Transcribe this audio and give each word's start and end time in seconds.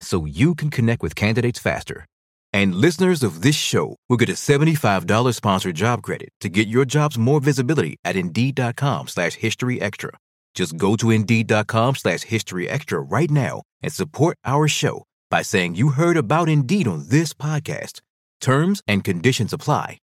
so 0.00 0.24
you 0.24 0.54
can 0.54 0.70
connect 0.70 1.02
with 1.02 1.14
candidates 1.14 1.58
faster. 1.58 2.06
And 2.52 2.74
listeners 2.74 3.22
of 3.22 3.42
this 3.42 3.56
show 3.56 3.96
will 4.08 4.16
get 4.16 4.28
a 4.28 4.32
$75 4.32 5.34
sponsored 5.34 5.76
job 5.76 6.02
credit 6.02 6.30
to 6.40 6.48
get 6.48 6.68
your 6.68 6.84
jobs 6.84 7.18
more 7.18 7.40
visibility 7.40 7.96
at 8.04 8.16
Indeed.com 8.16 9.08
slash 9.08 9.34
History 9.34 9.80
Extra. 9.80 10.10
Just 10.54 10.76
go 10.76 10.96
to 10.96 11.10
Indeed.com 11.10 11.96
slash 11.96 12.22
History 12.22 12.68
Extra 12.68 13.00
right 13.00 13.30
now 13.30 13.62
and 13.82 13.92
support 13.92 14.38
our 14.44 14.68
show 14.68 15.04
by 15.30 15.42
saying 15.42 15.74
you 15.74 15.90
heard 15.90 16.16
about 16.16 16.48
Indeed 16.48 16.88
on 16.88 17.08
this 17.08 17.34
podcast. 17.34 18.00
Terms 18.40 18.82
and 18.88 19.04
conditions 19.04 19.52
apply. 19.52 19.98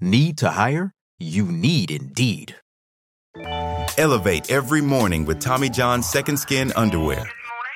Need 0.00 0.38
to 0.38 0.50
hire? 0.50 0.92
You 1.18 1.46
need 1.46 1.90
Indeed. 1.90 2.54
Elevate 3.98 4.50
every 4.50 4.80
morning 4.80 5.24
with 5.24 5.40
Tommy 5.40 5.70
John's 5.70 6.08
Second 6.08 6.36
Skin 6.38 6.72
Underwear. 6.76 7.26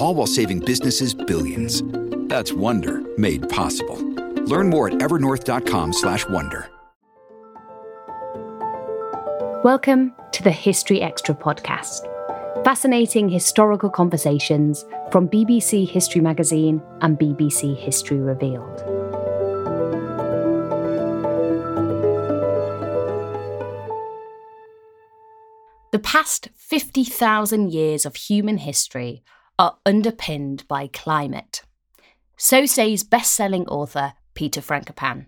All 0.00 0.14
while 0.14 0.26
saving 0.26 0.60
businesses 0.60 1.12
billions. 1.12 1.82
That's 2.28 2.54
Wonder 2.54 3.02
made 3.18 3.46
possible. 3.50 3.98
Learn 4.46 4.70
more 4.70 4.88
at 4.88 4.94
evernorth.com/wonder. 4.94 6.70
Welcome 9.62 10.14
to 10.32 10.42
the 10.42 10.50
History 10.50 11.02
Extra 11.02 11.34
podcast. 11.34 12.06
Fascinating 12.64 13.28
historical 13.28 13.90
conversations 13.90 14.86
from 15.12 15.28
BBC 15.28 15.84
History 15.84 16.22
Magazine 16.22 16.80
and 17.02 17.18
BBC 17.18 17.74
History 17.74 18.16
Revealed. 18.16 18.78
The 25.92 25.98
past 25.98 26.48
50,000 26.54 27.70
years 27.70 28.06
of 28.06 28.16
human 28.16 28.58
history 28.58 29.22
are 29.60 29.76
underpinned 29.84 30.66
by 30.68 30.86
climate. 30.86 31.60
So 32.38 32.64
says 32.64 33.04
best 33.04 33.34
selling 33.34 33.66
author 33.66 34.14
Peter 34.32 34.62
Frankopan, 34.62 35.26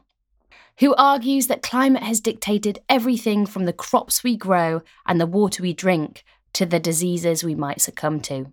who 0.79 0.95
argues 0.95 1.49
that 1.49 1.61
climate 1.61 2.03
has 2.03 2.23
dictated 2.23 2.79
everything 2.89 3.45
from 3.45 3.67
the 3.67 3.75
crops 3.75 4.25
we 4.25 4.35
grow 4.35 4.81
and 5.07 5.21
the 5.21 5.27
water 5.27 5.63
we 5.63 5.75
drink 5.75 6.25
to 6.55 6.65
the 6.65 6.81
diseases 6.81 7.45
we 7.45 7.55
might 7.55 7.83
succumb 7.83 8.21
to. 8.21 8.51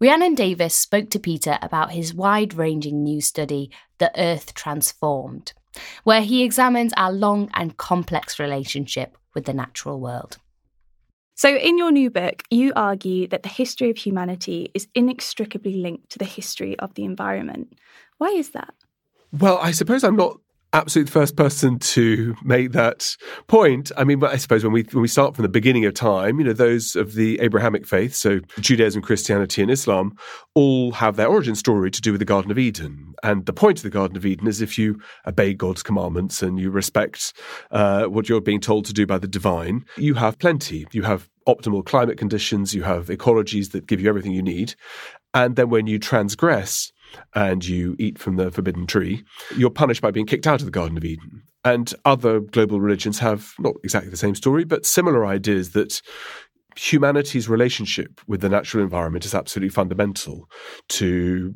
Rhiannon 0.00 0.34
Davies 0.34 0.72
spoke 0.72 1.10
to 1.10 1.18
Peter 1.18 1.58
about 1.60 1.92
his 1.92 2.14
wide 2.14 2.54
ranging 2.54 3.02
new 3.02 3.20
study, 3.20 3.70
The 3.98 4.10
Earth 4.18 4.54
Transformed, 4.54 5.52
where 6.02 6.22
he 6.22 6.42
examines 6.42 6.94
our 6.96 7.12
long 7.12 7.50
and 7.52 7.76
complex 7.76 8.38
relationship 8.38 9.18
with 9.34 9.44
the 9.44 9.52
natural 9.52 10.00
world. 10.00 10.38
So, 11.38 11.54
in 11.54 11.78
your 11.78 11.92
new 11.92 12.10
book, 12.10 12.42
you 12.50 12.72
argue 12.74 13.28
that 13.28 13.44
the 13.44 13.48
history 13.48 13.90
of 13.90 13.96
humanity 13.96 14.72
is 14.74 14.88
inextricably 14.92 15.76
linked 15.76 16.10
to 16.10 16.18
the 16.18 16.24
history 16.24 16.76
of 16.80 16.94
the 16.94 17.04
environment. 17.04 17.78
Why 18.16 18.30
is 18.30 18.50
that? 18.50 18.74
Well, 19.30 19.56
I 19.62 19.70
suppose 19.70 20.02
I'm 20.02 20.16
not 20.16 20.40
absolutely 20.72 21.06
the 21.06 21.12
first 21.12 21.36
person 21.36 21.78
to 21.78 22.34
make 22.42 22.72
that 22.72 23.16
point. 23.46 23.90
I 23.96 24.04
mean, 24.04 24.22
I 24.22 24.36
suppose 24.36 24.64
when 24.64 24.72
we 24.72 24.82
when 24.92 25.02
we 25.02 25.08
start 25.08 25.34
from 25.34 25.42
the 25.42 25.48
beginning 25.48 25.84
of 25.86 25.94
time, 25.94 26.38
you 26.38 26.44
know, 26.44 26.52
those 26.52 26.94
of 26.96 27.14
the 27.14 27.40
Abrahamic 27.40 27.86
faith, 27.86 28.14
so 28.14 28.40
Judaism, 28.60 29.02
Christianity, 29.02 29.62
and 29.62 29.70
Islam, 29.70 30.16
all 30.54 30.92
have 30.92 31.16
their 31.16 31.28
origin 31.28 31.54
story 31.54 31.90
to 31.90 32.00
do 32.00 32.12
with 32.12 32.18
the 32.18 32.24
Garden 32.24 32.50
of 32.50 32.58
Eden. 32.58 33.14
And 33.22 33.46
the 33.46 33.52
point 33.52 33.78
of 33.78 33.82
the 33.82 33.90
Garden 33.90 34.16
of 34.16 34.26
Eden 34.26 34.46
is 34.46 34.60
if 34.60 34.78
you 34.78 35.00
obey 35.26 35.54
God's 35.54 35.82
commandments 35.82 36.42
and 36.42 36.58
you 36.58 36.70
respect 36.70 37.32
uh, 37.70 38.04
what 38.04 38.28
you're 38.28 38.40
being 38.40 38.60
told 38.60 38.84
to 38.86 38.92
do 38.92 39.06
by 39.06 39.18
the 39.18 39.28
divine, 39.28 39.84
you 39.96 40.14
have 40.14 40.38
plenty. 40.38 40.86
You 40.92 41.02
have 41.02 41.28
optimal 41.46 41.84
climate 41.84 42.18
conditions, 42.18 42.74
you 42.74 42.82
have 42.82 43.06
ecologies 43.06 43.72
that 43.72 43.86
give 43.86 44.00
you 44.00 44.08
everything 44.08 44.32
you 44.32 44.42
need. 44.42 44.74
And 45.32 45.56
then 45.56 45.70
when 45.70 45.86
you 45.86 45.98
transgress, 45.98 46.92
and 47.34 47.66
you 47.66 47.96
eat 47.98 48.18
from 48.18 48.36
the 48.36 48.50
forbidden 48.50 48.86
tree, 48.86 49.24
you're 49.56 49.70
punished 49.70 50.02
by 50.02 50.10
being 50.10 50.26
kicked 50.26 50.46
out 50.46 50.60
of 50.60 50.66
the 50.66 50.72
Garden 50.72 50.96
of 50.96 51.04
Eden. 51.04 51.42
And 51.64 51.92
other 52.04 52.40
global 52.40 52.80
religions 52.80 53.18
have 53.18 53.52
not 53.58 53.74
exactly 53.84 54.10
the 54.10 54.16
same 54.16 54.34
story, 54.34 54.64
but 54.64 54.86
similar 54.86 55.26
ideas 55.26 55.70
that 55.70 56.00
humanity's 56.76 57.48
relationship 57.48 58.20
with 58.26 58.40
the 58.40 58.48
natural 58.48 58.82
environment 58.82 59.24
is 59.24 59.34
absolutely 59.34 59.70
fundamental 59.70 60.48
to 60.88 61.54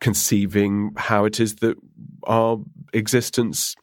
conceiving 0.00 0.92
how 0.96 1.24
it 1.24 1.40
is 1.40 1.56
that 1.56 1.76
our 2.24 2.58
existence 2.92 3.74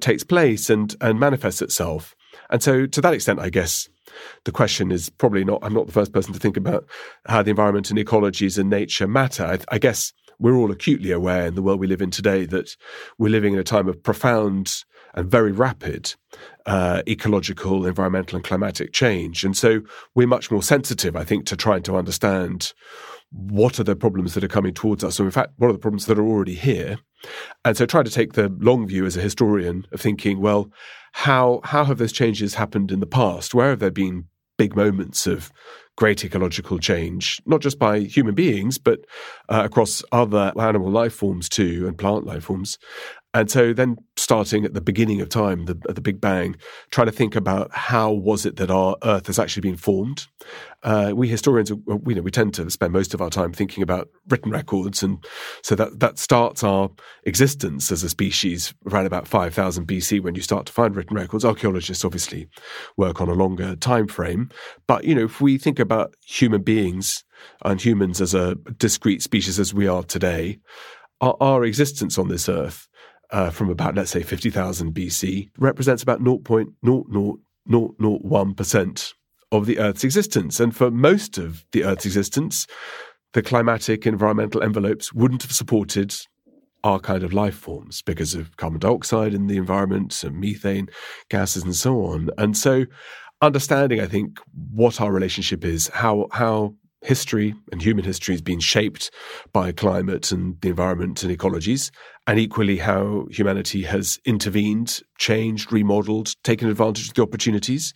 takes 0.00 0.24
place 0.24 0.70
and, 0.70 0.94
and 1.00 1.20
manifests 1.20 1.62
itself. 1.62 2.14
And 2.50 2.62
so, 2.62 2.86
to 2.86 3.00
that 3.00 3.14
extent, 3.14 3.40
I 3.40 3.50
guess 3.50 3.88
the 4.44 4.52
question 4.52 4.92
is 4.92 5.10
probably 5.10 5.44
not, 5.44 5.60
I'm 5.62 5.74
not 5.74 5.86
the 5.86 5.92
first 5.92 6.12
person 6.12 6.32
to 6.32 6.38
think 6.38 6.56
about 6.56 6.86
how 7.26 7.42
the 7.42 7.50
environment 7.50 7.90
and 7.90 7.98
ecologies 7.98 8.58
and 8.58 8.70
nature 8.70 9.08
matter. 9.08 9.44
I, 9.44 9.58
I 9.68 9.78
guess 9.78 10.12
we're 10.38 10.56
all 10.56 10.70
acutely 10.70 11.10
aware 11.10 11.46
in 11.46 11.54
the 11.54 11.62
world 11.62 11.80
we 11.80 11.86
live 11.86 12.02
in 12.02 12.10
today 12.10 12.46
that 12.46 12.76
we're 13.18 13.30
living 13.30 13.54
in 13.54 13.58
a 13.58 13.64
time 13.64 13.88
of 13.88 14.02
profound 14.02 14.84
and 15.14 15.30
very 15.30 15.52
rapid 15.52 16.14
uh, 16.66 17.02
ecological, 17.08 17.86
environmental, 17.86 18.36
and 18.36 18.44
climatic 18.44 18.92
change. 18.92 19.44
And 19.44 19.56
so 19.56 19.80
we're 20.14 20.26
much 20.26 20.50
more 20.50 20.62
sensitive, 20.62 21.16
I 21.16 21.24
think, 21.24 21.46
to 21.46 21.56
trying 21.56 21.82
to 21.84 21.96
understand 21.96 22.74
what 23.30 23.80
are 23.80 23.84
the 23.84 23.96
problems 23.96 24.34
that 24.34 24.44
are 24.44 24.48
coming 24.48 24.74
towards 24.74 25.02
us, 25.02 25.18
or 25.18 25.24
in 25.24 25.30
fact, 25.30 25.52
what 25.56 25.68
are 25.68 25.72
the 25.72 25.78
problems 25.78 26.06
that 26.06 26.18
are 26.18 26.26
already 26.26 26.54
here. 26.54 26.98
And 27.64 27.76
so 27.76 27.86
trying 27.86 28.04
to 28.04 28.10
take 28.10 28.34
the 28.34 28.54
long 28.60 28.86
view 28.86 29.06
as 29.06 29.16
a 29.16 29.22
historian 29.22 29.86
of 29.92 30.00
thinking, 30.00 30.40
well, 30.40 30.70
how 31.12 31.60
how 31.64 31.84
have 31.84 31.98
those 31.98 32.12
changes 32.12 32.54
happened 32.54 32.92
in 32.92 33.00
the 33.00 33.06
past? 33.06 33.54
Where 33.54 33.70
have 33.70 33.80
there 33.80 33.90
been 33.90 34.26
big 34.58 34.76
moments 34.76 35.26
of 35.26 35.50
great 35.96 36.24
ecological 36.24 36.78
change, 36.78 37.40
not 37.46 37.60
just 37.60 37.78
by 37.78 38.00
human 38.00 38.34
beings, 38.34 38.78
but 38.78 39.00
uh, 39.48 39.62
across 39.64 40.02
other 40.12 40.52
animal 40.58 40.90
life 40.90 41.14
forms 41.14 41.48
too 41.48 41.86
and 41.86 41.98
plant 41.98 42.26
life 42.26 42.44
forms. 42.44 42.78
And 43.36 43.50
so 43.50 43.74
then 43.74 43.98
starting 44.16 44.64
at 44.64 44.72
the 44.72 44.80
beginning 44.80 45.20
of 45.20 45.28
time, 45.28 45.66
the, 45.66 45.74
the 45.74 46.00
Big 46.00 46.22
Bang, 46.22 46.56
trying 46.90 47.08
to 47.08 47.12
think 47.12 47.36
about 47.36 47.70
how 47.70 48.10
was 48.10 48.46
it 48.46 48.56
that 48.56 48.70
our 48.70 48.96
Earth 49.04 49.26
has 49.26 49.38
actually 49.38 49.60
been 49.60 49.76
formed. 49.76 50.26
Uh, 50.82 51.12
we 51.14 51.28
historians, 51.28 51.70
we 51.84 52.14
know, 52.14 52.22
we 52.22 52.30
tend 52.30 52.54
to 52.54 52.70
spend 52.70 52.94
most 52.94 53.12
of 53.12 53.20
our 53.20 53.28
time 53.28 53.52
thinking 53.52 53.82
about 53.82 54.08
written 54.28 54.50
records, 54.50 55.02
and 55.02 55.22
so 55.60 55.74
that 55.74 56.00
that 56.00 56.18
starts 56.18 56.64
our 56.64 56.88
existence 57.24 57.92
as 57.92 58.02
a 58.02 58.08
species 58.08 58.72
around 58.90 59.04
about 59.04 59.28
5,000 59.28 59.86
BC 59.86 60.22
when 60.22 60.34
you 60.34 60.40
start 60.40 60.64
to 60.64 60.72
find 60.72 60.96
written 60.96 61.14
records. 61.14 61.44
Archaeologists 61.44 62.06
obviously 62.06 62.48
work 62.96 63.20
on 63.20 63.28
a 63.28 63.34
longer 63.34 63.76
time 63.76 64.06
frame, 64.06 64.48
but 64.86 65.04
you 65.04 65.14
know, 65.14 65.24
if 65.24 65.42
we 65.42 65.58
think 65.58 65.78
about 65.78 66.14
human 66.24 66.62
beings 66.62 67.22
and 67.62 67.82
humans 67.82 68.22
as 68.22 68.32
a 68.32 68.54
discrete 68.78 69.20
species 69.20 69.60
as 69.60 69.74
we 69.74 69.86
are 69.86 70.04
today, 70.04 70.58
our, 71.20 71.36
our 71.38 71.64
existence 71.64 72.16
on 72.16 72.28
this 72.28 72.48
Earth 72.48 72.88
uh, 73.30 73.50
from 73.50 73.70
about, 73.70 73.94
let's 73.94 74.10
say, 74.10 74.22
50,000 74.22 74.92
BC, 74.94 75.50
represents 75.58 76.02
about 76.02 76.20
0.00001% 76.20 79.12
of 79.52 79.66
the 79.66 79.78
Earth's 79.78 80.02
existence. 80.04 80.60
And 80.60 80.76
for 80.76 80.90
most 80.90 81.38
of 81.38 81.64
the 81.72 81.84
Earth's 81.84 82.06
existence, 82.06 82.66
the 83.32 83.42
climatic 83.42 84.06
environmental 84.06 84.62
envelopes 84.62 85.12
wouldn't 85.12 85.42
have 85.42 85.52
supported 85.52 86.14
our 86.84 87.00
kind 87.00 87.24
of 87.24 87.32
life 87.32 87.56
forms 87.56 88.02
because 88.02 88.34
of 88.34 88.56
carbon 88.56 88.78
dioxide 88.78 89.34
in 89.34 89.48
the 89.48 89.56
environment 89.56 90.22
and 90.22 90.40
methane 90.40 90.88
gases 91.28 91.64
and 91.64 91.74
so 91.74 92.02
on. 92.02 92.30
And 92.38 92.56
so 92.56 92.86
understanding, 93.42 94.00
I 94.00 94.06
think, 94.06 94.38
what 94.72 95.00
our 95.00 95.10
relationship 95.12 95.64
is, 95.64 95.88
how 95.88 96.28
how 96.32 96.74
history 97.06 97.54
and 97.70 97.80
human 97.80 98.04
history 98.04 98.34
has 98.34 98.42
been 98.42 98.60
shaped 98.60 99.10
by 99.52 99.72
climate 99.72 100.32
and 100.32 100.60
the 100.60 100.68
environment 100.68 101.22
and 101.22 101.36
ecologies, 101.36 101.90
and 102.26 102.38
equally 102.38 102.78
how 102.78 103.26
humanity 103.30 103.82
has 103.84 104.18
intervened, 104.24 105.00
changed, 105.18 105.72
remodeled, 105.72 106.34
taken 106.42 106.68
advantage 106.68 107.08
of 107.08 107.14
the 107.14 107.22
opportunities, 107.22 107.94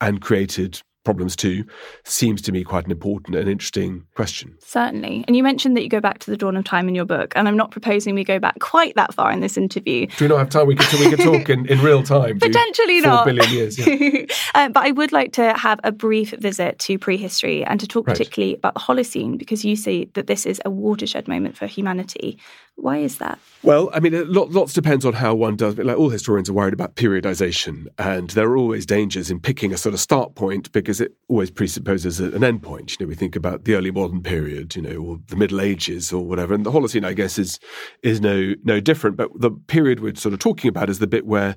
and 0.00 0.20
created 0.20 0.82
problems 1.08 1.34
too, 1.34 1.64
seems 2.04 2.42
to 2.42 2.52
me 2.52 2.62
quite 2.62 2.84
an 2.84 2.90
important 2.90 3.34
and 3.34 3.48
interesting 3.48 4.04
question. 4.14 4.54
Certainly. 4.60 5.24
And 5.26 5.34
you 5.34 5.42
mentioned 5.42 5.74
that 5.74 5.82
you 5.82 5.88
go 5.88 6.00
back 6.00 6.18
to 6.18 6.30
the 6.30 6.36
dawn 6.36 6.54
of 6.54 6.64
time 6.64 6.86
in 6.86 6.94
your 6.94 7.06
book, 7.06 7.32
and 7.34 7.48
I'm 7.48 7.56
not 7.56 7.70
proposing 7.70 8.14
we 8.14 8.24
go 8.24 8.38
back 8.38 8.58
quite 8.60 8.94
that 8.96 9.14
far 9.14 9.32
in 9.32 9.40
this 9.40 9.56
interview. 9.56 10.06
Do 10.18 10.26
we 10.26 10.28
not 10.28 10.36
have 10.36 10.50
time? 10.50 10.66
We 10.66 10.74
could, 10.74 11.00
we 11.00 11.08
could 11.08 11.20
talk 11.20 11.48
in, 11.48 11.64
in 11.64 11.80
real 11.80 12.02
time. 12.02 12.38
Potentially 12.38 13.00
four 13.00 13.10
not. 13.10 13.24
billion 13.24 13.50
years. 13.50 13.78
Yeah. 13.78 14.26
uh, 14.54 14.68
but 14.68 14.84
I 14.84 14.90
would 14.90 15.10
like 15.10 15.32
to 15.32 15.54
have 15.54 15.80
a 15.82 15.92
brief 15.92 16.32
visit 16.32 16.78
to 16.80 16.98
prehistory 16.98 17.64
and 17.64 17.80
to 17.80 17.86
talk 17.86 18.06
Right. 18.06 18.14
particularly 18.14 18.56
about 18.56 18.74
the 18.74 18.80
Holocene, 18.80 19.38
because 19.38 19.64
you 19.64 19.76
say 19.76 20.04
that 20.12 20.26
this 20.26 20.44
is 20.44 20.60
a 20.66 20.70
watershed 20.70 21.26
moment 21.26 21.56
for 21.56 21.66
humanity. 21.66 22.38
Why 22.80 22.98
is 22.98 23.18
that? 23.18 23.40
Well, 23.64 23.90
I 23.92 23.98
mean, 23.98 24.32
lot, 24.32 24.52
lots 24.52 24.72
depends 24.72 25.04
on 25.04 25.14
how 25.14 25.34
one 25.34 25.56
does. 25.56 25.74
But 25.74 25.86
like 25.86 25.98
all 25.98 26.10
historians 26.10 26.48
are 26.48 26.52
worried 26.52 26.74
about 26.74 26.94
periodization, 26.94 27.86
and 27.98 28.30
there 28.30 28.46
are 28.46 28.56
always 28.56 28.86
dangers 28.86 29.32
in 29.32 29.40
picking 29.40 29.72
a 29.72 29.76
sort 29.76 29.94
of 29.94 30.00
start 30.00 30.36
point 30.36 30.70
because 30.70 31.00
it 31.00 31.12
always 31.26 31.50
presupposes 31.50 32.20
an 32.20 32.44
end 32.44 32.62
point. 32.62 32.92
You 32.92 33.04
know, 33.04 33.08
we 33.08 33.16
think 33.16 33.34
about 33.34 33.64
the 33.64 33.74
early 33.74 33.90
modern 33.90 34.22
period, 34.22 34.76
you 34.76 34.82
know, 34.82 34.96
or 34.96 35.18
the 35.26 35.34
Middle 35.34 35.60
Ages 35.60 36.12
or 36.12 36.24
whatever, 36.24 36.54
and 36.54 36.64
the 36.64 36.70
Holocene, 36.70 37.04
I 37.04 37.14
guess, 37.14 37.36
is 37.36 37.58
is 38.04 38.20
no 38.20 38.54
no 38.62 38.78
different. 38.78 39.16
But 39.16 39.30
the 39.34 39.50
period 39.50 39.98
we're 39.98 40.14
sort 40.14 40.32
of 40.32 40.38
talking 40.38 40.68
about 40.68 40.88
is 40.88 41.00
the 41.00 41.08
bit 41.08 41.26
where 41.26 41.56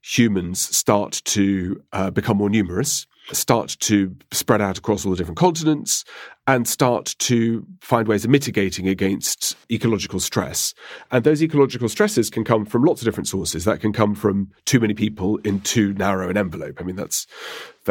humans 0.00 0.74
start 0.74 1.20
to 1.26 1.82
uh, 1.92 2.10
become 2.10 2.38
more 2.38 2.48
numerous, 2.48 3.06
start 3.32 3.76
to 3.80 4.14
spread 4.30 4.60
out 4.60 4.78
across 4.78 5.04
all 5.04 5.12
the 5.12 5.16
different 5.16 5.38
continents, 5.38 6.04
and 6.46 6.66
start 6.66 7.14
to 7.20 7.64
find 7.80 8.08
ways 8.08 8.24
of 8.24 8.30
mitigating 8.30 8.88
against 8.88 9.56
ecological 9.70 10.18
stress. 10.18 10.74
And 11.10 11.22
those 11.22 11.42
ecological 11.42 11.88
stresses 11.88 12.30
can 12.30 12.42
come 12.44 12.64
from 12.64 12.82
lots 12.82 13.00
of 13.00 13.04
different 13.04 13.28
sources. 13.28 13.64
That 13.64 13.80
can 13.80 13.92
come 13.92 14.14
from 14.14 14.50
too 14.64 14.80
many 14.80 14.94
people 14.94 15.36
in 15.38 15.60
too 15.60 15.94
narrow 15.94 16.28
an 16.28 16.36
envelope. 16.36 16.78
I 16.80 16.84
mean, 16.84 16.96
that's 16.96 17.26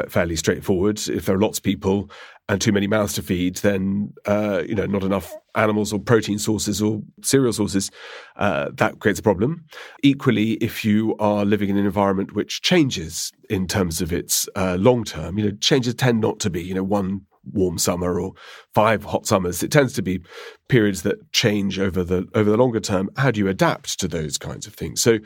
fairly 0.09 0.35
straightforward. 0.35 0.99
If 1.07 1.25
there 1.25 1.35
are 1.35 1.41
lots 1.41 1.59
of 1.59 1.63
people 1.63 2.11
and 2.51 2.59
too 2.59 2.73
many 2.73 2.85
mouths 2.85 3.13
to 3.13 3.21
feed, 3.21 3.55
then 3.57 4.13
uh, 4.25 4.61
you 4.67 4.75
know 4.75 4.85
not 4.85 5.03
enough 5.03 5.33
animals 5.55 5.93
or 5.93 5.99
protein 5.99 6.37
sources 6.37 6.81
or 6.81 7.01
cereal 7.23 7.53
sources. 7.53 7.89
Uh, 8.35 8.69
that 8.73 8.99
creates 8.99 9.21
a 9.21 9.23
problem. 9.23 9.63
Equally, 10.03 10.53
if 10.55 10.83
you 10.83 11.15
are 11.17 11.45
living 11.45 11.69
in 11.69 11.77
an 11.77 11.85
environment 11.85 12.35
which 12.35 12.61
changes 12.61 13.31
in 13.49 13.67
terms 13.67 14.01
of 14.01 14.11
its 14.11 14.49
uh, 14.57 14.75
long 14.77 15.05
term, 15.05 15.39
you 15.39 15.45
know, 15.45 15.57
changes 15.61 15.95
tend 15.95 16.19
not 16.19 16.41
to 16.41 16.49
be 16.49 16.61
you 16.61 16.73
know 16.73 16.83
one 16.83 17.21
warm 17.53 17.77
summer 17.77 18.19
or 18.19 18.33
five 18.73 19.03
hot 19.03 19.25
summers. 19.25 19.63
It 19.63 19.71
tends 19.71 19.93
to 19.93 20.01
be 20.01 20.21
periods 20.69 21.01
that 21.03 21.31
change 21.33 21.79
over 21.79 22.03
the 22.03 22.27
over 22.33 22.49
the 22.49 22.57
longer 22.57 22.79
term. 22.79 23.09
How 23.17 23.31
do 23.31 23.39
you 23.39 23.47
adapt 23.47 23.99
to 23.99 24.07
those 24.07 24.37
kinds 24.37 24.67
of 24.67 24.73
things? 24.73 25.01
So, 25.01 25.19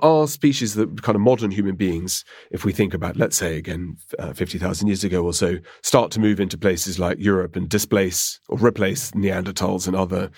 our 0.00 0.26
species, 0.26 0.74
the 0.74 0.86
kind 0.86 1.16
of 1.16 1.22
modern 1.22 1.50
human 1.50 1.76
beings, 1.76 2.24
if 2.50 2.64
we 2.64 2.72
think 2.72 2.94
about, 2.94 3.16
let's 3.16 3.36
say 3.36 3.56
again, 3.56 3.96
uh, 4.18 4.32
fifty 4.32 4.58
thousand 4.58 4.88
years 4.88 5.04
ago 5.04 5.24
or 5.24 5.32
so, 5.32 5.56
start 5.82 6.10
to 6.12 6.20
move 6.20 6.40
into 6.40 6.58
places 6.58 6.98
like 6.98 7.18
Europe 7.18 7.56
and 7.56 7.68
displace 7.68 8.40
or 8.48 8.58
replace 8.58 9.12
Neanderthals 9.12 9.86
and 9.86 9.96
other 9.96 10.30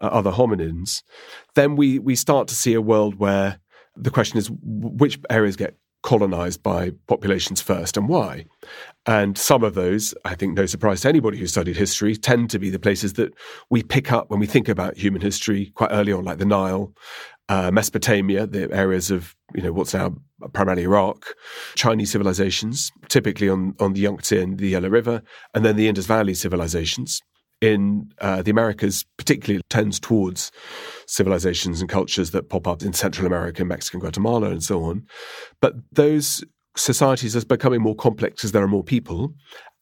uh, 0.00 0.06
other 0.06 0.32
hominins, 0.32 1.02
then 1.54 1.76
we 1.76 1.98
we 1.98 2.14
start 2.14 2.48
to 2.48 2.54
see 2.54 2.74
a 2.74 2.80
world 2.80 3.18
where 3.18 3.60
the 3.96 4.10
question 4.10 4.38
is 4.38 4.50
which 4.62 5.18
areas 5.30 5.56
get 5.56 5.76
colonized 6.06 6.62
by 6.62 6.92
populations 7.08 7.60
first 7.60 7.96
and 7.96 8.08
why. 8.08 8.46
And 9.06 9.36
some 9.36 9.64
of 9.64 9.74
those, 9.74 10.14
I 10.24 10.36
think, 10.36 10.54
no 10.54 10.64
surprise 10.64 11.00
to 11.00 11.08
anybody 11.08 11.36
who 11.36 11.48
studied 11.48 11.76
history, 11.76 12.14
tend 12.14 12.48
to 12.50 12.60
be 12.60 12.70
the 12.70 12.78
places 12.78 13.14
that 13.14 13.34
we 13.70 13.82
pick 13.82 14.12
up 14.12 14.30
when 14.30 14.38
we 14.38 14.46
think 14.46 14.68
about 14.68 14.96
human 14.96 15.20
history 15.20 15.72
quite 15.74 15.90
early 15.90 16.12
on, 16.12 16.24
like 16.24 16.38
the 16.38 16.44
Nile, 16.44 16.94
uh, 17.48 17.72
Mesopotamia, 17.72 18.46
the 18.46 18.72
areas 18.72 19.10
of 19.10 19.34
you 19.52 19.62
know 19.62 19.72
what's 19.72 19.94
now 19.94 20.14
primarily 20.52 20.84
Iraq, 20.84 21.26
Chinese 21.74 22.12
civilizations, 22.12 22.92
typically 23.08 23.48
on 23.48 23.74
on 23.80 23.92
the 23.92 24.00
Yangtze 24.00 24.40
and 24.40 24.58
the 24.58 24.68
Yellow 24.68 24.88
River, 24.88 25.22
and 25.54 25.64
then 25.64 25.74
the 25.74 25.88
Indus 25.88 26.06
Valley 26.06 26.34
civilizations. 26.34 27.20
In 27.62 28.12
uh, 28.20 28.42
the 28.42 28.50
Americas, 28.50 29.06
particularly 29.16 29.62
tends 29.70 29.98
towards 29.98 30.52
civilizations 31.06 31.80
and 31.80 31.88
cultures 31.88 32.32
that 32.32 32.50
pop 32.50 32.68
up 32.68 32.82
in 32.82 32.92
Central 32.92 33.26
America, 33.26 33.64
Mexico, 33.64 33.98
Guatemala, 33.98 34.50
and 34.50 34.62
so 34.62 34.82
on. 34.84 35.06
But 35.62 35.74
those 35.90 36.44
societies 36.76 37.34
are 37.34 37.44
becoming 37.46 37.80
more 37.80 37.94
complex 37.94 38.44
as 38.44 38.52
there 38.52 38.62
are 38.62 38.68
more 38.68 38.84
people, 38.84 39.32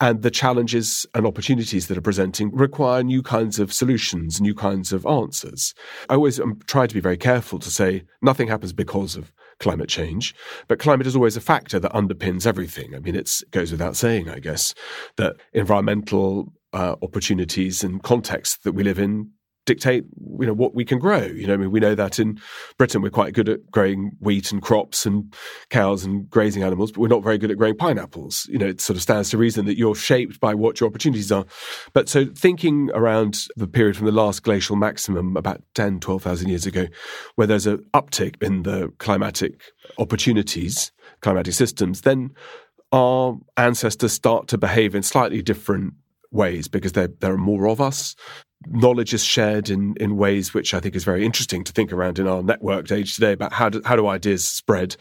and 0.00 0.23
the 0.23 0.31
challenges 0.31 1.06
and 1.15 1.26
opportunities 1.26 1.88
that 1.88 1.99
are 1.99 2.03
presenting 2.03 2.55
require 2.55 3.03
new 3.03 3.23
kinds 3.23 3.59
of 3.59 3.73
solutions, 3.73 4.41
new 4.41 4.55
kinds 4.55 4.93
of 4.93 5.06
answers. 5.06 5.75
I 6.09 6.15
always 6.15 6.41
um, 6.41 6.61
try 6.67 6.87
to 6.87 6.94
be 6.94 7.00
very 7.00 7.17
careful 7.17 7.59
to 7.59 7.70
say 7.70 8.05
nothing 8.23 8.49
happens 8.49 8.73
because 8.73 9.17
of 9.17 9.32
climate 9.61 9.88
change, 9.88 10.35
but 10.69 10.79
climate 10.79 11.06
is 11.06 11.15
always 11.15 11.37
a 11.37 11.41
factor 11.41 11.79
that 11.79 11.93
underpins 11.93 12.47
everything. 12.47 12.94
I 12.94 12.99
mean, 12.99 13.15
it 13.15 13.31
goes 13.50 13.70
without 13.70 13.97
saying, 13.97 14.29
I 14.29 14.41
guess, 14.41 14.75
that 15.17 15.37
environmental 15.53 16.53
uh, 16.75 16.97
opportunities 17.03 17.82
and 17.82 18.03
contexts 18.03 18.59
that 18.65 18.73
we 18.73 18.82
live 18.82 18.99
in 18.99 19.31
dictate 19.67 20.05
you 20.39 20.46
know 20.46 20.53
what 20.53 20.75
we 20.75 20.84
can 20.84 20.99
grow. 20.99 21.22
You 21.22 21.46
know 21.46 21.55
I 21.55 21.56
mean 21.56 21.70
we 21.70 21.81
know 21.81 21.94
that 21.94 22.19
in 22.19 22.39
Britain 22.77 23.03
we're 23.03 23.10
quite 23.10 23.34
good 23.34 23.49
at 23.49 23.70
growing 23.70 24.13
wheat 24.20 24.53
and 24.53 24.60
crops 24.60 25.06
and 25.06 25.34
cows 25.70 26.05
and 26.05 26.29
grazing 26.29 26.63
animals 26.63 26.93
but 26.93 27.01
we're 27.01 27.08
not 27.08 27.22
very 27.22 27.39
good 27.39 27.51
at 27.51 27.56
growing 27.56 27.77
pineapples. 27.77 28.46
You 28.51 28.58
know 28.58 28.67
it 28.67 28.81
sort 28.81 28.96
of 28.96 29.03
stands 29.03 29.31
to 29.31 29.39
reason 29.39 29.65
that 29.67 29.79
you're 29.79 29.94
shaped 29.94 30.41
by 30.41 30.55
what 30.55 30.81
your 30.81 30.89
opportunities 30.89 31.32
are. 31.32 31.46
But 31.93 32.08
so 32.08 32.27
thinking 32.27 32.91
around 32.94 33.46
the 33.56 33.67
period 33.67 33.96
from 33.96 34.06
the 34.06 34.13
last 34.13 34.43
glacial 34.43 34.77
maximum 34.77 35.37
about 35.37 35.63
10 35.75 36.01
12,000 36.01 36.49
years 36.49 36.67
ago 36.67 36.87
where 37.37 37.46
there's 37.46 37.67
an 37.67 37.84
uptick 37.94 38.43
in 38.43 38.65
the 38.65 38.93
climatic 38.99 39.60
opportunities 39.99 40.93
climatic 41.20 41.55
systems 41.55 42.03
then 42.03 42.31
our 42.93 43.37
ancestors 43.56 44.13
start 44.13 44.46
to 44.49 44.58
behave 44.58 44.94
in 44.94 45.03
slightly 45.03 45.43
different 45.43 45.94
ways 46.34 46.69
because 46.69 46.93
there 46.93 47.08
there 47.20 47.32
are 47.32 47.38
more 47.38 47.69
of 47.69 47.81
us. 47.81 48.14
Knowledge 48.67 49.12
is 49.12 49.22
shared 49.22 49.69
in 49.69 49.94
in 50.00 50.17
ways 50.17 50.55
which 50.55 50.72
I 50.74 50.81
think 50.81 50.96
is 50.96 51.05
very 51.05 51.24
interesting 51.24 51.64
to 51.64 51.72
think 51.72 51.93
around 51.93 52.19
in 52.19 52.26
our 52.26 52.43
networked 52.43 52.93
age 52.93 53.14
today 53.14 53.32
about 53.32 53.53
how 53.53 53.69
do, 53.69 53.82
how 53.84 53.94
do 53.94 54.06
ideas 54.06 54.46
spread. 54.46 54.96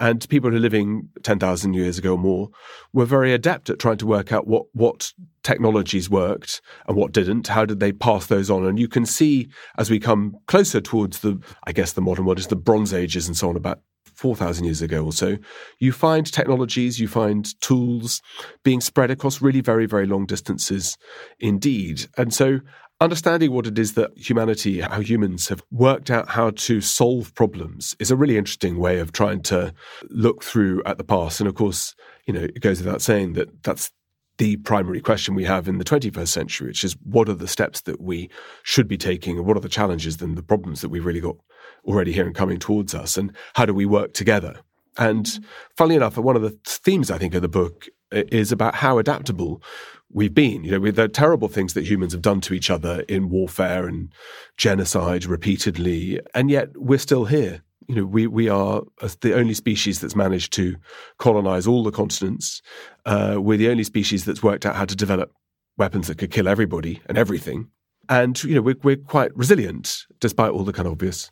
And 0.00 0.28
people 0.28 0.50
who 0.50 0.56
are 0.56 0.60
living 0.60 1.08
ten 1.22 1.38
thousand 1.38 1.74
years 1.74 1.98
ago 1.98 2.12
or 2.12 2.18
more 2.18 2.50
were 2.92 3.04
very 3.04 3.32
adept 3.32 3.70
at 3.70 3.78
trying 3.78 3.98
to 3.98 4.06
work 4.06 4.32
out 4.32 4.46
what 4.46 4.66
what 4.72 5.12
technologies 5.42 6.10
worked 6.10 6.60
and 6.88 6.96
what 6.96 7.12
didn't. 7.12 7.46
How 7.46 7.64
did 7.64 7.78
they 7.78 7.92
pass 7.92 8.26
those 8.26 8.50
on? 8.50 8.66
And 8.66 8.78
you 8.78 8.88
can 8.88 9.06
see 9.06 9.48
as 9.78 9.88
we 9.88 10.00
come 10.00 10.36
closer 10.46 10.80
towards 10.80 11.20
the 11.20 11.40
I 11.64 11.72
guess 11.72 11.92
the 11.92 12.02
modern 12.02 12.24
world 12.24 12.40
is 12.40 12.48
the 12.48 12.56
Bronze 12.56 12.92
Ages 12.92 13.28
and 13.28 13.36
so 13.36 13.48
on 13.48 13.56
about 13.56 13.80
4,000 14.16 14.64
years 14.64 14.82
ago 14.82 15.04
or 15.04 15.12
so, 15.12 15.36
you 15.78 15.92
find 15.92 16.30
technologies, 16.30 16.98
you 16.98 17.08
find 17.08 17.58
tools 17.60 18.22
being 18.64 18.80
spread 18.80 19.10
across 19.10 19.40
really 19.40 19.60
very, 19.60 19.86
very 19.86 20.06
long 20.06 20.26
distances 20.26 20.96
indeed. 21.38 22.06
And 22.16 22.32
so 22.32 22.60
understanding 23.00 23.52
what 23.52 23.66
it 23.66 23.78
is 23.78 23.94
that 23.94 24.16
humanity, 24.16 24.80
how 24.80 25.00
humans 25.00 25.48
have 25.48 25.62
worked 25.70 26.10
out 26.10 26.30
how 26.30 26.50
to 26.50 26.80
solve 26.80 27.34
problems 27.34 27.94
is 27.98 28.10
a 28.10 28.16
really 28.16 28.38
interesting 28.38 28.78
way 28.78 28.98
of 28.98 29.12
trying 29.12 29.42
to 29.42 29.72
look 30.08 30.42
through 30.42 30.82
at 30.84 30.98
the 30.98 31.04
past. 31.04 31.40
And 31.40 31.48
of 31.48 31.54
course, 31.54 31.94
you 32.26 32.32
know, 32.32 32.42
it 32.42 32.60
goes 32.60 32.82
without 32.82 33.02
saying 33.02 33.34
that 33.34 33.62
that's 33.62 33.90
the 34.38 34.56
primary 34.58 35.00
question 35.00 35.34
we 35.34 35.44
have 35.44 35.66
in 35.66 35.78
the 35.78 35.84
21st 35.84 36.28
century, 36.28 36.68
which 36.68 36.84
is 36.84 36.96
what 37.02 37.28
are 37.28 37.34
the 37.34 37.48
steps 37.48 37.82
that 37.82 38.00
we 38.00 38.28
should 38.62 38.88
be 38.88 38.98
taking 38.98 39.38
and 39.38 39.46
what 39.46 39.56
are 39.56 39.60
the 39.60 39.68
challenges 39.68 40.20
and 40.20 40.36
the 40.36 40.42
problems 40.42 40.80
that 40.80 40.90
we've 40.90 41.06
really 41.06 41.20
got 41.20 41.36
already 41.86 42.12
here 42.12 42.26
and 42.26 42.34
coming 42.34 42.58
towards 42.58 42.94
us, 42.94 43.16
and 43.16 43.34
how 43.54 43.66
do 43.66 43.74
we 43.74 43.86
work 43.86 44.12
together? 44.12 44.60
And 44.98 45.28
funnily 45.76 45.96
enough, 45.96 46.16
one 46.16 46.36
of 46.36 46.42
the 46.42 46.58
themes 46.64 47.10
I 47.10 47.18
think 47.18 47.34
of 47.34 47.42
the 47.42 47.48
book 47.48 47.86
is 48.10 48.52
about 48.52 48.76
how 48.76 48.98
adaptable 48.98 49.62
we've 50.10 50.34
been. 50.34 50.64
You 50.64 50.72
know, 50.72 50.80
with 50.80 50.96
the 50.96 51.08
terrible 51.08 51.48
things 51.48 51.74
that 51.74 51.84
humans 51.84 52.12
have 52.12 52.22
done 52.22 52.40
to 52.42 52.54
each 52.54 52.70
other 52.70 53.00
in 53.08 53.28
warfare 53.28 53.86
and 53.86 54.12
genocide 54.56 55.26
repeatedly, 55.26 56.20
and 56.34 56.50
yet 56.50 56.70
we're 56.76 56.98
still 56.98 57.26
here. 57.26 57.62
You 57.88 57.96
know, 57.96 58.04
we 58.04 58.26
we 58.26 58.48
are 58.48 58.82
the 59.20 59.34
only 59.34 59.54
species 59.54 60.00
that's 60.00 60.16
managed 60.16 60.52
to 60.54 60.76
colonize 61.18 61.66
all 61.66 61.84
the 61.84 61.92
continents. 61.92 62.62
Uh, 63.04 63.36
we're 63.38 63.58
the 63.58 63.68
only 63.68 63.84
species 63.84 64.24
that's 64.24 64.42
worked 64.42 64.66
out 64.66 64.76
how 64.76 64.84
to 64.84 64.96
develop 64.96 65.32
weapons 65.76 66.08
that 66.08 66.18
could 66.18 66.30
kill 66.30 66.48
everybody 66.48 67.00
and 67.06 67.18
everything 67.18 67.68
and 68.08 68.42
you 68.44 68.54
know 68.54 68.62
we're, 68.62 68.76
we're 68.82 68.96
quite 68.96 69.36
resilient 69.36 70.06
despite 70.20 70.50
all 70.50 70.64
the 70.64 70.72
kind 70.72 70.86
of 70.86 70.92
obvious 70.92 71.30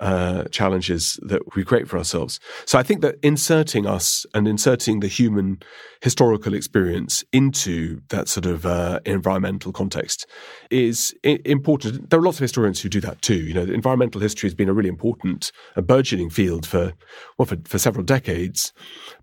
uh, 0.00 0.44
challenges 0.44 1.20
that 1.22 1.54
we 1.54 1.64
create 1.64 1.88
for 1.88 1.98
ourselves. 1.98 2.40
So 2.66 2.78
i 2.78 2.82
think 2.82 3.00
that 3.02 3.16
inserting 3.22 3.86
us 3.86 4.26
and 4.34 4.48
inserting 4.48 5.00
the 5.00 5.08
human 5.08 5.60
historical 6.00 6.54
experience 6.54 7.24
into 7.32 8.00
that 8.08 8.28
sort 8.28 8.46
of 8.46 8.66
uh, 8.66 9.00
environmental 9.04 9.72
context 9.72 10.26
is 10.70 11.14
I- 11.24 11.40
important. 11.44 12.10
There 12.10 12.18
are 12.18 12.22
lots 12.22 12.38
of 12.38 12.42
historians 12.42 12.80
who 12.80 12.88
do 12.88 13.00
that 13.00 13.22
too. 13.22 13.40
You 13.48 13.54
know 13.54 13.62
environmental 13.62 14.20
history 14.20 14.48
has 14.48 14.54
been 14.54 14.68
a 14.68 14.74
really 14.74 14.88
important 14.88 15.52
a 15.76 15.82
burgeoning 15.82 16.30
field 16.30 16.66
for 16.66 16.92
well 17.38 17.46
for, 17.46 17.56
for 17.64 17.78
several 17.78 18.04
decades 18.04 18.72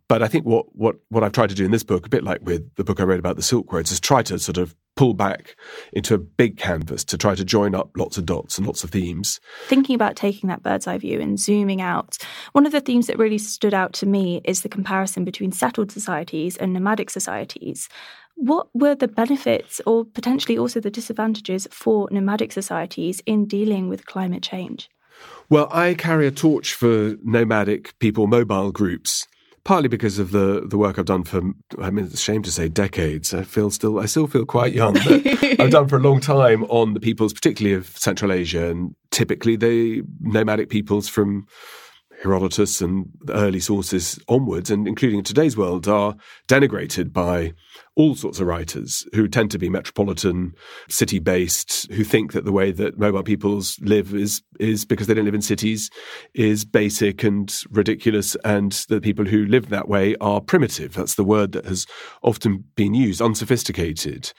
but 0.10 0.24
I 0.24 0.28
think 0.28 0.46
what, 0.46 0.76
what, 0.76 0.96
what 1.10 1.24
I've 1.24 1.32
tried 1.32 1.50
to 1.50 1.56
do 1.56 1.64
in 1.64 1.72
this 1.72 1.84
book, 1.84 2.08
a 2.08 2.10
bit 2.10 2.24
like 2.24 2.42
with 2.42 2.76
the 2.76 2.84
book 2.84 3.00
I 3.00 3.04
wrote 3.04 3.20
about 3.20 3.36
the 3.36 3.44
Silk 3.44 3.72
Roads, 3.72 3.92
is 3.92 4.00
try 4.00 4.24
to 4.24 4.40
sort 4.40 4.58
of 4.58 4.76
pull 4.96 5.14
back 5.14 5.56
into 5.94 6.16
a 6.16 6.18
big 6.18 6.58
canvas 6.58 7.04
to 7.06 7.18
try 7.18 7.36
to 7.36 7.46
join 7.46 7.76
up 7.76 7.92
lots 7.96 8.18
of 8.18 8.26
dots 8.26 8.58
and 8.58 8.66
lots 8.66 8.84
of 8.84 8.90
themes. 8.90 9.40
Thinking 9.68 9.94
about 9.94 10.16
taking 10.16 10.50
that 10.50 10.64
bird's 10.64 10.88
eye 10.88 10.98
view 10.98 11.22
and 11.22 11.40
zooming 11.40 11.80
out, 11.80 12.18
one 12.54 12.66
of 12.66 12.72
the 12.72 12.82
themes 12.82 13.06
that 13.06 13.20
really 13.20 13.38
stood 13.38 13.74
out 13.74 13.94
to 13.94 14.08
me 14.08 14.42
is 14.44 14.62
the 14.62 14.68
comparison 14.68 15.24
between 15.24 15.52
settled 15.52 15.92
societies 15.92 16.58
and 16.58 16.74
nomadic 16.74 17.12
societies. 17.12 17.88
What 18.34 18.68
were 18.74 18.96
the 18.96 19.08
benefits 19.08 19.80
or 19.86 20.06
potentially 20.06 20.58
also 20.58 20.80
the 20.80 20.90
disadvantages 20.90 21.68
for 21.72 22.10
nomadic 22.10 22.52
societies 22.52 23.22
in 23.28 23.46
dealing 23.46 23.90
with 23.90 24.08
climate 24.08 24.42
change? 24.42 24.90
Well, 25.50 25.68
I 25.72 25.94
carry 25.94 26.26
a 26.26 26.32
torch 26.32 26.74
for 26.74 27.16
nomadic 27.24 27.98
people, 28.00 28.26
mobile 28.26 28.72
groups 28.72 29.28
partly 29.64 29.90
because 29.90 30.20
of 30.20 30.32
the 30.32 30.66
the 30.68 30.78
work 30.78 30.98
I've 31.00 31.06
done 31.06 31.24
for 31.24 31.42
I 31.80 31.90
mean 31.90 32.06
it's 32.06 32.14
a 32.14 32.18
shame 32.18 32.44
to 32.44 32.52
say 32.52 32.70
decades. 32.70 33.34
I 33.34 33.44
feel 33.44 33.72
still 33.72 34.00
I 34.00 34.06
still 34.06 34.28
feel 34.28 34.46
quite 34.46 34.74
young, 34.74 34.94
but 34.94 35.26
I've 35.60 35.72
done 35.72 35.88
for 35.88 35.98
a 35.98 36.02
long 36.02 36.20
time 36.20 36.64
on 36.66 36.94
the 36.94 37.00
peoples, 37.00 37.34
particularly 37.34 37.76
of 37.76 37.88
Central 37.98 38.32
Asia, 38.32 38.70
and 38.70 38.96
typically 39.12 39.56
the 39.56 40.04
nomadic 40.22 40.70
peoples 40.70 41.08
from 41.08 41.48
Herodotus 42.22 42.82
and 42.82 43.10
the 43.22 43.34
early 43.34 43.60
sources 43.60 44.20
onwards, 44.28 44.70
and 44.70 44.88
including 44.88 45.20
in 45.20 45.24
today's 45.24 45.56
world, 45.56 45.88
are 45.88 46.16
denigrated 46.48 47.14
by 47.14 47.54
all 47.96 48.16
sorts 48.16 48.40
of 48.40 48.48
writers 48.48 49.06
who 49.14 49.28
tend 49.28 49.52
to 49.52 49.58
be 49.58 49.70
metropolitan, 49.70 50.54
city 50.90 51.20
based, 51.20 51.92
who 51.92 52.04
think 52.04 52.34
that 52.34 52.46
the 52.46 52.52
way 52.52 52.72
that 52.72 53.00
mobile 53.00 53.24
peoples 53.24 53.78
live 53.82 54.14
is 54.14 54.42
is 54.60 54.86
because 54.86 55.08
they 55.08 55.14
don't 55.14 55.26
live 55.26 55.34
in 55.34 55.42
cities, 55.42 55.90
is 56.34 56.66
basic 56.66 57.24
and 57.24 57.62
ridiculous, 57.72 58.36
and 58.44 58.86
the 58.90 59.02
people 59.02 59.26
who 59.26 59.46
live 59.46 59.70
that 59.70 59.88
way 59.88 60.16
are 60.20 60.42
primitive. 60.42 60.94
That's 60.94 61.16
the 61.16 61.24
word 61.24 61.54
that 61.54 61.66
has 61.66 61.86
often 62.22 62.66
been 62.76 62.94
used, 62.94 63.22
unsophisticated. 63.22 64.32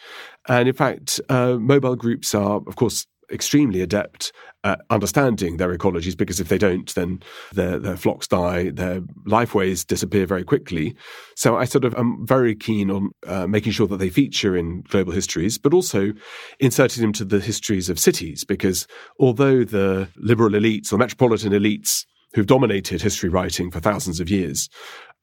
And 0.48 0.68
in 0.68 0.74
fact, 0.74 1.20
uh, 1.28 1.54
mobile 1.54 1.96
groups 1.96 2.34
are, 2.34 2.60
of 2.66 2.76
course, 2.76 3.06
extremely 3.32 3.80
adept 3.80 4.32
at 4.64 4.80
understanding 4.90 5.56
their 5.56 5.76
ecologies 5.76 6.16
because 6.16 6.40
if 6.40 6.48
they 6.48 6.58
don't, 6.58 6.94
then 6.94 7.22
their, 7.52 7.78
their 7.78 7.96
flocks 7.96 8.28
die, 8.28 8.70
their 8.70 9.00
lifeways 9.26 9.86
disappear 9.86 10.26
very 10.26 10.44
quickly. 10.44 10.94
So 11.36 11.56
I 11.56 11.64
sort 11.64 11.84
of 11.84 11.94
am 11.94 12.26
very 12.26 12.54
keen 12.54 12.90
on 12.90 13.10
uh, 13.26 13.46
making 13.46 13.72
sure 13.72 13.86
that 13.86 13.96
they 13.96 14.10
feature 14.10 14.56
in 14.56 14.82
global 14.82 15.12
histories, 15.12 15.56
but 15.56 15.72
also 15.72 16.12
inserting 16.58 17.02
them 17.02 17.12
to 17.14 17.24
the 17.24 17.40
histories 17.40 17.88
of 17.88 17.98
cities 17.98 18.44
because 18.44 18.86
although 19.18 19.64
the 19.64 20.08
liberal 20.16 20.50
elites 20.50 20.92
or 20.92 20.98
metropolitan 20.98 21.52
elites 21.52 22.04
who've 22.34 22.46
dominated 22.46 23.02
history 23.02 23.28
writing 23.28 23.70
for 23.70 23.80
thousands 23.80 24.20
of 24.20 24.30
years 24.30 24.68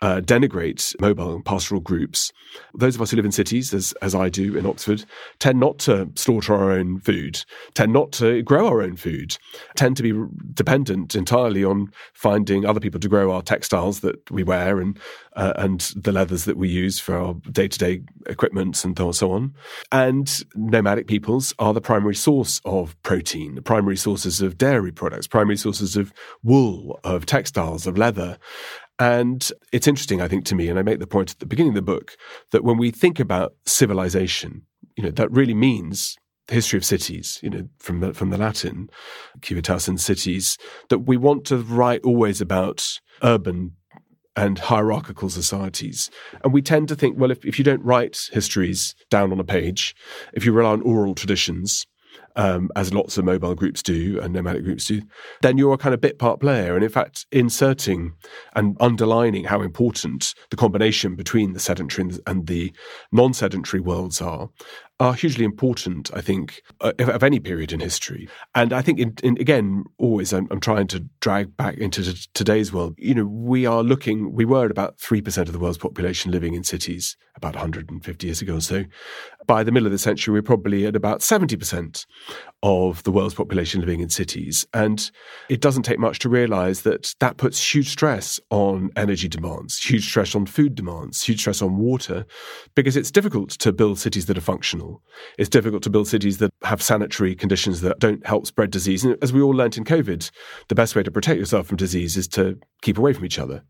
uh, 0.01 0.21
denigrate 0.21 0.99
mobile 1.01 1.41
pastoral 1.41 1.81
groups. 1.81 2.31
Those 2.73 2.95
of 2.95 3.01
us 3.01 3.11
who 3.11 3.17
live 3.17 3.25
in 3.25 3.31
cities, 3.31 3.73
as, 3.73 3.93
as 4.01 4.13
I 4.13 4.29
do 4.29 4.55
in 4.55 4.65
Oxford, 4.65 5.05
tend 5.39 5.59
not 5.59 5.79
to 5.79 6.09
slaughter 6.15 6.53
our 6.53 6.71
own 6.71 6.99
food, 6.99 7.43
tend 7.73 7.93
not 7.93 8.11
to 8.13 8.41
grow 8.43 8.67
our 8.67 8.81
own 8.81 8.95
food, 8.95 9.37
tend 9.75 9.97
to 9.97 10.03
be 10.03 10.13
dependent 10.53 11.15
entirely 11.15 11.63
on 11.63 11.91
finding 12.13 12.65
other 12.65 12.79
people 12.79 12.99
to 12.99 13.09
grow 13.09 13.31
our 13.31 13.41
textiles 13.41 14.01
that 14.01 14.29
we 14.29 14.43
wear 14.43 14.79
and 14.79 14.99
uh, 15.35 15.53
and 15.55 15.93
the 15.95 16.11
leathers 16.11 16.45
that 16.45 16.57
we 16.57 16.67
use 16.67 16.99
for 16.99 17.15
our 17.15 17.35
day 17.51 17.67
to 17.67 17.77
day 17.77 18.01
equipment 18.25 18.83
and 18.83 18.97
so 19.15 19.31
on. 19.31 19.53
And 19.91 20.43
nomadic 20.55 21.07
peoples 21.07 21.53
are 21.59 21.73
the 21.73 21.81
primary 21.81 22.15
source 22.15 22.59
of 22.65 23.01
protein, 23.03 23.55
the 23.55 23.61
primary 23.61 23.97
sources 23.97 24.41
of 24.41 24.57
dairy 24.57 24.91
products, 24.91 25.27
primary 25.27 25.57
sources 25.57 25.95
of 25.95 26.11
wool, 26.43 26.99
of 27.03 27.25
textiles, 27.25 27.85
of 27.85 27.97
leather. 27.97 28.39
And 28.99 29.47
it's 29.71 29.87
interesting, 29.87 30.21
I 30.21 30.27
think, 30.27 30.45
to 30.45 30.55
me, 30.55 30.69
and 30.69 30.79
I 30.79 30.81
make 30.81 30.99
the 30.99 31.07
point 31.07 31.31
at 31.31 31.39
the 31.39 31.45
beginning 31.45 31.71
of 31.71 31.75
the 31.75 31.81
book, 31.83 32.17
that 32.51 32.63
when 32.63 32.77
we 32.77 32.91
think 32.91 33.19
about 33.19 33.53
civilization, 33.65 34.63
you 34.95 35.03
know, 35.03 35.11
that 35.11 35.31
really 35.31 35.53
means 35.53 36.15
the 36.47 36.55
history 36.55 36.77
of 36.77 36.85
cities, 36.85 37.39
you 37.43 37.49
know, 37.49 37.67
from 37.79 37.99
the, 37.99 38.13
from 38.13 38.29
the 38.29 38.37
Latin, 38.37 38.89
civitas 39.43 39.87
and 39.87 39.99
cities, 39.99 40.57
that 40.89 40.99
we 40.99 41.17
want 41.17 41.45
to 41.45 41.57
write 41.57 42.01
always 42.03 42.41
about 42.41 42.99
urban 43.21 43.73
and 44.35 44.59
hierarchical 44.59 45.29
societies. 45.29 46.09
And 46.43 46.53
we 46.53 46.61
tend 46.61 46.87
to 46.89 46.95
think, 46.95 47.19
well, 47.19 47.31
if, 47.31 47.43
if 47.43 47.57
you 47.57 47.65
don't 47.65 47.83
write 47.83 48.29
histories 48.31 48.95
down 49.09 49.31
on 49.31 49.39
a 49.39 49.43
page, 49.43 49.95
if 50.33 50.45
you 50.45 50.53
rely 50.53 50.71
on 50.71 50.81
oral 50.81 51.15
traditions, 51.15 51.85
um, 52.37 52.69
as 52.75 52.93
lots 52.93 53.17
of 53.17 53.25
mobile 53.25 53.55
groups 53.55 53.83
do 53.83 54.19
and 54.21 54.33
nomadic 54.33 54.63
groups 54.63 54.85
do, 54.85 55.01
then 55.41 55.57
you're 55.57 55.73
a 55.73 55.77
kind 55.77 55.93
of 55.93 55.99
bit 55.99 56.19
part 56.19 56.39
player. 56.39 56.75
And 56.75 56.83
in 56.83 56.89
fact, 56.89 57.25
inserting 57.31 58.13
and 58.55 58.77
underlining 58.79 59.45
how 59.45 59.61
important 59.61 60.35
the 60.51 60.55
combination 60.55 61.15
between 61.15 61.53
the 61.53 61.59
sedentary 61.59 62.09
and 62.25 62.47
the 62.47 62.71
non 63.11 63.33
sedentary 63.33 63.81
worlds 63.81 64.21
are, 64.21 64.49
are 64.99 65.13
hugely 65.13 65.45
important, 65.45 66.11
I 66.13 66.21
think, 66.21 66.61
uh, 66.81 66.93
of 66.99 67.23
any 67.23 67.39
period 67.39 67.71
in 67.71 67.79
history. 67.79 68.27
And 68.55 68.73
I 68.73 68.81
think, 68.81 68.99
in, 68.99 69.15
in, 69.23 69.39
again, 69.39 69.85
always 69.97 70.33
I'm, 70.33 70.47
I'm, 70.49 70.59
trying 70.59 70.87
to 70.87 71.05
drag 71.19 71.55
back 71.55 71.77
into 71.77 72.03
t- 72.03 72.27
today's 72.33 72.73
world. 72.73 72.95
You 72.97 73.15
know, 73.15 73.25
we 73.25 73.65
are 73.65 73.83
looking, 73.83 74.33
we 74.33 74.45
were 74.45 74.65
at 74.65 74.71
about 74.71 74.97
3% 74.97 75.37
of 75.37 75.53
the 75.53 75.59
world's 75.59 75.77
population 75.77 76.31
living 76.31 76.55
in 76.55 76.63
cities 76.63 77.15
about 77.35 77.53
150 77.53 78.25
years 78.25 78.41
ago 78.41 78.55
or 78.55 78.61
so. 78.61 78.85
By 79.47 79.63
the 79.63 79.71
middle 79.71 79.87
of 79.87 79.93
the 79.93 79.97
century, 79.97 80.33
we're 80.33 80.41
probably 80.41 80.85
at 80.85 80.95
about 80.95 81.21
70% 81.21 82.05
of 82.63 83.01
the 83.03 83.11
world's 83.11 83.33
population 83.33 83.79
living 83.79 84.01
in 84.01 84.09
cities. 84.09 84.65
And 84.73 85.09
it 85.47 85.61
doesn't 85.61 85.83
take 85.83 85.99
much 85.99 86.19
to 86.19 86.29
realize 86.29 86.81
that 86.81 87.15
that 87.21 87.37
puts 87.37 87.73
huge 87.73 87.89
stress 87.89 88.41
on 88.49 88.89
energy 88.97 89.29
demands, 89.29 89.79
huge 89.79 90.05
stress 90.05 90.35
on 90.35 90.47
food 90.47 90.75
demands, 90.75 91.23
huge 91.23 91.39
stress 91.39 91.61
on 91.61 91.77
water, 91.77 92.25
because 92.75 92.97
it's 92.97 93.09
difficult 93.09 93.51
to 93.51 93.71
build 93.71 93.99
cities 93.99 94.25
that 94.25 94.37
are 94.37 94.41
functional. 94.41 95.01
It's 95.37 95.49
difficult 95.49 95.81
to 95.83 95.89
build 95.89 96.09
cities 96.09 96.39
that 96.39 96.51
have 96.63 96.81
sanitary 96.81 97.33
conditions 97.33 97.79
that 97.81 97.99
don't 97.99 98.25
help 98.27 98.47
spread 98.47 98.69
disease. 98.69 99.05
And 99.05 99.17
as 99.21 99.31
we 99.31 99.41
all 99.41 99.55
learnt 99.55 99.77
in 99.77 99.85
COVID, 99.85 100.29
the 100.67 100.75
best 100.75 100.93
way 100.93 101.03
to 101.03 101.11
protect 101.11 101.39
yourself 101.39 101.67
from 101.67 101.77
disease 101.77 102.17
is 102.17 102.27
to 102.29 102.59
keep 102.81 102.97
away 102.97 103.13
from 103.13 103.23
each 103.23 103.39
other. 103.39 103.63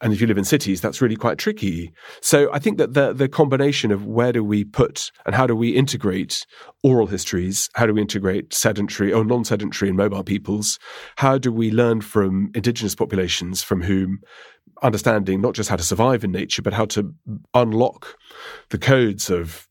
And 0.00 0.12
if 0.12 0.20
you 0.20 0.26
live 0.26 0.38
in 0.38 0.44
cities, 0.44 0.80
that's 0.80 1.00
really 1.00 1.16
quite 1.16 1.38
tricky. 1.38 1.92
So 2.20 2.52
I 2.52 2.58
think 2.58 2.78
that 2.78 2.94
the, 2.94 3.12
the 3.12 3.28
combination 3.28 3.90
of 3.90 4.06
where 4.06 4.32
do 4.32 4.44
we 4.44 4.64
put 4.64 5.10
and 5.26 5.34
how 5.34 5.46
do 5.46 5.54
we 5.54 5.70
integrate 5.70 6.46
oral 6.82 7.06
histories? 7.06 7.68
How 7.74 7.86
do 7.86 7.94
we 7.94 8.00
integrate 8.00 8.52
sedentary 8.52 9.12
or 9.12 9.24
non 9.24 9.44
sedentary 9.44 9.88
and 9.88 9.96
mobile 9.96 10.24
peoples? 10.24 10.78
How 11.16 11.38
do 11.38 11.52
we 11.52 11.70
learn 11.70 12.00
from 12.00 12.50
indigenous 12.54 12.94
populations 12.94 13.62
from 13.62 13.82
whom 13.82 14.20
understanding 14.82 15.40
not 15.40 15.54
just 15.54 15.68
how 15.68 15.76
to 15.76 15.82
survive 15.82 16.24
in 16.24 16.32
nature, 16.32 16.62
but 16.62 16.72
how 16.72 16.84
to 16.86 17.14
unlock 17.54 18.16
the 18.70 18.78
codes 18.78 19.30
of 19.30 19.68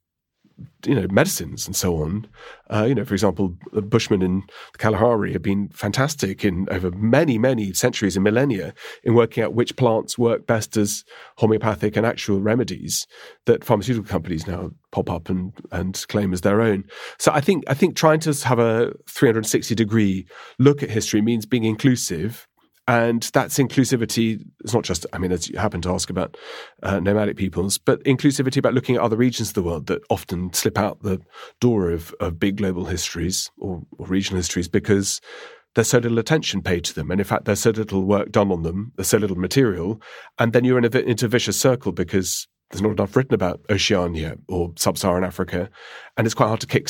you 0.86 0.96
know 0.96 1.08
medicines 1.12 1.66
and 1.66 1.76
so 1.76 1.98
on. 1.98 2.28
Uh, 2.70 2.86
you 2.88 2.96
know, 2.96 3.06
for 3.06 3.14
example, 3.14 3.56
the 3.72 3.82
Bushmen 3.82 4.22
in 4.22 4.44
the 4.72 4.78
Kalahari 4.78 5.34
have 5.34 5.42
been 5.42 5.70
fantastic 5.70 6.44
in 6.44 6.68
over 6.72 6.92
many 6.92 7.38
many 7.38 7.74
centuries 7.74 8.16
and 8.16 8.24
millennia 8.24 8.74
in 9.04 9.14
working 9.14 9.44
out 9.44 9.54
which 9.54 9.76
plants 9.76 10.18
work 10.18 10.48
best 10.48 10.78
as 10.78 11.04
homeopathic 11.38 11.96
and 11.96 12.06
actual 12.06 12.42
remedies 12.42 13.06
that 13.46 13.64
pharmaceutical 13.64 14.10
companies 14.10 14.48
now 14.48 14.72
pop 14.92 15.10
up 15.10 15.30
and 15.30 15.54
and 15.72 16.06
claim 16.08 16.34
as 16.34 16.42
their 16.42 16.62
own. 16.62 16.86
So 17.20 17.32
I 17.32 17.42
think 17.42 17.64
I 17.68 17.74
think 17.74 17.96
trying 17.96 18.20
to 18.22 18.34
have 18.46 18.60
a 18.60 18.94
360 19.10 19.76
degree 19.76 20.26
look 20.60 20.84
at 20.84 20.90
history 20.90 21.22
means 21.22 21.46
being 21.46 21.64
inclusive 21.64 22.48
and 22.88 23.24
that's 23.34 23.58
inclusivity. 23.58 24.44
It's 24.62 24.74
not 24.74 24.84
just, 24.84 25.06
I 25.14 25.18
mean, 25.18 25.32
as 25.32 25.50
you 25.50 25.58
happen 25.58 25.82
to 25.82 25.92
ask 25.92 26.10
about 26.10 26.36
uh, 26.82 27.00
nomadic 27.00 27.38
peoples, 27.38 27.78
but 27.78 28.04
inclusivity 28.04 28.58
about 28.58 28.74
looking 28.74 28.96
at 28.96 29.02
other 29.02 29.16
regions 29.16 29.50
of 29.50 29.56
the 29.56 29.64
world 29.64 29.88
that 29.88 30.02
often 30.10 30.52
slip 30.54 30.78
out 30.78 31.02
the 31.02 31.22
door 31.62 31.90
of, 31.90 32.14
of 32.20 32.40
big 32.40 32.58
global 32.58 32.86
histories 32.86 33.50
or, 33.58 33.84
or 33.98 34.08
regional 34.08 34.38
histories 34.38 34.68
because 34.68 35.22
there's 35.76 35.90
so 35.90 35.98
little 35.98 36.20
attention 36.20 36.62
paid 36.62 36.84
to 36.86 36.94
them. 36.94 37.10
And 37.10 37.20
in 37.22 37.26
fact, 37.26 37.46
there's 37.46 37.62
so 37.62 37.72
little 37.72 38.04
work 38.04 38.32
done 38.32 38.52
on 38.52 38.64
them, 38.64 38.92
there's 38.96 39.08
so 39.08 39.18
little 39.18 39.38
material. 39.38 40.02
And 40.38 40.54
then 40.54 40.66
you're 40.66 40.78
in 40.78 40.86
a, 40.86 41.00
into 41.00 41.26
a 41.26 41.30
vicious 41.30 41.60
circle 41.60 41.94
because 41.94 42.48
there's 42.70 42.82
not 42.82 42.92
enough 42.92 43.16
written 43.16 43.34
about 43.34 43.62
Oceania 43.70 44.36
or 44.50 44.74
sub 44.78 44.98
Saharan 44.98 45.24
Africa. 45.24 45.70
And 46.18 46.28
it's 46.28 46.34
quite 46.34 46.48
hard 46.48 46.60
to 46.62 46.68
kick. 46.68 46.90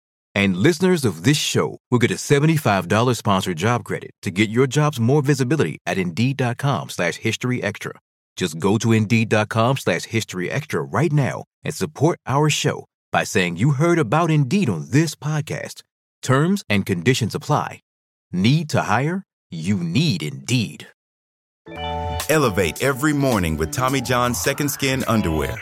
And 0.33 0.57
listeners 0.57 1.03
of 1.03 1.23
this 1.23 1.37
show 1.37 1.77
will 1.89 1.99
get 1.99 2.11
a 2.11 2.15
$75 2.15 3.17
sponsored 3.17 3.57
job 3.57 3.83
credit 3.83 4.11
to 4.21 4.31
get 4.31 4.49
your 4.49 4.67
jobs 4.67 4.99
more 4.99 5.21
visibility 5.21 5.77
at 5.85 5.97
Indeed.com 5.97 6.89
slash 6.89 7.15
History 7.15 7.61
Extra. 7.61 7.93
Just 8.37 8.59
go 8.59 8.77
to 8.77 8.93
Indeed.com 8.93 9.77
slash 9.77 10.03
History 10.03 10.49
Extra 10.49 10.81
right 10.81 11.11
now 11.11 11.43
and 11.63 11.73
support 11.73 12.17
our 12.25 12.49
show 12.49 12.85
by 13.11 13.23
saying 13.25 13.57
you 13.57 13.71
heard 13.71 13.99
about 13.99 14.31
Indeed 14.31 14.69
on 14.69 14.87
this 14.89 15.15
podcast. 15.15 15.83
Terms 16.21 16.63
and 16.69 16.85
conditions 16.85 17.35
apply. 17.35 17.81
Need 18.31 18.69
to 18.69 18.83
hire? 18.83 19.23
You 19.49 19.77
need 19.77 20.23
Indeed. 20.23 20.87
Elevate 22.29 22.81
every 22.81 23.13
morning 23.13 23.57
with 23.57 23.71
Tommy 23.71 23.99
John's 23.99 24.39
Second 24.39 24.69
Skin 24.69 25.03
underwear. 25.07 25.61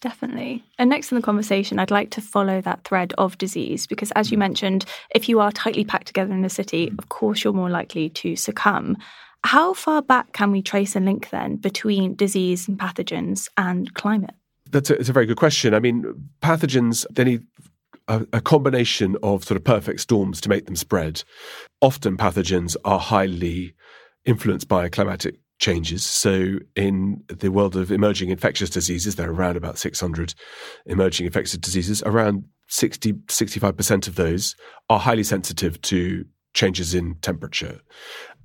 Definitely. 0.00 0.64
And 0.78 0.88
next 0.88 1.12
in 1.12 1.16
the 1.16 1.22
conversation, 1.22 1.78
I'd 1.78 1.90
like 1.90 2.10
to 2.10 2.22
follow 2.22 2.60
that 2.62 2.84
thread 2.84 3.12
of 3.18 3.36
disease 3.36 3.86
because, 3.86 4.10
as 4.12 4.30
you 4.30 4.36
mm. 4.36 4.40
mentioned, 4.40 4.86
if 5.14 5.28
you 5.28 5.40
are 5.40 5.52
tightly 5.52 5.84
packed 5.84 6.06
together 6.06 6.32
in 6.32 6.44
a 6.44 6.48
city, 6.48 6.88
mm. 6.88 6.98
of 6.98 7.10
course, 7.10 7.44
you're 7.44 7.52
more 7.52 7.70
likely 7.70 8.08
to 8.10 8.34
succumb. 8.34 8.96
How 9.44 9.74
far 9.74 10.02
back 10.02 10.32
can 10.32 10.52
we 10.52 10.62
trace 10.62 10.96
a 10.96 11.00
link 11.00 11.30
then 11.30 11.56
between 11.56 12.14
disease 12.14 12.66
and 12.68 12.78
pathogens 12.78 13.48
and 13.56 13.92
climate? 13.94 14.34
That's 14.70 14.90
a, 14.90 14.94
it's 14.94 15.08
a 15.08 15.14
very 15.14 15.26
good 15.26 15.38
question. 15.38 15.74
I 15.74 15.80
mean, 15.80 16.30
pathogens, 16.42 17.06
they 17.10 17.24
need 17.24 17.46
a, 18.08 18.26
a 18.32 18.40
combination 18.40 19.16
of 19.22 19.44
sort 19.44 19.56
of 19.56 19.64
perfect 19.64 20.00
storms 20.00 20.40
to 20.42 20.48
make 20.48 20.66
them 20.66 20.76
spread. 20.76 21.24
Often 21.80 22.16
pathogens 22.16 22.76
are 22.84 22.98
highly 22.98 23.74
influenced 24.24 24.68
by 24.68 24.88
climatic 24.88 25.36
changes. 25.60 26.04
So, 26.04 26.56
in 26.74 27.22
the 27.28 27.52
world 27.52 27.76
of 27.76 27.92
emerging 27.92 28.30
infectious 28.30 28.70
diseases, 28.70 29.14
there 29.14 29.28
are 29.28 29.32
around 29.32 29.56
about 29.56 29.78
600 29.78 30.34
emerging 30.86 31.26
infectious 31.26 31.58
diseases. 31.58 32.02
Around 32.04 32.44
60, 32.68 33.12
65% 33.12 34.08
of 34.08 34.16
those 34.16 34.56
are 34.88 34.98
highly 34.98 35.22
sensitive 35.22 35.80
to 35.82 36.24
changes 36.54 36.94
in 36.94 37.14
temperature. 37.16 37.80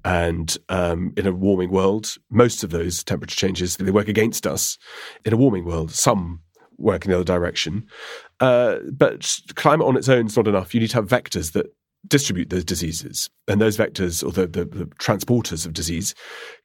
And 0.04 0.56
um, 0.70 1.14
in 1.18 1.26
a 1.26 1.32
warming 1.32 1.72
world, 1.72 2.16
most 2.30 2.64
of 2.64 2.70
those 2.70 3.04
temperature 3.04 3.36
changes 3.36 3.78
they 3.78 3.90
work 3.90 4.08
against 4.08 4.46
us. 4.46 4.78
In 5.26 5.34
a 5.34 5.38
warming 5.38 5.66
world, 5.66 5.92
some 5.92 6.42
work 6.78 7.06
in 7.06 7.12
the 7.12 7.18
other 7.18 7.24
direction. 7.24 7.88
Uh, 8.40 8.78
but 8.92 9.40
climate 9.56 9.88
on 9.88 9.98
its 9.98 10.10
own 10.10 10.28
is 10.28 10.38
not 10.38 10.48
enough. 10.48 10.76
You 10.76 10.82
need 10.82 10.90
to 10.92 10.98
have 10.98 11.08
vectors 11.08 11.54
that 11.54 11.68
distribute 12.08 12.50
those 12.50 12.66
diseases. 12.66 13.30
And 13.48 13.62
those 13.62 13.78
vectors, 13.78 14.24
or 14.26 14.32
the, 14.32 14.48
the, 14.48 14.66
the, 14.66 14.86
transporters 14.98 15.66
of 15.66 15.74
disease, 15.74 16.16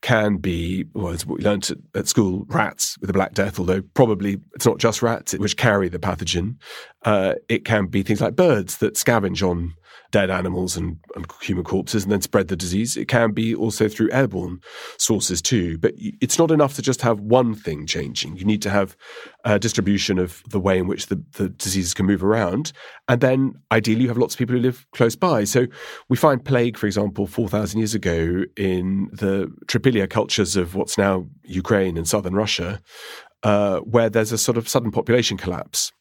can 0.02 0.36
be, 0.36 0.86
well, 0.94 1.12
as 1.12 1.26
we 1.26 1.36
learned 1.42 1.70
at, 1.70 1.78
at, 1.94 2.08
school, 2.08 2.44
rats 2.48 2.96
with 3.00 3.08
the 3.08 3.12
Black 3.12 3.34
Death, 3.34 3.58
although 3.58 3.82
probably 3.94 4.38
it's 4.54 4.66
not 4.66 4.78
just 4.78 5.02
rats 5.02 5.34
which 5.34 5.56
carry 5.56 5.88
the 5.88 5.98
pathogen. 5.98 6.56
Uh, 7.04 7.34
it 7.48 7.64
can 7.64 7.86
be 7.86 8.02
things 8.02 8.20
like 8.20 8.36
birds 8.36 8.78
that 8.78 8.94
scavenge 8.94 9.46
on 9.46 9.74
dead 10.10 10.30
animals 10.30 10.76
and, 10.76 10.98
and, 11.14 11.26
human 11.40 11.64
corpses 11.64 12.02
and 12.02 12.12
then 12.12 12.20
spread 12.20 12.48
the 12.48 12.56
disease. 12.56 12.96
It 12.96 13.06
can 13.06 13.32
be 13.32 13.54
also 13.54 13.88
through 13.88 14.10
airborne 14.12 14.60
sources 14.98 15.40
too. 15.40 15.78
But 15.78 15.94
it's 15.96 16.38
not 16.38 16.50
enough 16.50 16.74
to 16.74 16.82
just 16.82 17.00
have 17.02 17.20
one 17.20 17.54
thing 17.54 17.86
changing. 17.86 18.36
You 18.36 18.44
need 18.44 18.62
to 18.62 18.70
have 18.70 18.96
a 19.44 19.58
distribution 19.58 20.18
of 20.18 20.42
the 20.50 20.60
way 20.60 20.78
in 20.78 20.86
which 20.86 21.06
the, 21.06 21.22
the 21.34 21.48
diseases 21.48 21.94
can 21.94 22.06
move 22.06 22.24
around. 22.24 22.72
And 23.08 23.20
then 23.20 23.54
ideally, 23.70 24.02
you 24.02 24.08
have 24.08 24.18
lots 24.18 24.34
of 24.34 24.38
people 24.38 24.56
who 24.56 24.62
live 24.62 24.86
close 24.92 25.16
by. 25.16 25.44
So 25.44 25.66
we 26.08 26.16
find 26.16 26.44
plague, 26.44 26.76
for 26.76 26.86
example, 26.86 27.26
4,000 27.26 27.78
years 27.78 27.94
ago 27.94 28.44
in 28.56 29.08
the 29.12 29.52
Trypillia 29.66 30.08
cultures 30.10 30.56
of 30.56 30.74
what's 30.74 30.98
now 30.98 31.26
Ukraine 31.44 31.96
and 31.96 32.08
southern 32.08 32.34
Russia, 32.34 32.80
uh, 33.42 33.78
where 33.80 34.10
there's 34.10 34.32
a 34.32 34.38
sort 34.38 34.58
of 34.58 34.68
sudden 34.68 34.90
population 34.90 35.36
collapse. 35.36 35.92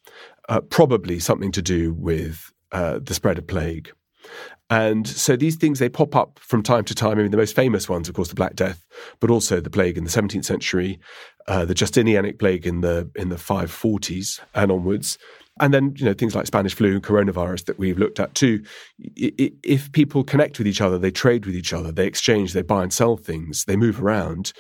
Uh, 0.47 0.62
probably 0.62 1.19
something 1.19 1.52
to 1.52 1.62
do 1.62 1.93
with 1.93 2.52
uh, 2.71 2.99
the 3.01 3.13
spread 3.13 3.38
of 3.38 3.47
plague. 3.47 3.91
And 4.69 5.08
so 5.08 5.36
these 5.36 5.55
things, 5.55 5.79
they 5.79 5.89
pop 5.89 6.15
up 6.15 6.38
from 6.39 6.62
time 6.62 6.84
to 6.86 6.95
time. 6.95 7.17
I 7.17 7.23
mean, 7.23 7.32
the 7.32 7.38
most 7.38 7.55
famous 7.55 7.89
ones, 7.89 8.08
of 8.08 8.13
course, 8.13 8.29
the 8.29 8.36
Black 8.36 8.55
Death, 8.55 8.86
but 9.19 9.32
also 9.32 9.60
the 9.60 9.69
plague 9.69 9.97
in 9.97 10.03
the 10.03 10.12
17th 10.12 10.45
century, 10.45 10.99
uh, 11.47 11.65
the 11.65 11.73
Justinianic 11.73 12.38
plague 12.38 12.67
in 12.67 12.82
the 12.82 13.10
in 13.15 13.29
the 13.29 13.36
540s 13.36 14.39
and 14.53 14.71
onwards. 14.71 15.17
And 15.60 15.73
then, 15.73 15.93
you 15.97 16.05
know, 16.05 16.13
things 16.13 16.36
like 16.36 16.45
Spanish 16.45 16.73
flu 16.73 16.93
and 16.93 17.03
coronavirus 17.03 17.65
that 17.65 17.79
we've 17.79 17.97
looked 17.97 18.19
at 18.19 18.34
too. 18.36 18.63
If 18.97 19.91
people 19.91 20.23
connect 20.23 20.58
with 20.58 20.67
each 20.67 20.79
other, 20.79 20.97
they 20.97 21.12
trade 21.12 21.45
with 21.45 21.55
each 21.55 21.73
other, 21.73 21.91
they 21.91 22.08
exchange, 22.08 22.53
they 22.53 22.62
buy 22.62 22.84
and 22.84 22.93
sell 22.93 23.17
things, 23.17 23.65
they 23.65 23.75
move 23.75 24.01
around, 24.01 24.53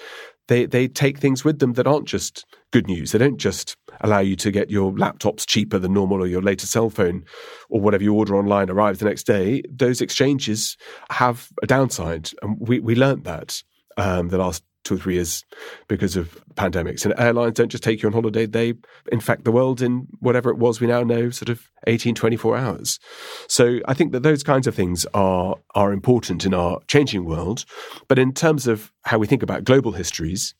they, 0.49 0.65
they 0.65 0.89
take 0.89 1.19
things 1.19 1.45
with 1.45 1.59
them 1.59 1.73
that 1.73 1.87
aren't 1.87 2.07
just 2.07 2.45
good 2.71 2.87
news. 2.87 3.11
They 3.11 3.19
don't 3.19 3.37
just 3.37 3.75
allow 4.01 4.19
you 4.19 4.35
to 4.37 4.51
get 4.51 4.69
your 4.69 4.91
laptops 4.93 5.45
cheaper 5.45 5.79
than 5.79 5.93
normal 5.93 6.21
or 6.21 6.27
your 6.27 6.41
latest 6.41 6.71
cell 6.71 6.89
phone 6.89 7.25
or 7.69 7.81
whatever 7.81 8.03
you 8.03 8.13
order 8.13 8.35
online 8.35 8.69
arrives 8.69 8.99
the 8.99 9.05
next 9.05 9.23
day. 9.23 9.63
Those 9.69 10.01
exchanges 10.01 10.77
have 11.09 11.49
a 11.61 11.67
downside. 11.67 12.29
And 12.41 12.57
we, 12.59 12.79
we 12.79 12.95
learned 12.95 13.23
that 13.25 13.61
um, 13.97 14.29
the 14.29 14.37
last 14.37 14.63
two 14.83 14.95
or 14.95 14.97
three 14.97 15.15
years 15.15 15.43
because 15.87 16.15
of 16.15 16.43
pandemics. 16.55 17.05
And 17.05 17.13
airlines 17.17 17.55
don't 17.55 17.69
just 17.69 17.83
take 17.83 18.01
you 18.01 18.07
on 18.07 18.13
holiday, 18.13 18.45
they 18.45 18.75
infect 19.11 19.43
the 19.43 19.51
world 19.51 19.81
in 19.81 20.07
whatever 20.19 20.49
it 20.49 20.57
was 20.57 20.79
we 20.79 20.87
now 20.87 21.03
know, 21.03 21.29
sort 21.29 21.49
of 21.49 21.69
18, 21.87 22.15
24 22.15 22.57
hours. 22.57 22.99
So 23.47 23.79
I 23.87 23.93
think 23.93 24.13
that 24.13 24.23
those 24.23 24.41
kinds 24.41 24.67
of 24.67 24.75
things 24.75 25.05
are, 25.13 25.55
are 25.75 25.91
important 25.91 26.45
in 26.45 26.53
our 26.53 26.79
changing 26.87 27.25
world. 27.25 27.65
But 28.07 28.19
in 28.19 28.33
terms 28.33 28.67
of 28.67 28.91
how 29.03 29.17
we 29.17 29.27
think 29.27 29.43
about 29.43 29.63
global 29.63 29.91
histories, 29.91 30.55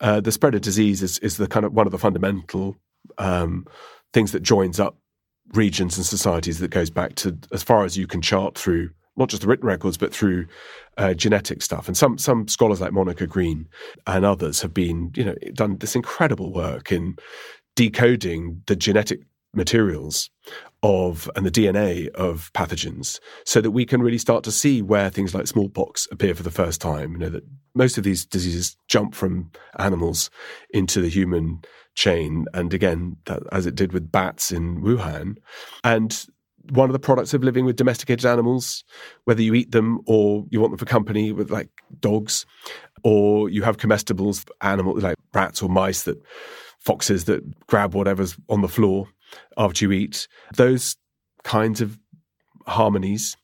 uh, 0.00 0.20
the 0.20 0.32
spread 0.32 0.54
of 0.54 0.60
disease 0.60 1.02
is, 1.02 1.18
is 1.20 1.36
the 1.36 1.46
kind 1.46 1.64
of 1.64 1.72
one 1.72 1.86
of 1.86 1.92
the 1.92 1.98
fundamental 1.98 2.76
um, 3.18 3.66
things 4.12 4.32
that 4.32 4.42
joins 4.42 4.80
up 4.80 4.96
regions 5.52 5.96
and 5.96 6.06
societies 6.06 6.58
that 6.58 6.68
goes 6.68 6.90
back 6.90 7.14
to 7.16 7.36
as 7.52 7.62
far 7.62 7.84
as 7.84 7.96
you 7.96 8.06
can 8.06 8.22
chart 8.22 8.56
through 8.56 8.90
not 9.16 9.28
just 9.28 9.42
the 9.42 9.48
written 9.48 9.66
records, 9.66 9.96
but 9.96 10.12
through 10.12 10.46
uh, 10.98 11.14
genetic 11.14 11.62
stuff. 11.62 11.86
And 11.86 11.96
some 11.96 12.18
some 12.18 12.48
scholars 12.48 12.80
like 12.80 12.92
Monica 12.92 13.26
Green 13.26 13.68
and 14.06 14.24
others 14.24 14.60
have 14.62 14.74
been, 14.74 15.12
you 15.14 15.24
know, 15.24 15.34
done 15.52 15.78
this 15.78 15.94
incredible 15.94 16.52
work 16.52 16.90
in 16.90 17.16
decoding 17.76 18.62
the 18.66 18.76
genetic 18.76 19.20
materials 19.54 20.30
of 20.84 21.30
and 21.34 21.46
the 21.46 21.50
DNA 21.50 22.10
of 22.10 22.52
pathogens 22.52 23.18
so 23.46 23.62
that 23.62 23.70
we 23.70 23.86
can 23.86 24.02
really 24.02 24.18
start 24.18 24.44
to 24.44 24.52
see 24.52 24.82
where 24.82 25.08
things 25.08 25.34
like 25.34 25.46
smallpox 25.46 26.06
appear 26.12 26.34
for 26.34 26.42
the 26.42 26.50
first 26.50 26.78
time. 26.78 27.12
You 27.12 27.18
know, 27.18 27.28
that 27.30 27.44
most 27.74 27.96
of 27.96 28.04
these 28.04 28.26
diseases 28.26 28.76
jump 28.86 29.14
from 29.14 29.50
animals 29.78 30.28
into 30.70 31.00
the 31.00 31.08
human 31.08 31.62
chain. 31.94 32.44
And 32.52 32.74
again, 32.74 33.16
that, 33.24 33.42
as 33.50 33.64
it 33.64 33.74
did 33.74 33.94
with 33.94 34.12
bats 34.12 34.52
in 34.52 34.82
Wuhan. 34.82 35.38
And 35.82 36.26
one 36.70 36.90
of 36.90 36.92
the 36.92 36.98
products 36.98 37.32
of 37.32 37.42
living 37.42 37.64
with 37.64 37.76
domesticated 37.76 38.26
animals, 38.26 38.84
whether 39.24 39.40
you 39.40 39.54
eat 39.54 39.70
them 39.70 40.00
or 40.06 40.44
you 40.50 40.60
want 40.60 40.72
them 40.72 40.78
for 40.78 40.84
company 40.84 41.32
with 41.32 41.50
like 41.50 41.70
dogs, 41.98 42.44
or 43.02 43.48
you 43.48 43.62
have 43.62 43.78
commensals, 43.78 44.46
animals 44.60 45.02
like 45.02 45.16
rats 45.32 45.62
or 45.62 45.70
mice 45.70 46.02
that 46.02 46.22
foxes 46.78 47.24
that 47.24 47.66
grab 47.68 47.94
whatever's 47.94 48.36
on 48.50 48.60
the 48.60 48.68
floor 48.68 49.08
after 49.56 49.84
you 49.84 49.92
eat. 49.92 50.28
Those 50.56 50.96
kinds 51.42 51.80
of 51.80 51.98
harmonies 52.66 53.36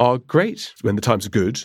are 0.00 0.18
great 0.18 0.72
when 0.82 0.96
the 0.96 1.02
times 1.02 1.26
are 1.26 1.30
good. 1.30 1.64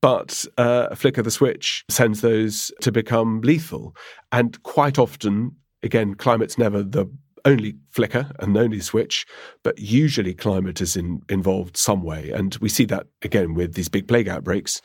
But 0.00 0.44
uh, 0.58 0.88
a 0.90 0.96
flick 0.96 1.16
of 1.16 1.24
the 1.24 1.30
switch 1.30 1.84
sends 1.88 2.20
those 2.20 2.72
to 2.80 2.90
become 2.90 3.40
lethal. 3.42 3.94
And 4.32 4.60
quite 4.64 4.98
often, 4.98 5.52
again, 5.82 6.14
climate's 6.14 6.58
never 6.58 6.82
the 6.82 7.06
only 7.44 7.76
flicker 7.90 8.30
and 8.40 8.56
only 8.56 8.80
switch, 8.80 9.26
but 9.62 9.78
usually 9.78 10.34
climate 10.34 10.80
is 10.80 10.96
in, 10.96 11.22
involved 11.28 11.76
some 11.76 12.02
way. 12.02 12.30
And 12.30 12.56
we 12.56 12.68
see 12.68 12.84
that 12.86 13.06
again 13.22 13.54
with 13.54 13.74
these 13.74 13.88
big 13.88 14.08
plague 14.08 14.28
outbreaks. 14.28 14.80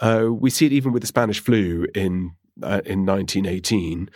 Uh, 0.00 0.28
we 0.30 0.50
see 0.50 0.66
it 0.66 0.72
even 0.72 0.92
with 0.92 1.02
the 1.02 1.06
Spanish 1.06 1.40
flu 1.40 1.86
in 1.94 2.32
uh, 2.62 2.80
in 2.84 3.04
1918, 3.04 4.08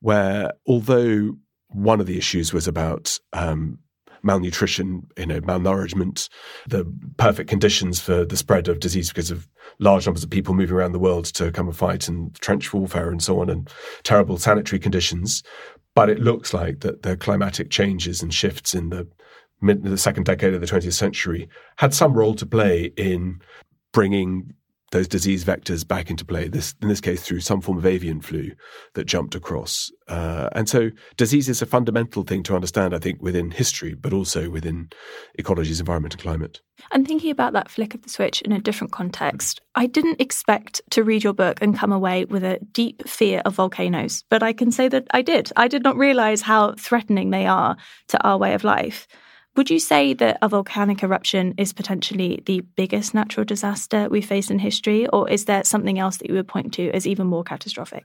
where 0.00 0.52
although 0.66 1.32
one 1.68 2.00
of 2.00 2.06
the 2.06 2.18
issues 2.18 2.52
was 2.52 2.68
about 2.68 3.18
um, 3.32 3.78
malnutrition, 4.22 5.06
you 5.16 5.26
know, 5.26 5.40
malnourishment, 5.40 6.28
the 6.68 6.84
perfect 7.16 7.48
conditions 7.48 8.00
for 8.00 8.24
the 8.24 8.36
spread 8.36 8.68
of 8.68 8.80
disease 8.80 9.08
because 9.08 9.30
of 9.30 9.48
large 9.78 10.06
numbers 10.06 10.24
of 10.24 10.30
people 10.30 10.54
moving 10.54 10.76
around 10.76 10.92
the 10.92 10.98
world 10.98 11.26
to 11.26 11.52
come 11.52 11.66
and 11.66 11.76
fight 11.76 12.08
and 12.08 12.34
trench 12.40 12.72
warfare 12.72 13.10
and 13.10 13.22
so 13.22 13.40
on, 13.40 13.48
and 13.48 13.70
terrible 14.02 14.38
sanitary 14.38 14.78
conditions. 14.78 15.42
But 15.94 16.10
it 16.10 16.20
looks 16.20 16.52
like 16.52 16.80
that 16.80 17.02
the 17.02 17.16
climatic 17.16 17.70
changes 17.70 18.22
and 18.22 18.34
shifts 18.34 18.74
in 18.74 18.90
the 18.90 19.08
mid 19.60 19.82
the 19.82 19.96
second 19.96 20.24
decade 20.24 20.54
of 20.54 20.60
the 20.60 20.66
20th 20.66 20.92
century 20.92 21.48
had 21.76 21.94
some 21.94 22.12
role 22.12 22.34
to 22.34 22.44
play 22.44 22.92
in 22.96 23.40
bringing 23.92 24.52
those 24.92 25.08
disease 25.08 25.44
vectors 25.44 25.86
back 25.86 26.10
into 26.10 26.24
play. 26.24 26.48
This, 26.48 26.74
in 26.80 26.88
this 26.88 27.00
case, 27.00 27.22
through 27.22 27.40
some 27.40 27.60
form 27.60 27.78
of 27.78 27.86
avian 27.86 28.20
flu 28.20 28.52
that 28.94 29.04
jumped 29.04 29.34
across. 29.34 29.90
Uh, 30.08 30.48
and 30.52 30.68
so, 30.68 30.90
disease 31.16 31.48
is 31.48 31.60
a 31.60 31.66
fundamental 31.66 32.22
thing 32.22 32.42
to 32.44 32.54
understand, 32.54 32.94
I 32.94 32.98
think, 32.98 33.20
within 33.20 33.50
history, 33.50 33.94
but 33.94 34.12
also 34.12 34.48
within 34.48 34.90
ecology's 35.38 35.80
environment 35.80 36.14
and 36.14 36.22
climate. 36.22 36.60
And 36.92 37.06
thinking 37.06 37.30
about 37.30 37.52
that 37.54 37.70
flick 37.70 37.94
of 37.94 38.02
the 38.02 38.08
switch 38.08 38.42
in 38.42 38.52
a 38.52 38.60
different 38.60 38.92
context, 38.92 39.60
I 39.74 39.86
didn't 39.86 40.20
expect 40.20 40.80
to 40.90 41.02
read 41.02 41.24
your 41.24 41.32
book 41.32 41.60
and 41.60 41.76
come 41.76 41.92
away 41.92 42.24
with 42.26 42.44
a 42.44 42.60
deep 42.72 43.08
fear 43.08 43.42
of 43.44 43.54
volcanoes, 43.54 44.24
but 44.30 44.42
I 44.42 44.52
can 44.52 44.70
say 44.70 44.88
that 44.88 45.06
I 45.10 45.22
did. 45.22 45.50
I 45.56 45.68
did 45.68 45.82
not 45.82 45.96
realize 45.96 46.42
how 46.42 46.74
threatening 46.78 47.30
they 47.30 47.46
are 47.46 47.76
to 48.08 48.22
our 48.22 48.38
way 48.38 48.54
of 48.54 48.62
life. 48.62 49.08
Would 49.56 49.70
you 49.70 49.78
say 49.78 50.12
that 50.12 50.36
a 50.42 50.50
volcanic 50.50 51.02
eruption 51.02 51.54
is 51.56 51.72
potentially 51.72 52.42
the 52.44 52.60
biggest 52.76 53.14
natural 53.14 53.46
disaster 53.46 54.06
we 54.10 54.20
face 54.20 54.50
in 54.50 54.58
history, 54.58 55.06
or 55.08 55.30
is 55.30 55.46
there 55.46 55.64
something 55.64 55.98
else 55.98 56.18
that 56.18 56.28
you 56.28 56.34
would 56.34 56.46
point 56.46 56.74
to 56.74 56.90
as 56.90 57.06
even 57.06 57.26
more 57.26 57.42
catastrophic? 57.42 58.04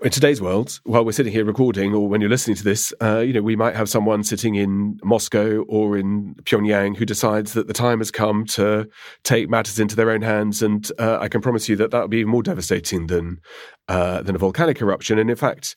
In 0.00 0.10
today's 0.10 0.40
world, 0.40 0.80
while 0.84 1.04
we're 1.04 1.12
sitting 1.12 1.32
here 1.32 1.44
recording, 1.44 1.92
or 1.94 2.08
when 2.08 2.20
you're 2.20 2.30
listening 2.30 2.56
to 2.56 2.64
this, 2.64 2.92
uh, 3.00 3.18
you 3.18 3.32
know 3.32 3.42
we 3.42 3.56
might 3.56 3.76
have 3.76 3.88
someone 3.88 4.22
sitting 4.24 4.56
in 4.56 4.98
Moscow 5.02 5.62
or 5.68 5.96
in 5.96 6.34
Pyongyang 6.42 6.96
who 6.96 7.04
decides 7.04 7.52
that 7.52 7.68
the 7.68 7.72
time 7.72 7.98
has 7.98 8.12
come 8.12 8.44
to 8.46 8.88
take 9.24 9.48
matters 9.48 9.78
into 9.78 9.94
their 9.96 10.10
own 10.10 10.22
hands, 10.22 10.62
and 10.62 10.90
uh, 10.98 11.18
I 11.20 11.28
can 11.28 11.40
promise 11.40 11.68
you 11.68 11.76
that 11.76 11.92
that 11.92 12.02
would 12.02 12.10
be 12.10 12.24
more 12.24 12.44
devastating 12.44 13.08
than 13.08 13.40
uh, 13.88 14.22
than 14.22 14.36
a 14.36 14.38
volcanic 14.38 14.80
eruption. 14.80 15.18
And 15.18 15.30
in 15.30 15.36
fact, 15.36 15.74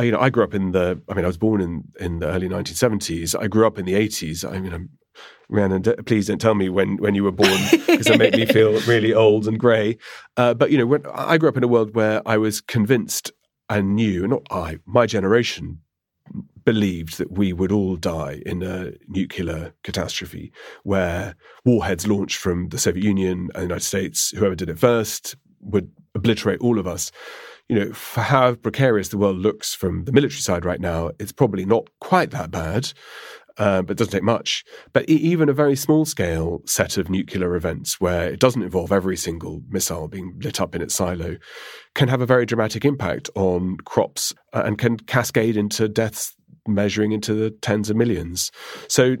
you 0.00 0.10
know, 0.10 0.20
I 0.20 0.30
grew 0.30 0.44
up 0.44 0.54
in 0.54 0.72
the. 0.72 1.00
I 1.08 1.14
mean, 1.14 1.24
I 1.24 1.28
was 1.28 1.36
born 1.36 1.60
in 1.60 1.84
in 2.00 2.18
the 2.20 2.28
early 2.28 2.48
1970s. 2.48 3.38
I 3.38 3.46
grew 3.46 3.66
up 3.66 3.78
in 3.78 3.84
the 3.84 3.94
80s. 3.94 4.50
I 4.50 4.58
mean, 4.58 4.72
I'm, 4.72 4.90
Rhiannon, 5.48 5.82
please 6.06 6.28
don't 6.28 6.40
tell 6.40 6.54
me 6.54 6.68
when, 6.70 6.96
when 6.96 7.14
you 7.14 7.24
were 7.24 7.32
born 7.32 7.60
because 7.70 8.06
it 8.06 8.18
made 8.18 8.34
me 8.34 8.46
feel 8.46 8.80
really 8.86 9.12
old 9.12 9.46
and 9.46 9.58
grey. 9.58 9.98
Uh, 10.36 10.54
but 10.54 10.70
you 10.70 10.78
know, 10.78 10.86
when 10.86 11.04
I 11.12 11.36
grew 11.36 11.48
up 11.48 11.56
in 11.56 11.64
a 11.64 11.68
world 11.68 11.94
where 11.94 12.26
I 12.26 12.38
was 12.38 12.60
convinced 12.62 13.30
and 13.68 13.94
knew, 13.94 14.26
not 14.26 14.42
I, 14.50 14.78
my 14.86 15.04
generation 15.04 15.80
believed 16.64 17.18
that 17.18 17.32
we 17.32 17.52
would 17.52 17.72
all 17.72 17.96
die 17.96 18.40
in 18.46 18.62
a 18.62 18.92
nuclear 19.08 19.74
catastrophe 19.82 20.52
where 20.84 21.34
warheads 21.64 22.06
launched 22.06 22.38
from 22.38 22.68
the 22.68 22.78
Soviet 22.78 23.04
Union 23.04 23.50
and 23.54 23.62
the 23.62 23.62
United 23.62 23.84
States, 23.84 24.30
whoever 24.30 24.54
did 24.54 24.70
it 24.70 24.78
first, 24.78 25.36
would 25.60 25.90
obliterate 26.14 26.60
all 26.60 26.78
of 26.78 26.86
us 26.86 27.10
you 27.72 27.78
know, 27.86 27.92
for 27.94 28.20
how 28.20 28.54
precarious 28.54 29.08
the 29.08 29.16
world 29.16 29.38
looks 29.38 29.74
from 29.74 30.04
the 30.04 30.12
military 30.12 30.42
side 30.42 30.62
right 30.62 30.78
now, 30.78 31.10
it's 31.18 31.32
probably 31.32 31.64
not 31.64 31.88
quite 32.00 32.30
that 32.30 32.50
bad. 32.50 32.92
Uh, 33.58 33.80
but 33.80 33.92
it 33.92 33.98
doesn't 33.98 34.12
take 34.12 34.22
much. 34.22 34.62
But 34.92 35.08
even 35.08 35.48
a 35.48 35.54
very 35.54 35.76
small 35.76 36.04
scale 36.04 36.62
set 36.66 36.96
of 36.98 37.08
nuclear 37.08 37.54
events 37.54 37.98
where 37.98 38.28
it 38.28 38.40
doesn't 38.40 38.62
involve 38.62 38.92
every 38.92 39.16
single 39.16 39.62
missile 39.68 40.08
being 40.08 40.38
lit 40.42 40.60
up 40.60 40.74
in 40.74 40.82
its 40.82 40.94
silo 40.94 41.36
can 41.94 42.08
have 42.08 42.20
a 42.20 42.26
very 42.26 42.46
dramatic 42.46 42.84
impact 42.84 43.28
on 43.34 43.76
crops 43.84 44.34
uh, 44.54 44.62
and 44.64 44.78
can 44.78 44.98
cascade 44.98 45.56
into 45.56 45.86
deaths 45.88 46.34
measuring 46.66 47.12
into 47.12 47.34
the 47.34 47.50
tens 47.50 47.90
of 47.90 47.96
millions. 47.96 48.50
So 48.88 49.16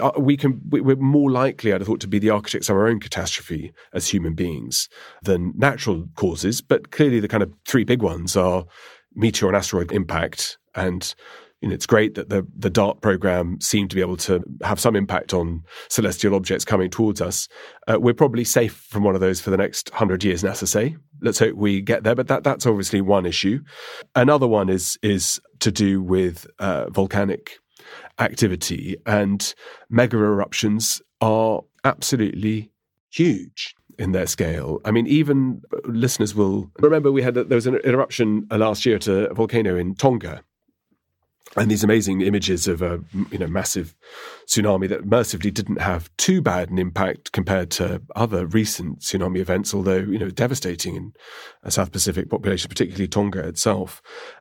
uh, 0.00 0.12
we 0.18 0.36
can 0.36 0.60
we're 0.68 0.96
more 0.96 1.30
likely, 1.30 1.72
I'd 1.72 1.80
have 1.80 1.88
thought, 1.88 2.00
to 2.00 2.08
be 2.08 2.18
the 2.18 2.30
architects 2.30 2.68
of 2.68 2.76
our 2.76 2.86
own 2.86 3.00
catastrophe 3.00 3.72
as 3.92 4.08
human 4.08 4.34
beings 4.34 4.88
than 5.22 5.52
natural 5.56 6.06
causes. 6.16 6.60
But 6.60 6.90
clearly, 6.90 7.20
the 7.20 7.28
kind 7.28 7.42
of 7.42 7.52
three 7.66 7.84
big 7.84 8.02
ones 8.02 8.36
are 8.36 8.64
meteor 9.14 9.48
and 9.48 9.56
asteroid 9.56 9.92
impact 9.92 10.58
and 10.74 11.14
it's 11.70 11.86
great 11.86 12.14
that 12.14 12.28
the 12.28 12.46
the 12.56 12.70
DART 12.70 13.00
program 13.02 13.60
seemed 13.60 13.90
to 13.90 13.96
be 13.96 14.02
able 14.02 14.16
to 14.16 14.42
have 14.62 14.80
some 14.80 14.96
impact 14.96 15.32
on 15.32 15.62
celestial 15.88 16.34
objects 16.34 16.64
coming 16.64 16.90
towards 16.90 17.20
us. 17.20 17.48
Uh, 17.86 18.00
we're 18.00 18.14
probably 18.14 18.44
safe 18.44 18.74
from 18.88 19.04
one 19.04 19.14
of 19.14 19.20
those 19.20 19.40
for 19.40 19.50
the 19.50 19.56
next 19.56 19.90
hundred 19.90 20.24
years, 20.24 20.42
NASA 20.42 20.66
say. 20.66 20.96
Let's 21.20 21.38
hope 21.38 21.54
we 21.54 21.80
get 21.80 22.02
there. 22.02 22.14
But 22.14 22.28
that 22.28 22.42
that's 22.42 22.66
obviously 22.66 23.00
one 23.00 23.26
issue. 23.26 23.60
Another 24.14 24.48
one 24.48 24.68
is 24.68 24.98
is 25.02 25.40
to 25.60 25.70
do 25.70 26.02
with 26.02 26.46
uh, 26.58 26.90
volcanic 26.90 27.58
activity 28.18 28.96
and 29.06 29.54
mega 29.88 30.16
eruptions 30.16 31.02
are 31.20 31.62
absolutely 31.84 32.70
huge 33.10 33.74
in 33.98 34.12
their 34.12 34.26
scale. 34.26 34.80
I 34.84 34.90
mean, 34.90 35.06
even 35.06 35.62
listeners 35.84 36.34
will 36.34 36.70
remember 36.80 37.12
we 37.12 37.22
had 37.22 37.34
there 37.34 37.46
was 37.46 37.66
an 37.66 37.78
eruption 37.84 38.46
last 38.50 38.86
year 38.86 38.98
to 39.00 39.30
a 39.30 39.34
volcano 39.34 39.76
in 39.76 39.94
Tonga 39.94 40.42
and 41.56 41.70
these 41.70 41.84
amazing 41.84 42.22
images 42.22 42.66
of 42.66 42.80
a 42.80 43.00
you 43.30 43.38
know 43.38 43.46
massive 43.46 43.94
tsunami 44.46 44.88
that 44.88 45.04
mercifully 45.04 45.50
didn't 45.50 45.80
have 45.80 46.10
too 46.16 46.40
bad 46.40 46.70
an 46.70 46.78
impact 46.78 47.32
compared 47.32 47.70
to 47.70 48.00
other 48.16 48.46
recent 48.46 49.00
tsunami 49.00 49.38
events, 49.38 49.74
although 49.74 49.98
you 49.98 50.18
know 50.18 50.30
devastating 50.30 50.96
in 50.96 51.12
a 51.62 51.70
South 51.70 51.92
Pacific 51.92 52.30
population, 52.30 52.68
particularly 52.68 53.08
Tonga 53.08 53.46
itself. 53.46 54.00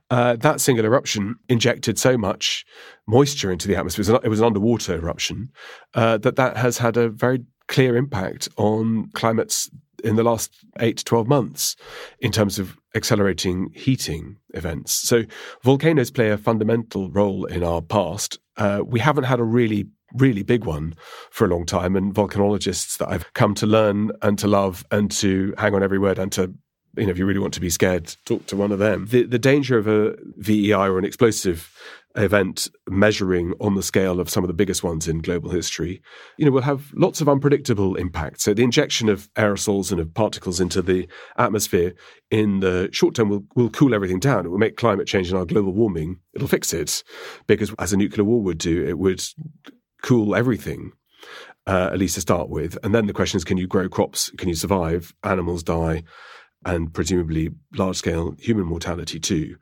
Uh, 0.09 0.35
that 0.37 0.61
single 0.61 0.85
eruption 0.85 1.35
injected 1.49 1.97
so 1.99 2.17
much 2.17 2.65
moisture 3.07 3.51
into 3.51 3.67
the 3.67 3.75
atmosphere; 3.75 4.19
it 4.23 4.29
was 4.29 4.39
an, 4.39 4.45
underwater 4.45 4.95
eruption 4.95 5.49
uh, 5.93 6.17
that 6.17 6.37
that 6.37 6.57
has 6.57 6.77
had 6.77 6.97
a 6.97 7.09
very 7.09 7.43
clear 7.67 7.95
impact 7.95 8.49
on 8.57 9.09
climates 9.13 9.69
in 10.03 10.15
the 10.15 10.23
last 10.23 10.53
eight 10.79 10.97
to 10.97 11.05
12 11.05 11.27
months 11.27 11.75
in 12.19 12.31
terms 12.31 12.59
of 12.59 12.77
accelerating 12.95 13.71
heating 13.73 14.37
events. 14.53 14.93
So 14.93 15.23
volcanoes 15.63 16.11
play 16.11 16.29
a 16.29 16.37
fundamental 16.37 17.09
role 17.09 17.45
in 17.45 17.63
our 17.63 17.81
past. 17.81 18.39
Uh, 18.57 18.81
we 18.85 18.99
haven't 18.99 19.25
had 19.25 19.39
a 19.39 19.43
really 19.43 19.87
really 20.13 20.43
big 20.43 20.65
one 20.65 20.93
for 21.29 21.45
a 21.45 21.47
long 21.47 21.65
time 21.65 21.95
and 21.95 22.13
volcanologists 22.13 22.97
that 22.97 23.07
I've 23.09 23.33
come 23.33 23.55
to 23.55 23.65
learn 23.65 24.11
and 24.21 24.37
to 24.39 24.47
love 24.47 24.85
and 24.91 25.09
to 25.11 25.53
hang 25.57 25.73
on 25.73 25.83
every 25.83 25.99
word 25.99 26.19
and 26.19 26.31
to 26.33 26.53
you 26.97 27.05
know 27.05 27.11
if 27.11 27.17
you 27.17 27.25
really 27.25 27.39
want 27.39 27.53
to 27.53 27.61
be 27.61 27.69
scared 27.69 28.13
talk 28.25 28.45
to 28.47 28.57
one 28.57 28.71
of 28.71 28.79
them 28.79 29.07
the 29.07 29.23
the 29.23 29.39
danger 29.39 29.77
of 29.77 29.87
a 29.87 30.15
VEI 30.37 30.73
or 30.73 30.99
an 30.99 31.05
explosive 31.05 31.73
event 32.15 32.69
measuring 32.89 33.53
on 33.59 33.75
the 33.75 33.83
scale 33.83 34.19
of 34.19 34.29
some 34.29 34.43
of 34.43 34.47
the 34.47 34.53
biggest 34.53 34.83
ones 34.83 35.07
in 35.07 35.19
global 35.19 35.49
history, 35.49 36.01
you 36.37 36.45
know, 36.45 36.51
will 36.51 36.61
have 36.61 36.91
lots 36.93 37.21
of 37.21 37.29
unpredictable 37.29 37.95
impacts. 37.95 38.43
So 38.43 38.53
the 38.53 38.63
injection 38.63 39.09
of 39.09 39.31
aerosols 39.33 39.91
and 39.91 39.99
of 39.99 40.13
particles 40.13 40.59
into 40.59 40.81
the 40.81 41.07
atmosphere 41.37 41.93
in 42.29 42.59
the 42.59 42.89
short 42.91 43.15
term 43.15 43.29
will, 43.29 43.43
will 43.55 43.69
cool 43.69 43.93
everything 43.93 44.19
down. 44.19 44.45
It 44.45 44.49
will 44.49 44.57
make 44.57 44.77
climate 44.77 45.07
change 45.07 45.29
and 45.29 45.37
our 45.37 45.45
global 45.45 45.73
warming, 45.73 46.19
it'll 46.33 46.47
fix 46.47 46.73
it. 46.73 47.03
Because 47.47 47.73
as 47.79 47.93
a 47.93 47.97
nuclear 47.97 48.25
war 48.25 48.41
would 48.41 48.57
do, 48.57 48.85
it 48.85 48.97
would 48.97 49.23
cool 50.01 50.35
everything, 50.35 50.91
uh, 51.67 51.89
at 51.91 51.99
least 51.99 52.15
to 52.15 52.21
start 52.21 52.49
with. 52.49 52.77
And 52.83 52.93
then 52.93 53.07
the 53.07 53.13
question 53.13 53.37
is 53.37 53.43
can 53.43 53.57
you 53.57 53.67
grow 53.67 53.87
crops? 53.89 54.29
Can 54.37 54.49
you 54.49 54.55
survive? 54.55 55.13
Animals 55.23 55.63
die, 55.63 56.03
and 56.65 56.93
presumably 56.93 57.49
large 57.75 57.97
scale 57.97 58.35
human 58.39 58.65
mortality 58.65 59.19
too. 59.19 59.55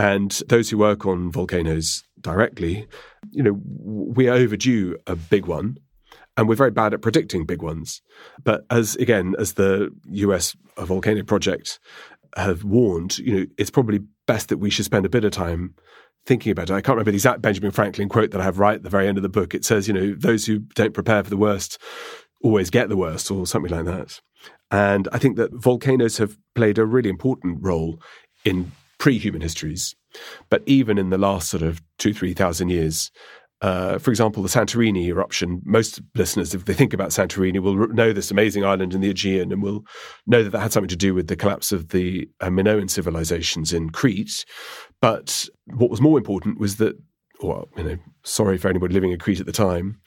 And 0.00 0.30
those 0.48 0.70
who 0.70 0.78
work 0.78 1.04
on 1.04 1.30
volcanoes 1.30 2.04
directly, 2.22 2.86
you 3.32 3.42
know, 3.42 3.60
we 3.62 4.28
are 4.28 4.34
overdue 4.34 4.96
a 5.06 5.14
big 5.14 5.44
one 5.44 5.76
and 6.38 6.48
we're 6.48 6.54
very 6.54 6.70
bad 6.70 6.94
at 6.94 7.02
predicting 7.02 7.44
big 7.44 7.60
ones. 7.60 8.00
But 8.42 8.64
as 8.70 8.96
again, 8.96 9.34
as 9.38 9.52
the 9.52 9.90
US 10.06 10.56
volcano 10.78 11.22
project 11.22 11.80
have 12.34 12.64
warned, 12.64 13.18
you 13.18 13.40
know, 13.40 13.46
it's 13.58 13.68
probably 13.68 14.00
best 14.26 14.48
that 14.48 14.56
we 14.56 14.70
should 14.70 14.86
spend 14.86 15.04
a 15.04 15.10
bit 15.10 15.26
of 15.26 15.32
time 15.32 15.74
thinking 16.24 16.50
about 16.50 16.70
it. 16.70 16.72
I 16.72 16.80
can't 16.80 16.96
remember 16.96 17.10
the 17.10 17.18
exact 17.18 17.42
Benjamin 17.42 17.70
Franklin 17.70 18.08
quote 18.08 18.30
that 18.30 18.40
I 18.40 18.44
have 18.44 18.58
right 18.58 18.76
at 18.76 18.82
the 18.82 18.88
very 18.88 19.06
end 19.06 19.18
of 19.18 19.22
the 19.22 19.28
book. 19.28 19.54
It 19.54 19.66
says, 19.66 19.86
you 19.86 19.92
know, 19.92 20.14
those 20.16 20.46
who 20.46 20.60
don't 20.60 20.94
prepare 20.94 21.22
for 21.22 21.28
the 21.28 21.36
worst 21.36 21.76
always 22.42 22.70
get 22.70 22.88
the 22.88 22.96
worst, 22.96 23.30
or 23.30 23.46
something 23.46 23.70
like 23.70 23.84
that. 23.84 24.18
And 24.70 25.08
I 25.12 25.18
think 25.18 25.36
that 25.36 25.52
volcanoes 25.52 26.16
have 26.16 26.38
played 26.54 26.78
a 26.78 26.86
really 26.86 27.10
important 27.10 27.58
role 27.60 28.00
in 28.46 28.72
pre 29.00 29.18
human 29.18 29.40
histories. 29.40 29.96
But 30.50 30.62
even 30.66 30.98
in 30.98 31.10
the 31.10 31.18
last 31.18 31.48
sort 31.50 31.62
of 31.64 31.82
two, 31.98 32.14
3,000 32.14 32.68
years, 32.68 33.10
uh, 33.62 33.98
for 33.98 34.10
example, 34.10 34.42
the 34.42 34.48
Santorini 34.48 35.06
eruption, 35.06 35.60
most 35.64 36.00
listeners, 36.14 36.54
if 36.54 36.64
they 36.64 36.74
think 36.74 36.92
about 36.94 37.10
Santorini, 37.10 37.60
will 37.60 37.88
know 37.88 38.12
this 38.12 38.30
amazing 38.30 38.64
island 38.64 38.94
in 38.94 39.00
the 39.00 39.10
Aegean 39.10 39.52
and 39.52 39.62
will 39.62 39.84
know 40.26 40.42
that 40.42 40.50
that 40.50 40.60
had 40.60 40.72
something 40.72 40.88
to 40.88 40.96
do 40.96 41.14
with 41.14 41.26
the 41.26 41.36
collapse 41.36 41.72
of 41.72 41.88
the 41.88 42.28
uh, 42.40 42.50
Minoan 42.50 42.88
civilizations 42.88 43.72
in 43.72 43.90
Crete. 43.90 44.44
But 45.00 45.46
what 45.66 45.90
was 45.90 46.00
more 46.00 46.16
important 46.16 46.58
was 46.58 46.76
that, 46.76 46.96
well, 47.42 47.68
you 47.76 47.84
know, 47.84 47.96
sorry 48.22 48.56
for 48.56 48.68
anybody 48.68 48.94
living 48.94 49.12
in 49.12 49.18
Crete 49.18 49.40
at 49.40 49.46
the 49.46 49.52
time, 49.52 50.00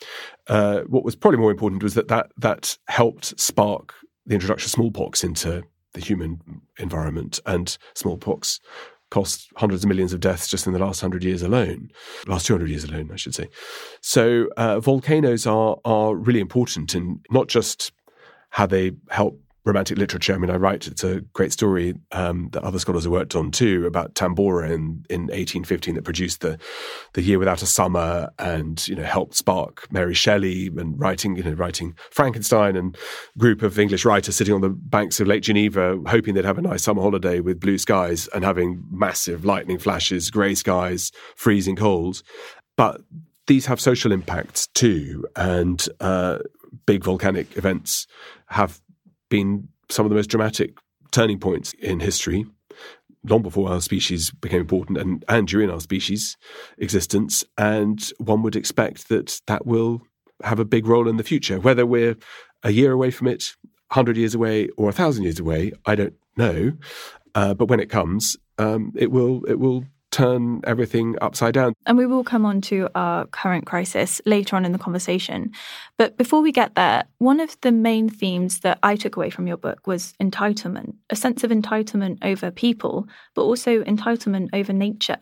uh, 0.47 0.81
what 0.81 1.03
was 1.03 1.15
probably 1.15 1.39
more 1.39 1.51
important 1.51 1.83
was 1.83 1.93
that, 1.93 2.07
that 2.07 2.31
that 2.37 2.77
helped 2.87 3.39
spark 3.39 3.93
the 4.25 4.33
introduction 4.33 4.67
of 4.67 4.71
smallpox 4.71 5.23
into 5.23 5.63
the 5.93 6.01
human 6.01 6.39
environment 6.77 7.39
and 7.45 7.77
smallpox 7.95 8.59
cost 9.13 9.51
hundreds 9.57 9.83
of 9.83 9.87
millions 9.87 10.11
of 10.11 10.19
deaths 10.19 10.47
just 10.47 10.65
in 10.65 10.73
the 10.73 10.79
last 10.79 10.99
hundred 10.99 11.23
years 11.23 11.43
alone, 11.43 11.89
last 12.25 12.47
200 12.47 12.67
years 12.67 12.83
alone, 12.83 13.11
I 13.13 13.15
should 13.15 13.35
say. 13.35 13.47
So 14.01 14.49
uh, 14.57 14.79
volcanoes 14.79 15.45
are, 15.45 15.77
are 15.85 16.15
really 16.15 16.39
important 16.39 16.95
in 16.95 17.19
not 17.29 17.47
just 17.47 17.91
how 18.49 18.65
they 18.65 18.93
help 19.09 19.39
romantic 19.65 19.97
literature. 19.97 20.33
I 20.33 20.37
mean, 20.37 20.49
I 20.49 20.57
write, 20.57 20.87
it's 20.87 21.03
a 21.03 21.21
great 21.33 21.53
story 21.53 21.93
um, 22.11 22.49
that 22.51 22.63
other 22.63 22.79
scholars 22.79 23.03
have 23.03 23.13
worked 23.13 23.35
on 23.35 23.49
too 23.49 23.85
about 23.85 24.13
Tambora 24.13 24.65
in, 24.65 25.05
in 25.09 25.21
1815 25.23 25.95
that 25.95 26.03
produced 26.03 26.41
the, 26.41 26.59
the 27.13 27.21
Year 27.21 27.39
Without 27.39 27.61
a 27.61 27.65
Summer 27.65 28.29
and, 28.39 28.85
you 28.87 28.95
know, 28.95 29.03
helped 29.03 29.35
spark 29.35 29.87
Mary 29.91 30.13
Shelley 30.13 30.67
and 30.67 30.99
writing, 30.99 31.37
you 31.37 31.43
know, 31.43 31.53
writing 31.53 31.95
Frankenstein 32.11 32.75
and 32.75 32.97
group 33.37 33.61
of 33.61 33.79
English 33.79 34.03
writers 34.03 34.35
sitting 34.35 34.53
on 34.53 34.61
the 34.61 34.69
banks 34.69 35.19
of 35.21 35.27
Lake 35.27 35.43
Geneva, 35.43 35.97
hoping 36.07 36.33
they'd 36.33 36.45
have 36.45 36.57
a 36.57 36.61
nice 36.61 36.83
summer 36.83 37.01
holiday 37.01 37.39
with 37.39 37.59
blue 37.59 37.77
skies 37.77 38.27
and 38.29 38.43
having 38.43 38.83
massive 38.91 39.45
lightning 39.45 39.79
flashes, 39.79 40.29
grey 40.29 40.55
skies, 40.55 41.11
freezing 41.35 41.77
cold. 41.77 42.21
But 42.75 43.01
these 43.47 43.65
have 43.67 43.79
social 43.79 44.11
impacts 44.11 44.67
too. 44.67 45.25
And, 45.37 45.87
uh, 46.01 46.39
big 46.85 47.03
volcanic 47.03 47.55
events 47.57 48.07
have 48.47 48.81
been 49.33 49.67
some 49.89 50.05
of 50.05 50.11
the 50.11 50.15
most 50.15 50.29
dramatic 50.29 50.77
turning 51.09 51.39
points 51.39 51.73
in 51.79 51.99
history, 51.99 52.45
long 53.27 53.41
before 53.41 53.67
our 53.67 53.81
species 53.81 54.29
became 54.29 54.61
important 54.61 54.95
and, 54.95 55.25
and 55.27 55.47
during 55.47 55.71
our 55.71 55.79
species' 55.79 56.37
existence. 56.77 57.43
And 57.57 57.99
one 58.19 58.43
would 58.43 58.55
expect 58.55 59.09
that 59.09 59.41
that 59.47 59.65
will 59.65 60.03
have 60.43 60.59
a 60.59 60.65
big 60.65 60.85
role 60.85 61.07
in 61.07 61.17
the 61.17 61.23
future. 61.23 61.59
Whether 61.59 61.83
we're 61.83 62.15
a 62.61 62.69
year 62.69 62.91
away 62.91 63.09
from 63.09 63.25
it, 63.27 63.55
100 63.87 64.17
years 64.17 64.35
away, 64.35 64.69
or 64.77 64.85
1,000 64.85 65.23
years 65.23 65.39
away, 65.39 65.71
I 65.87 65.95
don't 65.95 66.13
know. 66.37 66.73
Uh, 67.33 67.55
but 67.55 67.69
when 67.69 67.79
it 67.79 67.89
comes, 67.89 68.37
um, 68.59 68.93
it 68.95 69.09
will 69.09 69.43
it 69.45 69.59
will 69.59 69.83
turn 70.13 70.61
everything 70.65 71.15
upside 71.21 71.55
down. 71.55 71.73
And 71.85 71.97
we 71.97 72.05
will 72.05 72.23
come 72.23 72.45
on 72.45 72.61
to 72.61 72.87
our 72.95 73.25
current 73.27 73.65
crisis 73.65 74.21
later 74.25 74.55
on 74.55 74.63
in 74.63 74.71
the 74.71 74.77
conversation. 74.77 75.51
But 75.97 76.17
before 76.17 76.41
we 76.41 76.51
get 76.51 76.75
there, 76.75 77.05
one 77.17 77.39
of 77.39 77.59
the 77.61 77.71
main 77.71 78.09
themes 78.09 78.59
that 78.59 78.79
I 78.83 78.95
took 78.95 79.15
away 79.15 79.31
from 79.31 79.47
your 79.47 79.57
book 79.57 79.87
was 79.87 80.13
entitlement, 80.21 80.95
a 81.09 81.15
sense 81.15 81.43
of 81.43 81.51
entitlement 81.51 82.19
over 82.23 82.51
people, 82.51 83.07
but 83.33 83.41
also 83.41 83.83
entitlement 83.83 84.49
over 84.53 84.71
nature. 84.71 85.19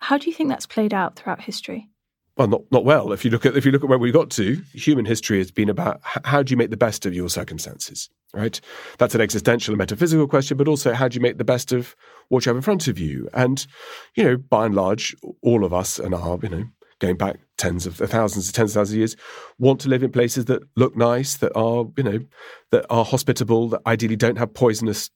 How 0.00 0.18
do 0.18 0.28
you 0.28 0.34
think 0.34 0.48
that's 0.48 0.66
played 0.66 0.92
out 0.92 1.14
throughout 1.14 1.40
history? 1.40 1.88
Well, 2.36 2.48
not 2.48 2.62
not 2.70 2.84
well. 2.84 3.12
If 3.12 3.24
you 3.24 3.30
look 3.30 3.44
at 3.44 3.56
if 3.56 3.66
you 3.66 3.72
look 3.72 3.82
at 3.82 3.90
where 3.90 3.98
we 3.98 4.10
got 4.10 4.30
to, 4.30 4.62
human 4.72 5.04
history 5.04 5.38
has 5.38 5.50
been 5.50 5.68
about 5.68 6.00
how 6.02 6.42
do 6.42 6.50
you 6.50 6.56
make 6.56 6.70
the 6.70 6.76
best 6.76 7.04
of 7.04 7.14
your 7.14 7.28
circumstances, 7.28 8.08
right? 8.32 8.58
That's 8.98 9.14
an 9.14 9.20
existential 9.20 9.72
and 9.72 9.78
metaphysical 9.78 10.26
question, 10.26 10.56
but 10.56 10.68
also 10.68 10.94
how 10.94 11.08
do 11.08 11.16
you 11.16 11.20
make 11.20 11.38
the 11.38 11.44
best 11.44 11.72
of 11.72 11.94
what 12.28 12.46
you 12.46 12.50
have 12.50 12.56
in 12.56 12.62
front 12.62 12.88
of 12.88 12.98
you? 12.98 13.28
And 13.34 13.66
you 14.14 14.24
know, 14.24 14.36
by 14.36 14.66
and 14.66 14.74
large, 14.74 15.14
all 15.42 15.64
of 15.64 15.74
us 15.74 15.98
and 15.98 16.14
our 16.14 16.38
you 16.42 16.48
know 16.48 16.64
going 17.00 17.16
back 17.16 17.36
tens 17.58 17.84
of 17.84 17.96
thousands, 17.96 18.48
of 18.48 18.54
tens 18.54 18.70
of 18.70 18.80
thousands 18.80 18.94
of 18.94 18.98
years, 18.98 19.16
want 19.58 19.80
to 19.80 19.88
live 19.88 20.02
in 20.02 20.10
places 20.10 20.46
that 20.46 20.62
look 20.76 20.96
nice, 20.96 21.36
that 21.36 21.52
are 21.54 21.86
you 21.98 22.02
know 22.02 22.18
that 22.70 22.86
are 22.88 23.04
hospitable, 23.04 23.68
that 23.68 23.82
ideally 23.86 24.16
don't 24.16 24.38
have 24.38 24.54
poisonous 24.54 25.10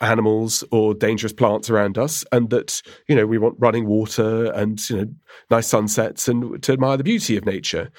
animals 0.00 0.64
or 0.70 0.94
dangerous 0.94 1.32
plants 1.32 1.70
around 1.70 1.98
us, 1.98 2.24
and 2.32 2.50
that 2.50 2.82
you 3.08 3.14
know 3.14 3.26
we 3.26 3.38
want 3.38 3.56
running 3.58 3.86
water 3.86 4.52
and 4.52 4.88
you 4.88 4.96
know 4.96 5.06
nice 5.50 5.66
sunsets 5.66 6.28
and 6.28 6.62
to 6.62 6.72
admire 6.72 6.96
the 6.96 7.04
beauty 7.04 7.36
of 7.36 7.44
nature. 7.44 7.90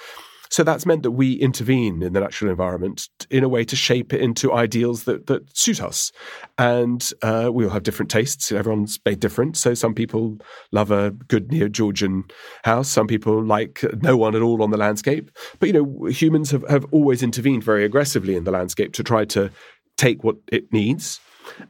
So 0.52 0.64
that's 0.64 0.86
meant 0.86 1.04
that 1.04 1.12
we 1.12 1.34
intervene 1.34 2.02
in 2.02 2.14
the 2.14 2.20
natural 2.20 2.50
environment 2.50 3.08
in 3.30 3.44
a 3.44 3.50
way 3.50 3.64
to 3.66 3.76
shape 3.76 4.14
it 4.14 4.22
into 4.22 4.52
ideals 4.52 5.04
that, 5.04 5.28
that 5.28 5.56
suit 5.56 5.82
us. 5.82 6.12
And 6.58 7.08
uh, 7.22 7.52
we 7.54 7.66
all 7.66 7.70
have 7.70 7.84
different 7.84 8.10
tastes. 8.10 8.52
Everyone's 8.52 9.00
made 9.06 9.20
different. 9.20 9.58
So 9.58 9.76
some 9.76 9.94
people 9.94 10.40
love 10.72 10.90
a 10.90 11.12
good 11.12 11.52
neo 11.52 11.68
Georgian 11.68 12.24
house. 12.64 12.90
Some 12.90 13.06
people 13.06 13.44
like 13.44 13.84
no 14.02 14.18
one 14.18 14.36
at 14.36 14.42
all 14.42 14.64
on 14.64 14.72
the 14.72 14.78
landscape. 14.78 15.30
But, 15.60 15.68
you 15.68 15.74
know, 15.74 16.06
humans 16.06 16.50
have, 16.50 16.68
have 16.68 16.86
always 16.92 17.22
intervened 17.22 17.64
very 17.64 17.86
aggressively 17.86 18.36
in 18.36 18.44
the 18.44 18.52
landscape 18.52 18.94
to 18.94 19.04
try 19.04 19.26
to 19.26 19.52
take 19.98 20.24
what 20.24 20.38
it 20.52 20.74
needs 20.74 21.20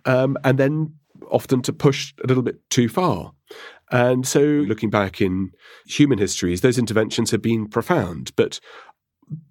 um, 0.06 0.38
and 0.44 0.58
then 0.58 0.94
often 1.32 1.62
to 1.64 1.74
push 1.74 2.14
a 2.24 2.28
little 2.28 2.44
bit 2.44 2.58
too 2.70 2.90
far. 2.90 3.34
And 3.92 4.28
so, 4.28 4.42
looking 4.42 4.90
back 4.90 5.20
in 5.20 5.52
human 5.86 6.20
histories, 6.20 6.62
those 6.62 6.78
interventions 6.78 7.32
have 7.32 7.42
been 7.42 7.68
profound, 7.68 8.32
but 8.36 8.60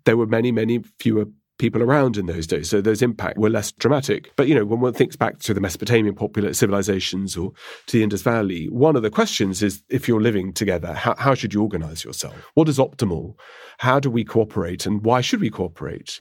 there 0.05 0.17
were 0.17 0.27
many, 0.27 0.53
many 0.53 0.81
fewer 0.99 1.27
people 1.59 1.83
around 1.83 2.17
in 2.17 2.27
those 2.27 2.47
days. 2.47 2.71
So 2.71 2.81
those 2.81 3.03
impacts 3.03 3.39
were 3.39 3.51
less 3.51 3.73
dramatic. 3.73 4.33
But, 4.37 4.49
you 4.49 4.55
know, 4.55 4.65
when 4.65 4.81
one 4.81 4.93
thinks 4.93 5.17
back 5.17 5.41
to 5.41 5.53
the 5.53 5.61
Mesopotamian 5.61 6.15
popular 6.15 6.55
civilizations 6.55 7.37
or 7.37 7.53
to 7.87 7.97
the 7.97 8.03
Indus 8.03 8.23
Valley, 8.23 8.67
one 8.67 8.97
of 8.97 9.03
the 9.03 9.11
questions 9.11 9.63
is 9.63 9.83
if 9.89 10.09
you're 10.09 10.21
living 10.21 10.53
together, 10.53 10.95
how, 10.95 11.15
how 11.19 11.35
should 11.35 11.53
you 11.53 11.63
organize 11.63 12.05
yourself? 12.05 12.37
What 12.55 12.69
is 12.69 12.79
optimal? 12.79 13.35
How 13.79 13.99
do 13.99 14.09
we 14.09 14.25
cooperate? 14.25 14.87
And 14.87 15.05
why 15.05 15.21
should 15.21 15.41
we 15.41 15.51
cooperate? 15.51 16.21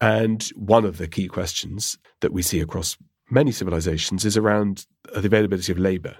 And 0.00 0.42
one 0.54 0.84
of 0.84 0.98
the 0.98 1.08
key 1.08 1.28
questions 1.28 1.98
that 2.20 2.32
we 2.32 2.42
see 2.42 2.60
across 2.60 2.96
many 3.30 3.52
civilizations 3.52 4.24
is 4.24 4.36
around 4.36 4.86
the 5.12 5.26
availability 5.26 5.72
of 5.72 5.78
labor. 5.78 6.16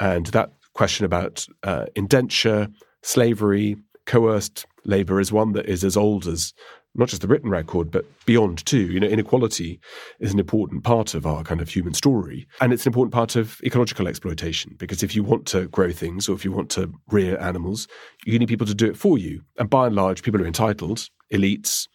And 0.00 0.26
that 0.26 0.52
question 0.74 1.04
about 1.04 1.46
uh, 1.62 1.86
indenture, 1.96 2.68
slavery, 3.02 3.76
coerced 4.06 4.66
labor 4.84 5.20
is 5.20 5.32
one 5.32 5.52
that 5.52 5.66
is 5.66 5.84
as 5.84 5.96
old 5.96 6.26
as 6.26 6.54
not 6.94 7.08
just 7.08 7.22
the 7.22 7.28
written 7.28 7.50
record, 7.50 7.90
but 7.90 8.04
beyond 8.26 8.64
too. 8.64 8.90
You 8.90 8.98
know, 8.98 9.06
inequality 9.06 9.78
is 10.20 10.32
an 10.32 10.38
important 10.38 10.82
part 10.82 11.14
of 11.14 11.26
our 11.26 11.44
kind 11.44 11.60
of 11.60 11.68
human 11.68 11.94
story. 11.94 12.46
And 12.60 12.72
it's 12.72 12.86
an 12.86 12.90
important 12.90 13.12
part 13.12 13.36
of 13.36 13.60
ecological 13.62 14.08
exploitation 14.08 14.74
because 14.78 15.02
if 15.02 15.14
you 15.14 15.22
want 15.22 15.46
to 15.48 15.68
grow 15.68 15.92
things 15.92 16.28
or 16.28 16.34
if 16.34 16.44
you 16.44 16.50
want 16.50 16.70
to 16.70 16.92
rear 17.10 17.38
animals, 17.40 17.86
you 18.24 18.38
need 18.38 18.48
people 18.48 18.66
to 18.66 18.74
do 18.74 18.86
it 18.86 18.96
for 18.96 19.18
you. 19.18 19.42
And 19.58 19.70
by 19.70 19.86
and 19.86 19.94
large, 19.94 20.22
people 20.22 20.42
are 20.42 20.46
entitled, 20.46 21.08
elites, 21.32 21.86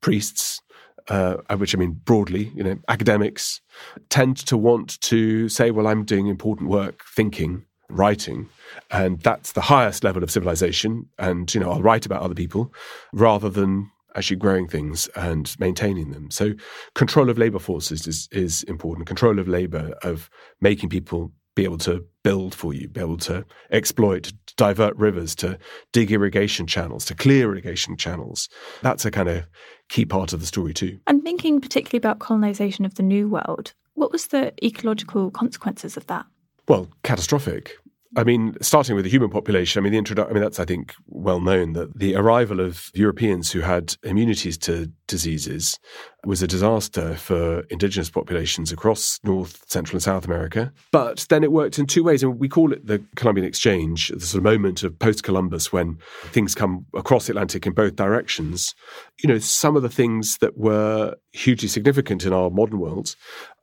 priests, 0.00 0.60
uh, 1.08 1.36
which 1.56 1.74
I 1.74 1.78
mean 1.78 2.00
broadly, 2.04 2.52
you 2.54 2.62
know, 2.62 2.78
academics 2.88 3.60
tend 4.08 4.36
to 4.46 4.56
want 4.56 5.00
to 5.02 5.48
say, 5.48 5.70
well, 5.70 5.86
I'm 5.86 6.04
doing 6.04 6.26
important 6.26 6.68
work, 6.68 7.04
thinking, 7.14 7.64
writing, 7.88 8.48
and 8.90 9.20
that's 9.20 9.52
the 9.52 9.62
highest 9.62 10.04
level 10.04 10.22
of 10.22 10.30
civilization. 10.30 11.08
And, 11.18 11.52
you 11.54 11.60
know, 11.60 11.70
I'll 11.70 11.82
write 11.82 12.06
about 12.06 12.22
other 12.22 12.34
people 12.34 12.72
rather 13.12 13.48
than 13.48 13.90
actually 14.14 14.36
growing 14.36 14.66
things 14.66 15.06
and 15.16 15.54
maintaining 15.58 16.10
them. 16.10 16.30
So 16.30 16.52
control 16.94 17.30
of 17.30 17.38
labor 17.38 17.58
forces 17.58 18.06
is, 18.06 18.28
is 18.32 18.62
important. 18.64 19.06
Control 19.06 19.38
of 19.38 19.48
labor, 19.48 19.94
of 20.02 20.28
making 20.60 20.88
people 20.88 21.32
be 21.58 21.64
able 21.64 21.76
to 21.76 22.06
build 22.22 22.54
for 22.54 22.72
you, 22.72 22.86
be 22.88 23.00
able 23.00 23.16
to 23.16 23.44
exploit, 23.72 24.22
to 24.22 24.54
divert 24.56 24.96
rivers, 24.96 25.34
to 25.34 25.58
dig 25.92 26.12
irrigation 26.12 26.68
channels, 26.68 27.04
to 27.04 27.16
clear 27.16 27.46
irrigation 27.46 27.96
channels. 27.96 28.48
That's 28.80 29.04
a 29.04 29.10
kind 29.10 29.28
of 29.28 29.44
key 29.88 30.04
part 30.04 30.32
of 30.32 30.38
the 30.38 30.46
story 30.46 30.72
too. 30.72 31.00
And 31.08 31.20
thinking 31.24 31.60
particularly 31.60 31.98
about 31.98 32.20
colonization 32.20 32.84
of 32.84 32.94
the 32.94 33.02
New 33.02 33.28
World, 33.28 33.74
what 33.94 34.12
was 34.12 34.28
the 34.28 34.52
ecological 34.64 35.32
consequences 35.32 35.96
of 35.96 36.06
that? 36.06 36.26
Well, 36.68 36.88
catastrophic. 37.02 37.76
I 38.16 38.24
mean, 38.24 38.56
starting 38.62 38.96
with 38.96 39.04
the 39.04 39.10
human 39.10 39.28
population, 39.28 39.80
I 39.80 39.82
mean, 39.82 39.92
the 39.92 39.98
introduction, 39.98 40.30
I 40.30 40.34
mean, 40.34 40.42
that's, 40.42 40.58
I 40.58 40.64
think, 40.64 40.94
well 41.06 41.40
known 41.40 41.74
that 41.74 41.98
the 41.98 42.16
arrival 42.16 42.60
of 42.60 42.90
Europeans 42.94 43.52
who 43.52 43.60
had 43.60 43.96
immunities 44.02 44.56
to 44.58 44.90
diseases 45.06 45.78
was 46.24 46.42
a 46.42 46.46
disaster 46.46 47.16
for 47.16 47.60
indigenous 47.70 48.08
populations 48.10 48.72
across 48.72 49.20
North, 49.24 49.62
Central, 49.68 49.96
and 49.96 50.02
South 50.02 50.24
America. 50.24 50.72
But 50.90 51.26
then 51.28 51.44
it 51.44 51.52
worked 51.52 51.78
in 51.78 51.86
two 51.86 52.02
ways. 52.02 52.22
And 52.22 52.38
we 52.38 52.48
call 52.48 52.72
it 52.72 52.86
the 52.86 53.02
Columbian 53.16 53.46
Exchange, 53.46 54.08
the 54.08 54.20
sort 54.20 54.38
of 54.38 54.44
moment 54.44 54.82
of 54.82 54.98
post 54.98 55.22
Columbus 55.22 55.72
when 55.72 55.98
things 56.24 56.54
come 56.54 56.86
across 56.94 57.26
the 57.26 57.32
Atlantic 57.32 57.66
in 57.66 57.72
both 57.72 57.96
directions. 57.96 58.74
You 59.22 59.28
know, 59.28 59.38
some 59.38 59.76
of 59.76 59.82
the 59.82 59.88
things 59.88 60.38
that 60.38 60.56
were 60.56 61.14
hugely 61.32 61.68
significant 61.68 62.24
in 62.24 62.32
our 62.32 62.50
modern 62.50 62.78
world, 62.78 63.14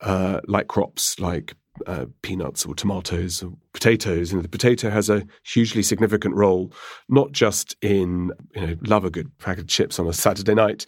uh, 0.01 0.41
like 0.47 0.67
crops, 0.67 1.19
like 1.19 1.55
uh, 1.87 2.05
peanuts 2.21 2.65
or 2.65 2.75
tomatoes 2.75 3.43
or 3.43 3.53
potatoes. 3.73 4.31
And 4.31 4.43
the 4.43 4.49
potato 4.49 4.89
has 4.89 5.09
a 5.09 5.25
hugely 5.43 5.83
significant 5.83 6.35
role, 6.35 6.71
not 7.09 7.31
just 7.31 7.75
in, 7.81 8.31
you 8.55 8.67
know, 8.67 8.75
love 8.81 9.05
a 9.05 9.09
good 9.09 9.35
packet 9.39 9.61
of 9.61 9.67
chips 9.67 9.99
on 9.99 10.07
a 10.07 10.13
Saturday 10.13 10.55
night. 10.55 10.85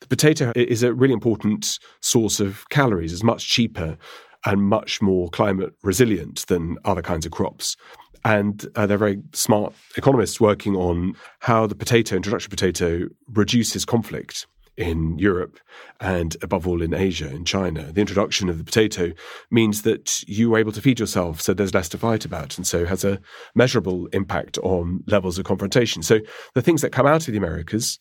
The 0.00 0.08
potato 0.08 0.52
is 0.54 0.82
a 0.82 0.92
really 0.92 1.14
important 1.14 1.78
source 2.00 2.40
of 2.40 2.68
calories, 2.70 3.12
it's 3.12 3.22
much 3.22 3.48
cheaper 3.48 3.96
and 4.44 4.62
much 4.62 5.02
more 5.02 5.28
climate 5.30 5.74
resilient 5.82 6.46
than 6.46 6.76
other 6.84 7.02
kinds 7.02 7.26
of 7.26 7.32
crops. 7.32 7.76
And 8.24 8.66
uh, 8.74 8.86
they're 8.86 8.98
very 8.98 9.22
smart 9.32 9.72
economists 9.96 10.40
working 10.40 10.74
on 10.74 11.14
how 11.40 11.66
the 11.66 11.74
potato, 11.74 12.16
introduction 12.16 12.50
potato, 12.50 13.08
reduces 13.32 13.84
conflict 13.84 14.46
in 14.76 15.18
Europe 15.18 15.58
and 16.00 16.36
above 16.42 16.66
all 16.66 16.82
in 16.82 16.92
Asia, 16.92 17.28
in 17.30 17.44
China. 17.44 17.92
The 17.92 18.00
introduction 18.00 18.48
of 18.48 18.58
the 18.58 18.64
potato 18.64 19.12
means 19.50 19.82
that 19.82 20.22
you 20.28 20.54
are 20.54 20.58
able 20.58 20.72
to 20.72 20.82
feed 20.82 21.00
yourself, 21.00 21.40
so 21.40 21.54
there's 21.54 21.74
less 21.74 21.88
to 21.90 21.98
fight 21.98 22.24
about, 22.24 22.56
and 22.56 22.66
so 22.66 22.84
has 22.84 23.04
a 23.04 23.20
measurable 23.54 24.06
impact 24.12 24.58
on 24.58 25.02
levels 25.06 25.38
of 25.38 25.44
confrontation. 25.44 26.02
So 26.02 26.20
the 26.54 26.62
things 26.62 26.82
that 26.82 26.92
come 26.92 27.06
out 27.06 27.26
of 27.26 27.32
the 27.32 27.38
Americas 27.38 27.98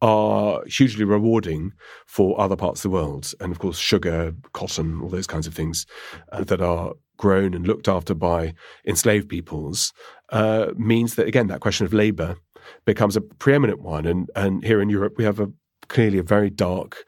are 0.00 0.62
hugely 0.66 1.04
rewarding 1.04 1.72
for 2.06 2.40
other 2.40 2.56
parts 2.56 2.84
of 2.84 2.90
the 2.90 2.96
world. 2.96 3.32
And 3.40 3.52
of 3.52 3.58
course, 3.58 3.78
sugar, 3.78 4.34
cotton, 4.52 5.00
all 5.00 5.08
those 5.08 5.26
kinds 5.26 5.46
of 5.46 5.54
things 5.54 5.86
uh, 6.32 6.44
that 6.44 6.60
are 6.60 6.94
grown 7.18 7.54
and 7.54 7.66
looked 7.66 7.88
after 7.88 8.14
by 8.14 8.54
enslaved 8.86 9.28
peoples 9.28 9.92
uh, 10.30 10.68
means 10.76 11.14
that, 11.14 11.26
again, 11.26 11.46
that 11.46 11.60
question 11.60 11.86
of 11.86 11.92
labor 11.92 12.36
becomes 12.84 13.16
a 13.16 13.20
preeminent 13.20 13.80
one. 13.80 14.06
And, 14.06 14.30
and 14.34 14.64
here 14.64 14.80
in 14.80 14.90
Europe, 14.90 15.14
we 15.16 15.24
have 15.24 15.40
a 15.40 15.50
clearly 15.88 16.18
a 16.18 16.22
very 16.22 16.50
dark, 16.50 17.04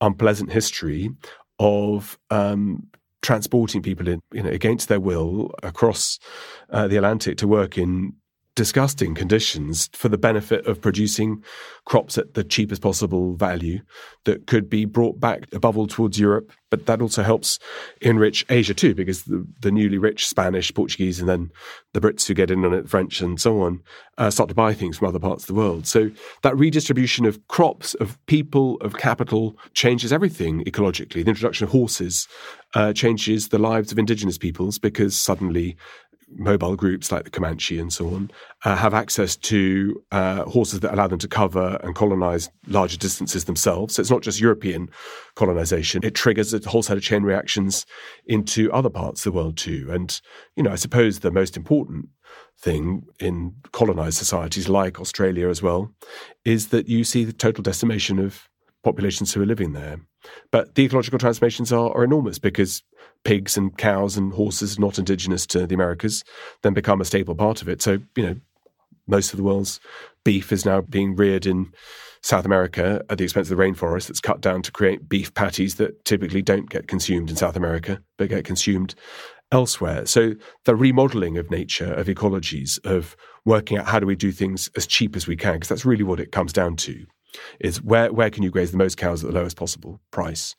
unpleasant 0.00 0.52
history 0.52 1.10
of 1.58 2.18
um, 2.30 2.88
transporting 3.22 3.82
people 3.82 4.08
in, 4.08 4.20
you 4.32 4.42
know, 4.42 4.50
against 4.50 4.88
their 4.88 5.00
will 5.00 5.54
across 5.62 6.18
uh, 6.70 6.88
the 6.88 6.96
Atlantic 6.96 7.38
to 7.38 7.48
work 7.48 7.78
in 7.78 8.14
disgusting 8.54 9.14
conditions 9.14 9.88
for 9.94 10.08
the 10.08 10.18
benefit 10.18 10.66
of 10.66 10.80
producing 10.80 11.42
crops 11.86 12.18
at 12.18 12.34
the 12.34 12.44
cheapest 12.44 12.82
possible 12.82 13.34
value 13.34 13.80
that 14.24 14.46
could 14.46 14.68
be 14.68 14.84
brought 14.84 15.18
back 15.18 15.46
above 15.54 15.78
all 15.78 15.86
towards 15.86 16.18
Europe. 16.18 16.52
But 16.70 16.86
that 16.86 17.00
also 17.00 17.22
helps 17.22 17.58
enrich 18.00 18.44
Asia 18.50 18.74
too, 18.74 18.94
because 18.94 19.24
the, 19.24 19.46
the 19.60 19.70
newly 19.70 19.98
rich 19.98 20.26
Spanish, 20.26 20.72
Portuguese, 20.72 21.18
and 21.18 21.28
then 21.28 21.50
the 21.92 22.00
Brits 22.00 22.26
who 22.26 22.34
get 22.34 22.50
in 22.50 22.64
on 22.64 22.74
it, 22.74 22.88
French 22.88 23.20
and 23.20 23.40
so 23.40 23.62
on, 23.62 23.80
uh, 24.18 24.30
start 24.30 24.48
to 24.50 24.54
buy 24.54 24.74
things 24.74 24.98
from 24.98 25.08
other 25.08 25.18
parts 25.18 25.44
of 25.44 25.48
the 25.48 25.54
world. 25.54 25.86
So 25.86 26.10
that 26.42 26.56
redistribution 26.56 27.24
of 27.24 27.46
crops, 27.48 27.94
of 27.94 28.18
people, 28.26 28.76
of 28.76 28.96
capital 28.96 29.56
changes 29.72 30.12
everything 30.12 30.64
ecologically. 30.64 31.24
The 31.24 31.30
introduction 31.30 31.64
of 31.64 31.70
horses 31.70 32.28
uh, 32.74 32.92
changes 32.92 33.48
the 33.48 33.58
lives 33.58 33.92
of 33.92 33.98
indigenous 33.98 34.38
peoples 34.38 34.78
because 34.78 35.18
suddenly 35.18 35.76
mobile 36.36 36.76
groups 36.76 37.10
like 37.12 37.24
the 37.24 37.30
Comanche 37.30 37.78
and 37.78 37.92
so 37.92 38.08
on 38.08 38.30
uh, 38.64 38.76
have 38.76 38.94
access 38.94 39.36
to 39.36 40.02
uh, 40.12 40.44
horses 40.44 40.80
that 40.80 40.92
allow 40.92 41.06
them 41.06 41.18
to 41.18 41.28
cover 41.28 41.78
and 41.82 41.94
colonize 41.94 42.48
larger 42.66 42.96
distances 42.96 43.44
themselves. 43.44 43.94
So 43.94 44.00
it's 44.00 44.10
not 44.10 44.22
just 44.22 44.40
European 44.40 44.88
colonization; 45.34 46.02
it 46.04 46.14
triggers 46.14 46.52
a 46.52 46.68
whole 46.68 46.82
set 46.82 46.96
of 46.96 47.02
chain 47.02 47.22
reactions 47.22 47.86
into 48.26 48.72
other 48.72 48.90
parts 48.90 49.24
of 49.24 49.32
the 49.32 49.36
world 49.36 49.56
too. 49.56 49.88
And 49.90 50.20
you 50.56 50.62
know, 50.62 50.72
I 50.72 50.76
suppose 50.76 51.20
the 51.20 51.30
most 51.30 51.56
important 51.56 52.08
thing 52.58 53.04
in 53.18 53.54
colonized 53.72 54.18
societies 54.18 54.68
like 54.68 55.00
Australia 55.00 55.48
as 55.48 55.62
well 55.62 55.92
is 56.44 56.68
that 56.68 56.88
you 56.88 57.04
see 57.04 57.24
the 57.24 57.32
total 57.32 57.62
decimation 57.62 58.18
of 58.18 58.48
populations 58.82 59.32
who 59.32 59.42
are 59.42 59.46
living 59.46 59.72
there. 59.72 60.00
But 60.50 60.74
the 60.74 60.84
ecological 60.84 61.18
transformations 61.18 61.72
are, 61.72 61.90
are 61.96 62.04
enormous 62.04 62.38
because 62.38 62.82
pigs 63.24 63.56
and 63.56 63.76
cows 63.76 64.16
and 64.16 64.32
horses 64.32 64.78
not 64.78 64.98
indigenous 64.98 65.46
to 65.46 65.66
the 65.66 65.74
Americas 65.74 66.24
then 66.62 66.74
become 66.74 67.00
a 67.00 67.04
staple 67.04 67.34
part 67.34 67.62
of 67.62 67.68
it. 67.68 67.82
So, 67.82 67.98
you 68.16 68.22
know, 68.26 68.36
most 69.06 69.32
of 69.32 69.36
the 69.36 69.42
world's 69.42 69.80
beef 70.24 70.52
is 70.52 70.64
now 70.64 70.80
being 70.80 71.16
reared 71.16 71.46
in 71.46 71.72
South 72.22 72.44
America 72.44 73.04
at 73.10 73.18
the 73.18 73.24
expense 73.24 73.50
of 73.50 73.56
the 73.56 73.62
rainforest 73.62 74.06
that's 74.06 74.20
cut 74.20 74.40
down 74.40 74.62
to 74.62 74.70
create 74.70 75.08
beef 75.08 75.34
patties 75.34 75.74
that 75.76 76.04
typically 76.04 76.40
don't 76.40 76.70
get 76.70 76.86
consumed 76.86 77.30
in 77.30 77.36
South 77.36 77.56
America, 77.56 78.00
but 78.16 78.28
get 78.28 78.44
consumed 78.44 78.94
elsewhere. 79.50 80.06
So 80.06 80.34
the 80.64 80.76
remodeling 80.76 81.36
of 81.36 81.50
nature, 81.50 81.92
of 81.92 82.06
ecologies, 82.06 82.78
of 82.86 83.16
working 83.44 83.76
out 83.76 83.86
how 83.86 83.98
do 83.98 84.06
we 84.06 84.14
do 84.14 84.30
things 84.30 84.70
as 84.76 84.86
cheap 84.86 85.16
as 85.16 85.26
we 85.26 85.36
can, 85.36 85.54
because 85.54 85.68
that's 85.68 85.84
really 85.84 86.04
what 86.04 86.20
it 86.20 86.30
comes 86.30 86.52
down 86.52 86.76
to 86.76 87.04
is 87.60 87.82
where 87.82 88.12
where 88.12 88.30
can 88.30 88.42
you 88.42 88.50
graze 88.50 88.70
the 88.70 88.78
most 88.78 88.96
cows 88.96 89.22
at 89.22 89.30
the 89.30 89.38
lowest 89.38 89.56
possible 89.56 90.00
price, 90.10 90.54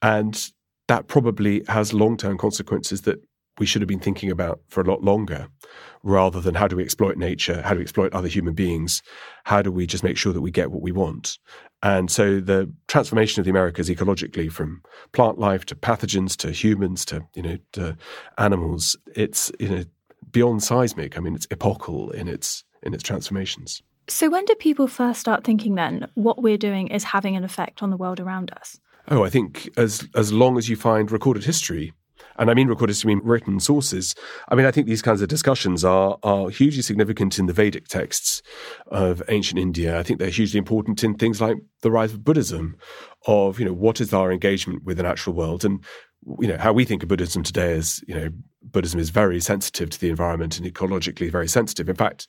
and 0.00 0.52
that 0.88 1.08
probably 1.08 1.62
has 1.68 1.92
long 1.92 2.16
term 2.16 2.38
consequences 2.38 3.02
that 3.02 3.22
we 3.58 3.66
should 3.66 3.82
have 3.82 3.88
been 3.88 4.00
thinking 4.00 4.30
about 4.30 4.60
for 4.68 4.80
a 4.80 4.84
lot 4.84 5.02
longer, 5.02 5.48
rather 6.02 6.40
than 6.40 6.54
how 6.54 6.66
do 6.66 6.76
we 6.76 6.82
exploit 6.82 7.16
nature, 7.16 7.62
how 7.62 7.70
do 7.70 7.76
we 7.76 7.82
exploit 7.82 8.12
other 8.12 8.28
human 8.28 8.54
beings, 8.54 9.02
how 9.44 9.60
do 9.60 9.70
we 9.70 9.86
just 9.86 10.02
make 10.02 10.16
sure 10.16 10.32
that 10.32 10.40
we 10.40 10.50
get 10.50 10.70
what 10.70 10.82
we 10.82 10.92
want. 10.92 11.38
And 11.82 12.10
so 12.10 12.40
the 12.40 12.72
transformation 12.88 13.40
of 13.40 13.44
the 13.44 13.50
Americas 13.50 13.88
ecologically 13.90 14.50
from 14.50 14.82
plant 15.12 15.38
life 15.38 15.66
to 15.66 15.74
pathogens 15.74 16.36
to 16.38 16.50
humans 16.50 17.04
to 17.06 17.22
you 17.34 17.42
know 17.42 17.58
to 17.72 17.96
animals, 18.38 18.96
it's 19.14 19.50
you 19.58 19.68
know 19.68 19.84
beyond 20.30 20.62
seismic. 20.62 21.16
I 21.16 21.20
mean, 21.20 21.34
it's 21.34 21.48
epochal 21.50 22.10
in 22.10 22.28
its 22.28 22.64
in 22.82 22.94
its 22.94 23.02
transformations. 23.02 23.82
So, 24.08 24.30
when 24.30 24.44
do 24.44 24.54
people 24.54 24.88
first 24.88 25.20
start 25.20 25.44
thinking 25.44 25.74
then 25.74 26.08
what 26.14 26.42
we're 26.42 26.58
doing 26.58 26.88
is 26.88 27.04
having 27.04 27.36
an 27.36 27.44
effect 27.44 27.82
on 27.82 27.90
the 27.90 27.96
world 27.96 28.20
around 28.20 28.50
us? 28.52 28.80
Oh, 29.08 29.24
I 29.24 29.30
think 29.30 29.68
as 29.76 30.08
as 30.14 30.32
long 30.32 30.58
as 30.58 30.68
you 30.68 30.76
find 30.76 31.10
recorded 31.10 31.44
history, 31.44 31.92
and 32.36 32.50
I 32.50 32.54
mean 32.54 32.68
recorded 32.68 32.92
history, 32.92 33.12
I 33.12 33.14
mean 33.14 33.24
written 33.24 33.60
sources. 33.60 34.14
I 34.48 34.54
mean, 34.54 34.66
I 34.66 34.70
think 34.70 34.86
these 34.86 35.02
kinds 35.02 35.22
of 35.22 35.28
discussions 35.28 35.84
are 35.84 36.18
are 36.22 36.50
hugely 36.50 36.82
significant 36.82 37.38
in 37.38 37.46
the 37.46 37.52
Vedic 37.52 37.88
texts 37.88 38.42
of 38.88 39.22
ancient 39.28 39.60
India. 39.60 39.98
I 39.98 40.02
think 40.02 40.18
they're 40.18 40.30
hugely 40.30 40.58
important 40.58 41.02
in 41.04 41.14
things 41.14 41.40
like 41.40 41.58
the 41.82 41.90
rise 41.90 42.12
of 42.12 42.24
Buddhism, 42.24 42.76
of 43.26 43.58
you 43.58 43.64
know 43.64 43.74
what 43.74 44.00
is 44.00 44.12
our 44.12 44.32
engagement 44.32 44.84
with 44.84 44.96
the 44.96 45.02
natural 45.04 45.34
world, 45.34 45.64
and 45.64 45.82
you 46.40 46.48
know 46.48 46.58
how 46.58 46.72
we 46.72 46.84
think 46.84 47.02
of 47.02 47.08
Buddhism 47.08 47.42
today 47.42 47.72
is 47.72 48.02
you 48.06 48.14
know 48.14 48.28
Buddhism 48.64 49.00
is 49.00 49.10
very 49.10 49.40
sensitive 49.40 49.90
to 49.90 50.00
the 50.00 50.10
environment 50.10 50.58
and 50.58 50.72
ecologically 50.72 51.30
very 51.30 51.48
sensitive. 51.48 51.88
In 51.88 51.96
fact, 51.96 52.28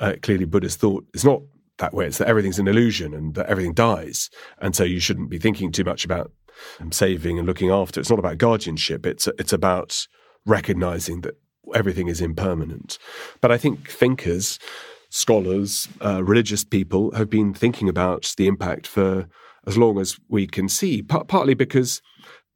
uh, 0.00 0.14
clearly 0.22 0.44
Buddhist 0.44 0.80
thought 0.80 1.06
is 1.14 1.24
not 1.24 1.42
that 1.78 1.94
way. 1.94 2.06
It's 2.06 2.18
that 2.18 2.28
everything's 2.28 2.58
an 2.58 2.68
illusion 2.68 3.14
and 3.14 3.34
that 3.34 3.46
everything 3.46 3.74
dies, 3.74 4.30
and 4.58 4.74
so 4.74 4.84
you 4.84 5.00
shouldn't 5.00 5.30
be 5.30 5.38
thinking 5.38 5.72
too 5.72 5.84
much 5.84 6.04
about 6.04 6.32
saving 6.90 7.38
and 7.38 7.46
looking 7.46 7.70
after. 7.70 8.00
It's 8.00 8.10
not 8.10 8.18
about 8.18 8.38
guardianship. 8.38 9.06
It's 9.06 9.28
it's 9.38 9.52
about 9.52 10.06
recognizing 10.44 11.20
that 11.22 11.38
everything 11.74 12.08
is 12.08 12.20
impermanent. 12.20 12.98
But 13.40 13.52
I 13.52 13.58
think 13.58 13.90
thinkers, 13.90 14.58
scholars, 15.10 15.88
uh, 16.04 16.24
religious 16.24 16.64
people 16.64 17.12
have 17.12 17.30
been 17.30 17.54
thinking 17.54 17.88
about 17.88 18.34
the 18.36 18.46
impact 18.46 18.86
for 18.86 19.28
as 19.66 19.76
long 19.76 19.98
as 19.98 20.18
we 20.28 20.46
can 20.46 20.68
see. 20.68 21.02
P- 21.02 21.24
partly 21.26 21.54
because 21.54 22.00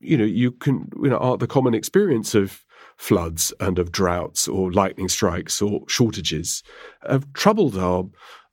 you 0.02 0.16
know, 0.16 0.24
you 0.24 0.50
can, 0.50 0.90
you 1.00 1.08
know, 1.08 1.36
the 1.36 1.46
common 1.46 1.74
experience 1.74 2.34
of 2.34 2.64
floods 3.02 3.52
and 3.58 3.80
of 3.80 3.90
droughts 3.90 4.46
or 4.46 4.70
lightning 4.70 5.08
strikes 5.08 5.60
or 5.60 5.80
shortages 5.88 6.62
have 7.10 7.30
troubled 7.32 7.76
our, 7.76 8.04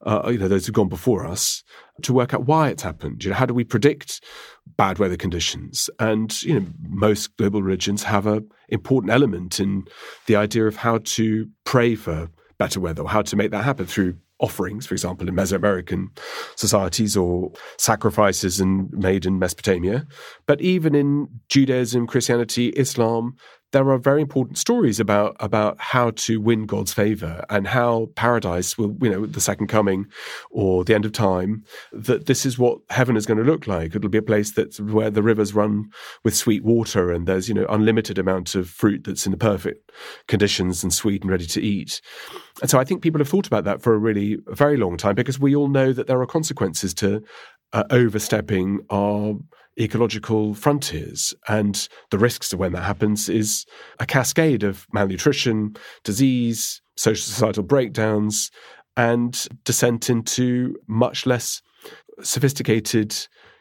uh, 0.04 0.28
you 0.28 0.38
know, 0.38 0.48
those 0.48 0.66
who've 0.66 0.74
gone 0.74 0.88
before 0.88 1.24
us 1.24 1.62
to 2.02 2.12
work 2.12 2.34
out 2.34 2.46
why 2.46 2.68
it's 2.68 2.82
happened. 2.82 3.22
You 3.22 3.30
know, 3.30 3.36
how 3.36 3.46
do 3.46 3.54
we 3.54 3.62
predict 3.62 4.20
bad 4.76 4.98
weather 4.98 5.16
conditions? 5.16 5.88
And 6.00 6.42
you 6.42 6.58
know, 6.58 6.66
most 6.88 7.36
global 7.36 7.62
religions 7.62 8.02
have 8.02 8.26
an 8.26 8.50
important 8.68 9.12
element 9.12 9.60
in 9.60 9.84
the 10.26 10.34
idea 10.34 10.66
of 10.66 10.74
how 10.74 10.98
to 10.98 11.48
pray 11.64 11.94
for 11.94 12.28
better 12.58 12.80
weather, 12.80 13.02
or 13.02 13.08
how 13.08 13.22
to 13.22 13.36
make 13.36 13.52
that 13.52 13.64
happen 13.64 13.86
through 13.86 14.16
offerings, 14.40 14.86
for 14.86 14.94
example, 14.94 15.28
in 15.28 15.34
Mesoamerican 15.34 16.08
societies 16.56 17.16
or 17.16 17.52
sacrifices 17.78 18.60
in, 18.60 18.88
made 18.92 19.26
in 19.26 19.38
Mesopotamia. 19.38 20.06
But 20.46 20.60
even 20.60 20.94
in 20.94 21.28
Judaism, 21.48 22.06
Christianity, 22.06 22.68
Islam, 22.70 23.36
there 23.72 23.88
are 23.90 23.98
very 23.98 24.20
important 24.20 24.58
stories 24.58 24.98
about 24.98 25.36
about 25.40 25.76
how 25.78 26.10
to 26.10 26.40
win 26.40 26.66
God's 26.66 26.92
favor 26.92 27.44
and 27.48 27.66
how 27.68 28.10
paradise 28.16 28.76
will, 28.76 28.96
you 29.00 29.10
know, 29.10 29.26
the 29.26 29.40
second 29.40 29.68
coming 29.68 30.06
or 30.50 30.84
the 30.84 30.94
end 30.94 31.04
of 31.04 31.12
time, 31.12 31.64
that 31.92 32.26
this 32.26 32.44
is 32.44 32.58
what 32.58 32.78
heaven 32.90 33.16
is 33.16 33.26
going 33.26 33.38
to 33.38 33.44
look 33.44 33.66
like. 33.66 33.94
It'll 33.94 34.10
be 34.10 34.18
a 34.18 34.22
place 34.22 34.50
that's 34.50 34.80
where 34.80 35.10
the 35.10 35.22
rivers 35.22 35.54
run 35.54 35.90
with 36.24 36.34
sweet 36.34 36.64
water 36.64 37.12
and 37.12 37.26
there's, 37.26 37.48
you 37.48 37.54
know, 37.54 37.66
unlimited 37.68 38.18
amount 38.18 38.54
of 38.54 38.68
fruit 38.68 39.04
that's 39.04 39.26
in 39.26 39.32
the 39.32 39.38
perfect 39.38 39.90
conditions 40.26 40.82
and 40.82 40.92
sweet 40.92 41.22
and 41.22 41.30
ready 41.30 41.46
to 41.46 41.60
eat. 41.60 42.00
And 42.60 42.70
so 42.70 42.78
I 42.78 42.84
think 42.84 43.02
people 43.02 43.20
have 43.20 43.28
thought 43.28 43.46
about 43.46 43.64
that 43.64 43.82
for 43.82 43.94
a 43.94 43.98
really 43.98 44.38
very 44.48 44.76
long 44.76 44.96
time 44.96 45.14
because 45.14 45.38
we 45.38 45.54
all 45.54 45.68
know 45.68 45.92
that 45.92 46.06
there 46.06 46.20
are 46.20 46.26
consequences 46.26 46.92
to 46.94 47.22
uh, 47.72 47.84
overstepping 47.90 48.80
our 48.90 49.36
ecological 49.80 50.54
frontiers. 50.54 51.34
And 51.48 51.88
the 52.10 52.18
risks 52.18 52.50
to 52.50 52.56
when 52.56 52.72
that 52.72 52.82
happens 52.82 53.28
is 53.28 53.64
a 53.98 54.06
cascade 54.06 54.62
of 54.62 54.86
malnutrition, 54.92 55.74
disease, 56.04 56.82
social 56.96 57.24
societal 57.24 57.62
breakdowns, 57.62 58.50
and 58.96 59.46
descent 59.64 60.10
into 60.10 60.76
much 60.86 61.26
less 61.26 61.62
sophisticated 62.22 63.16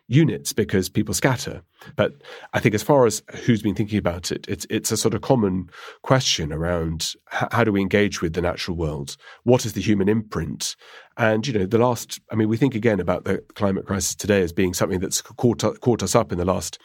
units 0.09 0.51
because 0.51 0.89
people 0.89 1.13
scatter. 1.13 1.61
But 1.95 2.15
I 2.53 2.59
think 2.59 2.75
as 2.75 2.83
far 2.83 3.05
as 3.05 3.21
who's 3.45 3.61
been 3.61 3.75
thinking 3.75 3.99
about 3.99 4.31
it, 4.31 4.45
it's 4.49 4.65
it's 4.69 4.91
a 4.91 4.97
sort 4.97 5.13
of 5.13 5.21
common 5.21 5.69
question 6.01 6.51
around 6.51 7.13
how 7.27 7.63
do 7.63 7.71
we 7.71 7.79
engage 7.79 8.21
with 8.21 8.33
the 8.33 8.41
natural 8.41 8.75
world? 8.75 9.15
What 9.43 9.65
is 9.65 9.73
the 9.73 9.81
human 9.81 10.09
imprint? 10.09 10.75
And 11.15 11.47
you 11.47 11.53
know, 11.53 11.65
the 11.65 11.77
last 11.77 12.19
I 12.31 12.35
mean, 12.35 12.49
we 12.49 12.57
think 12.57 12.75
again 12.75 12.99
about 12.99 13.23
the 13.23 13.37
climate 13.53 13.85
crisis 13.85 14.15
today 14.15 14.41
as 14.41 14.51
being 14.51 14.73
something 14.73 14.99
that's 14.99 15.21
caught 15.21 15.63
caught 15.79 16.03
us 16.03 16.15
up 16.15 16.31
in 16.31 16.39
the 16.39 16.45
last, 16.45 16.79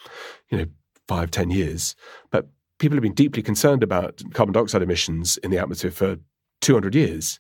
you 0.51 0.59
know, 0.59 0.67
five 1.09 1.31
ten 1.31 1.51
years. 1.51 1.97
But 2.31 2.49
people 2.79 2.97
have 2.97 3.03
been 3.03 3.15
deeply 3.15 3.43
concerned 3.43 3.83
about 3.83 4.23
carbon 4.35 4.53
dioxide 4.53 4.83
emissions 4.83 5.39
in 5.39 5.51
the 5.51 5.59
atmosphere 5.59 5.91
for 5.91 6.19
200 6.61 6.95
years. 6.95 7.39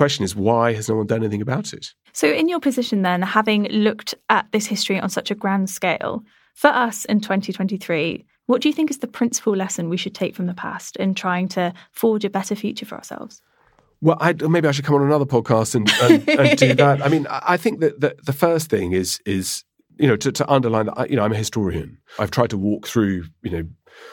The 0.00 0.04
question 0.04 0.24
is, 0.24 0.34
why 0.34 0.72
has 0.72 0.88
no 0.88 0.94
one 0.94 1.06
done 1.06 1.18
anything 1.18 1.42
about 1.42 1.74
it? 1.74 1.92
So, 2.14 2.26
in 2.26 2.48
your 2.48 2.58
position, 2.58 3.02
then, 3.02 3.20
having 3.20 3.64
looked 3.64 4.14
at 4.30 4.50
this 4.50 4.64
history 4.64 4.98
on 4.98 5.10
such 5.10 5.30
a 5.30 5.34
grand 5.34 5.68
scale, 5.68 6.24
for 6.54 6.68
us 6.68 7.04
in 7.04 7.20
2023, 7.20 8.24
what 8.46 8.62
do 8.62 8.70
you 8.70 8.72
think 8.72 8.90
is 8.90 9.00
the 9.00 9.06
principal 9.06 9.54
lesson 9.54 9.90
we 9.90 9.98
should 9.98 10.14
take 10.14 10.34
from 10.34 10.46
the 10.46 10.54
past 10.54 10.96
in 10.96 11.12
trying 11.12 11.48
to 11.48 11.74
forge 11.92 12.24
a 12.24 12.30
better 12.30 12.54
future 12.54 12.86
for 12.86 12.94
ourselves? 12.94 13.42
Well, 14.00 14.16
I, 14.22 14.32
maybe 14.32 14.68
I 14.68 14.70
should 14.70 14.86
come 14.86 14.94
on 14.94 15.02
another 15.02 15.26
podcast 15.26 15.74
and, 15.74 15.86
and, 16.00 16.26
and 16.30 16.58
do 16.58 16.72
that. 16.82 17.04
I 17.04 17.08
mean, 17.08 17.26
I 17.28 17.58
think 17.58 17.80
that 17.80 18.00
the, 18.00 18.16
the 18.24 18.32
first 18.32 18.70
thing 18.70 18.92
is 18.92 19.20
is 19.26 19.64
you 19.98 20.08
know 20.08 20.16
to, 20.16 20.32
to 20.32 20.50
underline 20.50 20.86
that 20.86 21.10
you 21.10 21.16
know 21.16 21.24
I'm 21.24 21.32
a 21.32 21.36
historian. 21.36 21.98
I've 22.18 22.30
tried 22.30 22.48
to 22.50 22.56
walk 22.56 22.86
through 22.86 23.24
you 23.42 23.50
know 23.50 23.68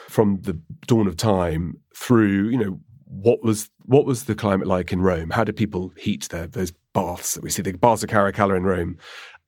from 0.08 0.36
the 0.42 0.60
dawn 0.86 1.06
of 1.06 1.16
time 1.16 1.80
through 1.96 2.50
you 2.50 2.58
know 2.58 2.78
what 3.10 3.42
was 3.42 3.70
what 3.84 4.04
was 4.04 4.24
the 4.24 4.34
climate 4.34 4.66
like 4.66 4.92
in 4.92 5.00
Rome? 5.00 5.30
How 5.30 5.44
did 5.44 5.56
people 5.56 5.92
heat 5.96 6.28
their 6.28 6.46
those 6.46 6.72
baths 6.92 7.34
that 7.34 7.42
we 7.42 7.50
see? 7.50 7.62
The 7.62 7.72
baths 7.72 8.02
of 8.02 8.10
Caracalla 8.10 8.56
in 8.56 8.64
Rome, 8.64 8.98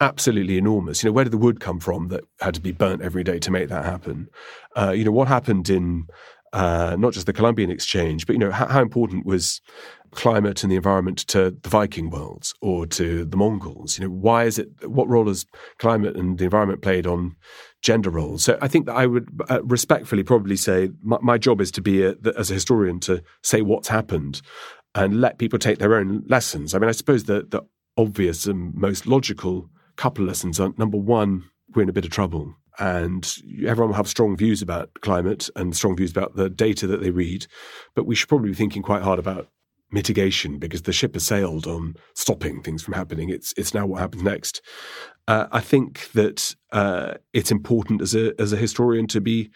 absolutely 0.01 0.59
enormous. 0.59 1.03
You 1.03 1.09
know, 1.09 1.13
where 1.13 1.25
did 1.25 1.33
the 1.33 1.39
wood 1.39 1.61
come 1.61 1.81
from 1.81 2.09
that 2.09 2.25
had 2.41 2.55
to 2.55 2.61
be 2.61 2.73
burnt 2.73 3.03
every 3.03 3.23
day 3.23 3.39
to 3.39 3.51
make 3.51 3.69
that 3.69 3.85
happen? 3.85 4.29
Uh, 4.77 4.91
you 4.91 5.05
know, 5.05 5.13
what 5.13 5.29
happened 5.29 5.69
in 5.69 6.07
uh, 6.53 6.97
not 6.99 7.13
just 7.13 7.27
the 7.27 7.33
Columbian 7.33 7.71
exchange, 7.71 8.27
but 8.27 8.33
you 8.33 8.39
know, 8.39 8.51
how, 8.51 8.67
how, 8.67 8.83
important 8.83 9.25
was 9.25 9.61
climate 10.11 10.65
and 10.65 10.73
the 10.73 10.77
environment 10.77 11.19
to 11.19 11.57
the 11.63 11.69
Viking 11.69 12.11
worlds 12.11 12.55
or 12.61 12.87
to 12.87 13.25
the 13.25 13.37
Mongols? 13.37 13.99
You 13.99 14.07
know, 14.07 14.11
why 14.11 14.45
is 14.45 14.59
it? 14.59 14.69
What 14.83 15.09
role 15.09 15.29
has 15.29 15.47
climate 15.79 16.17
and 16.17 16.39
the 16.39 16.45
environment 16.45 16.83
played 16.83 17.07
on 17.07 17.37
gender 17.83 18.11
roles? 18.11 18.45
So 18.45 18.59
I 18.61 18.69
think 18.69 18.87
that 18.87 18.97
I 18.97 19.07
would 19.07 19.29
uh, 19.49 19.63
respectfully 19.65 20.23
probably 20.23 20.57
say 20.57 20.91
my, 21.03 21.19
my 21.23 21.39
job 21.39 21.61
is 21.61 21.71
to 21.73 21.81
be 21.81 22.03
a, 22.03 22.15
as 22.37 22.51
a 22.51 22.55
historian 22.55 23.01
to 23.01 23.23
say 23.43 23.63
what's 23.63 23.89
happened 23.89 24.43
and 24.95 25.21
let 25.21 25.39
people 25.39 25.59
take 25.59 25.79
their 25.79 25.95
own 25.95 26.25
lessons. 26.27 26.75
I 26.75 26.79
mean, 26.79 26.89
I 26.89 26.93
suppose 26.93 27.25
the 27.25 27.47
the 27.49 27.63
obvious 27.97 28.47
and 28.47 28.75
most 28.75 29.07
logical 29.07 29.69
couple 29.97 30.25
of 30.25 30.29
lessons 30.29 30.59
are 30.59 30.73
number 30.79 30.97
one, 30.97 31.45
we're 31.75 31.83
in 31.83 31.89
a 31.89 31.93
bit 31.93 32.05
of 32.05 32.11
trouble 32.11 32.55
and 32.79 33.37
everyone 33.67 33.91
will 33.91 33.97
have 33.97 34.09
strong 34.09 34.37
views 34.37 34.63
about 34.63 34.91
climate 35.03 35.51
and 35.55 35.77
strong 35.77 35.97
views 35.97 36.11
about 36.11 36.37
the 36.37 36.49
data 36.49 36.87
that 36.87 37.03
they 37.03 37.11
read. 37.11 37.47
But 37.95 38.07
we 38.07 38.15
should 38.15 38.29
probably 38.29 38.51
be 38.51 38.55
thinking 38.57 38.83
quite 38.83 39.03
hard 39.03 39.19
about 39.19 39.49
mitigation 39.93 40.59
because 40.59 40.83
the 40.83 40.93
ship 40.93 41.15
has 41.15 41.27
sailed 41.27 41.67
on 41.67 41.95
stopping 42.15 42.63
things 42.63 42.83
from 42.83 42.95
happening. 42.95 43.31
It's 43.31 43.53
it's 43.57 43.75
now 43.75 43.87
what 43.87 44.01
happens 44.01 44.23
next. 44.23 44.63
Uh, 45.29 45.47
I 45.53 45.61
think 45.61 46.11
that 46.13 46.55
uh, 46.73 47.15
it's 47.33 47.51
important 47.51 48.03
as 48.03 48.15
a 48.15 48.39
as 48.41 48.53
a 48.53 48.57
historian 48.57 49.07
to 49.09 49.21
be 49.21 49.51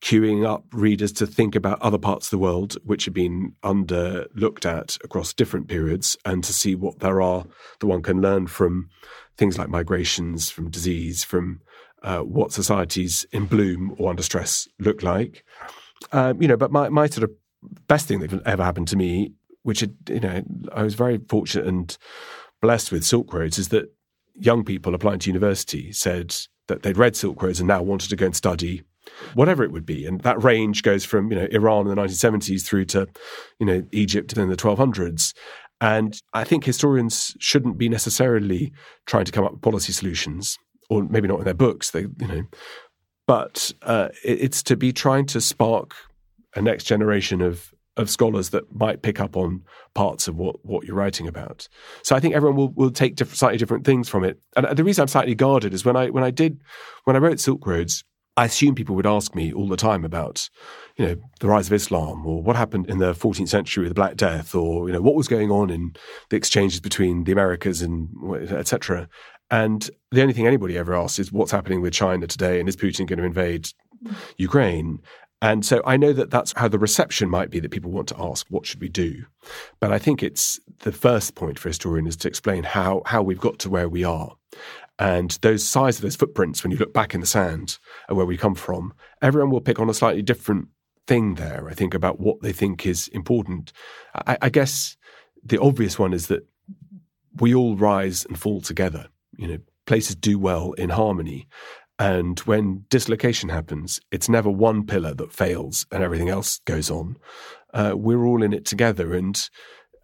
queuing 0.00 0.46
up 0.46 0.64
readers 0.72 1.12
to 1.12 1.26
think 1.26 1.54
about 1.54 1.80
other 1.80 1.96
parts 1.96 2.26
of 2.26 2.30
the 2.30 2.38
world 2.38 2.76
which 2.84 3.06
have 3.06 3.14
been 3.14 3.54
under 3.62 4.26
looked 4.34 4.66
at 4.66 4.98
across 5.02 5.32
different 5.32 5.66
periods 5.66 6.14
and 6.26 6.44
to 6.44 6.52
see 6.52 6.74
what 6.74 6.98
there 6.98 7.22
are 7.22 7.46
that 7.80 7.86
one 7.86 8.02
can 8.02 8.20
learn 8.20 8.46
from 8.46 8.90
things 9.38 9.56
like 9.56 9.68
migrations, 9.68 10.50
from 10.50 10.70
disease, 10.70 11.24
from 11.24 11.60
uh, 12.02 12.20
what 12.20 12.52
societies 12.52 13.24
in 13.32 13.46
bloom 13.46 13.94
or 13.98 14.10
under 14.10 14.22
stress 14.22 14.68
look 14.78 15.02
like. 15.02 15.42
Um, 16.12 16.40
you 16.40 16.48
know, 16.48 16.56
but 16.56 16.70
my, 16.70 16.88
my 16.90 17.06
sort 17.06 17.24
of 17.24 17.30
best 17.88 18.06
thing 18.06 18.20
that 18.20 18.46
ever 18.46 18.62
happened 18.62 18.88
to 18.88 18.96
me, 18.96 19.32
which 19.64 19.80
had, 19.80 19.94
you 20.08 20.20
know, 20.20 20.42
I 20.72 20.82
was 20.82 20.94
very 20.94 21.18
fortunate 21.28 21.66
and 21.66 21.96
blessed 22.62 22.92
with 22.92 23.04
Silk 23.04 23.32
Roads, 23.34 23.58
is 23.58 23.68
that 23.68 23.92
young 24.34 24.64
people 24.64 24.94
applying 24.94 25.18
to 25.20 25.30
university 25.30 25.92
said 25.92 26.34
that 26.68 26.82
they'd 26.82 26.96
read 26.96 27.16
Silk 27.16 27.42
Roads 27.42 27.60
and 27.60 27.68
now 27.68 27.82
wanted 27.82 28.10
to 28.10 28.16
go 28.16 28.26
and 28.26 28.36
study 28.36 28.82
whatever 29.34 29.62
it 29.62 29.72
would 29.72 29.84
be. 29.84 30.06
And 30.06 30.20
that 30.22 30.42
range 30.42 30.82
goes 30.82 31.04
from, 31.04 31.30
you 31.30 31.38
know, 31.38 31.46
Iran 31.50 31.86
in 31.86 31.94
the 31.94 32.00
1970s 32.00 32.64
through 32.64 32.86
to, 32.86 33.06
you 33.58 33.66
know, 33.66 33.82
Egypt 33.92 34.36
in 34.36 34.48
the 34.48 34.56
1200s. 34.56 35.34
And 35.80 36.18
I 36.32 36.44
think 36.44 36.64
historians 36.64 37.36
shouldn't 37.38 37.76
be 37.76 37.88
necessarily 37.88 38.72
trying 39.06 39.26
to 39.26 39.32
come 39.32 39.44
up 39.44 39.52
with 39.52 39.62
policy 39.62 39.92
solutions 39.92 40.58
or 40.88 41.02
maybe 41.02 41.28
not 41.28 41.40
in 41.40 41.44
their 41.44 41.54
books. 41.54 41.90
They, 41.90 42.02
you 42.02 42.26
know, 42.26 42.42
but 43.26 43.72
uh, 43.82 44.08
it's 44.22 44.62
to 44.64 44.76
be 44.76 44.92
trying 44.92 45.26
to 45.26 45.40
spark 45.40 45.94
a 46.54 46.62
next 46.62 46.84
generation 46.84 47.42
of 47.42 47.73
of 47.96 48.10
scholars 48.10 48.50
that 48.50 48.74
might 48.74 49.02
pick 49.02 49.20
up 49.20 49.36
on 49.36 49.62
parts 49.94 50.26
of 50.26 50.36
what, 50.36 50.56
what 50.64 50.84
you're 50.84 50.96
writing 50.96 51.28
about. 51.28 51.68
So 52.02 52.16
I 52.16 52.20
think 52.20 52.34
everyone 52.34 52.56
will, 52.56 52.72
will 52.72 52.90
take 52.90 53.18
slightly 53.18 53.58
different 53.58 53.84
things 53.84 54.08
from 54.08 54.24
it. 54.24 54.40
And 54.56 54.76
the 54.76 54.84
reason 54.84 55.02
I'm 55.02 55.08
slightly 55.08 55.34
guarded 55.34 55.72
is 55.72 55.84
when 55.84 55.96
I 55.96 56.10
when 56.10 56.24
I 56.24 56.30
did 56.30 56.60
when 57.04 57.16
I 57.16 57.20
wrote 57.20 57.40
Silk 57.40 57.66
Roads, 57.66 58.04
I 58.36 58.46
assumed 58.46 58.76
people 58.76 58.96
would 58.96 59.06
ask 59.06 59.34
me 59.34 59.52
all 59.52 59.68
the 59.68 59.76
time 59.76 60.04
about, 60.04 60.48
you 60.96 61.06
know, 61.06 61.16
the 61.38 61.46
rise 61.46 61.68
of 61.68 61.72
Islam 61.72 62.26
or 62.26 62.42
what 62.42 62.56
happened 62.56 62.90
in 62.90 62.98
the 62.98 63.12
14th 63.12 63.48
century 63.48 63.84
with 63.84 63.90
the 63.90 63.94
Black 63.94 64.16
Death 64.16 64.56
or, 64.56 64.88
you 64.88 64.92
know, 64.92 65.00
what 65.00 65.14
was 65.14 65.28
going 65.28 65.52
on 65.52 65.70
in 65.70 65.94
the 66.30 66.36
exchanges 66.36 66.80
between 66.80 67.24
the 67.24 67.32
Americas 67.32 67.80
and 67.80 68.08
etc. 68.50 69.08
And 69.50 69.88
the 70.10 70.22
only 70.22 70.34
thing 70.34 70.48
anybody 70.48 70.76
ever 70.76 70.96
asks 70.96 71.20
is 71.20 71.30
what's 71.30 71.52
happening 71.52 71.80
with 71.80 71.92
China 71.92 72.26
today 72.26 72.58
and 72.58 72.68
is 72.68 72.76
Putin 72.76 73.06
going 73.06 73.18
to 73.18 73.24
invade 73.24 73.68
Ukraine? 74.36 74.98
And 75.44 75.62
so 75.62 75.82
I 75.84 75.98
know 75.98 76.14
that 76.14 76.30
that's 76.30 76.54
how 76.56 76.68
the 76.68 76.78
reception 76.78 77.28
might 77.28 77.50
be 77.50 77.60
that 77.60 77.70
people 77.70 77.90
want 77.90 78.08
to 78.08 78.18
ask, 78.18 78.46
what 78.48 78.64
should 78.64 78.80
we 78.80 78.88
do? 78.88 79.26
But 79.78 79.92
I 79.92 79.98
think 79.98 80.22
it's 80.22 80.58
the 80.78 80.90
first 80.90 81.34
point 81.34 81.58
for 81.58 81.68
a 81.68 81.70
historian 81.70 82.06
is 82.06 82.16
to 82.16 82.28
explain 82.28 82.62
how, 82.62 83.02
how 83.04 83.22
we've 83.22 83.38
got 83.38 83.58
to 83.58 83.68
where 83.68 83.86
we 83.86 84.04
are. 84.04 84.34
And 84.98 85.32
those 85.42 85.62
size 85.62 85.96
of 85.96 86.02
those 86.02 86.16
footprints, 86.16 86.64
when 86.64 86.70
you 86.70 86.78
look 86.78 86.94
back 86.94 87.12
in 87.12 87.20
the 87.20 87.26
sand 87.26 87.78
and 88.08 88.16
where 88.16 88.24
we 88.24 88.38
come 88.38 88.54
from, 88.54 88.94
everyone 89.20 89.50
will 89.50 89.60
pick 89.60 89.78
on 89.78 89.90
a 89.90 89.94
slightly 89.94 90.22
different 90.22 90.68
thing 91.06 91.34
there, 91.34 91.68
I 91.68 91.74
think, 91.74 91.92
about 91.92 92.18
what 92.18 92.40
they 92.40 92.52
think 92.52 92.86
is 92.86 93.08
important. 93.08 93.74
I, 94.26 94.38
I 94.40 94.48
guess 94.48 94.96
the 95.44 95.60
obvious 95.60 95.98
one 95.98 96.14
is 96.14 96.28
that 96.28 96.46
we 97.38 97.54
all 97.54 97.76
rise 97.76 98.24
and 98.24 98.38
fall 98.38 98.62
together 98.62 99.08
you 99.36 99.48
know, 99.48 99.58
places 99.86 100.16
do 100.16 100.38
well 100.38 100.72
in 100.72 100.90
harmony. 100.90 101.48
And 101.98 102.38
when 102.40 102.84
dislocation 102.88 103.48
happens, 103.48 104.00
it's 104.10 104.28
never 104.28 104.50
one 104.50 104.84
pillar 104.84 105.14
that 105.14 105.32
fails 105.32 105.86
and 105.92 106.02
everything 106.02 106.28
else 106.28 106.58
goes 106.64 106.90
on. 106.90 107.16
Uh, 107.72 107.92
we're 107.94 108.24
all 108.24 108.42
in 108.42 108.52
it 108.52 108.64
together. 108.64 109.14
And 109.14 109.48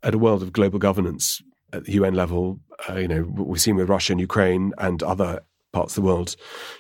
at 0.03 0.15
a 0.15 0.19
world 0.19 0.43
of 0.43 0.53
global 0.53 0.79
governance 0.79 1.43
at 1.73 1.85
the 1.85 1.93
UN 1.93 2.15
level, 2.15 2.61
uh, 2.89 2.95
you 2.95 3.09
know, 3.09 3.23
we've 3.23 3.61
seen 3.61 3.77
with 3.77 3.89
Russia 3.89 4.13
and 4.13 4.21
Ukraine 4.21 4.73
and 4.79 5.03
other 5.03 5.41
parts 5.73 5.97
of 5.97 6.03
the 6.03 6.09
world 6.09 6.35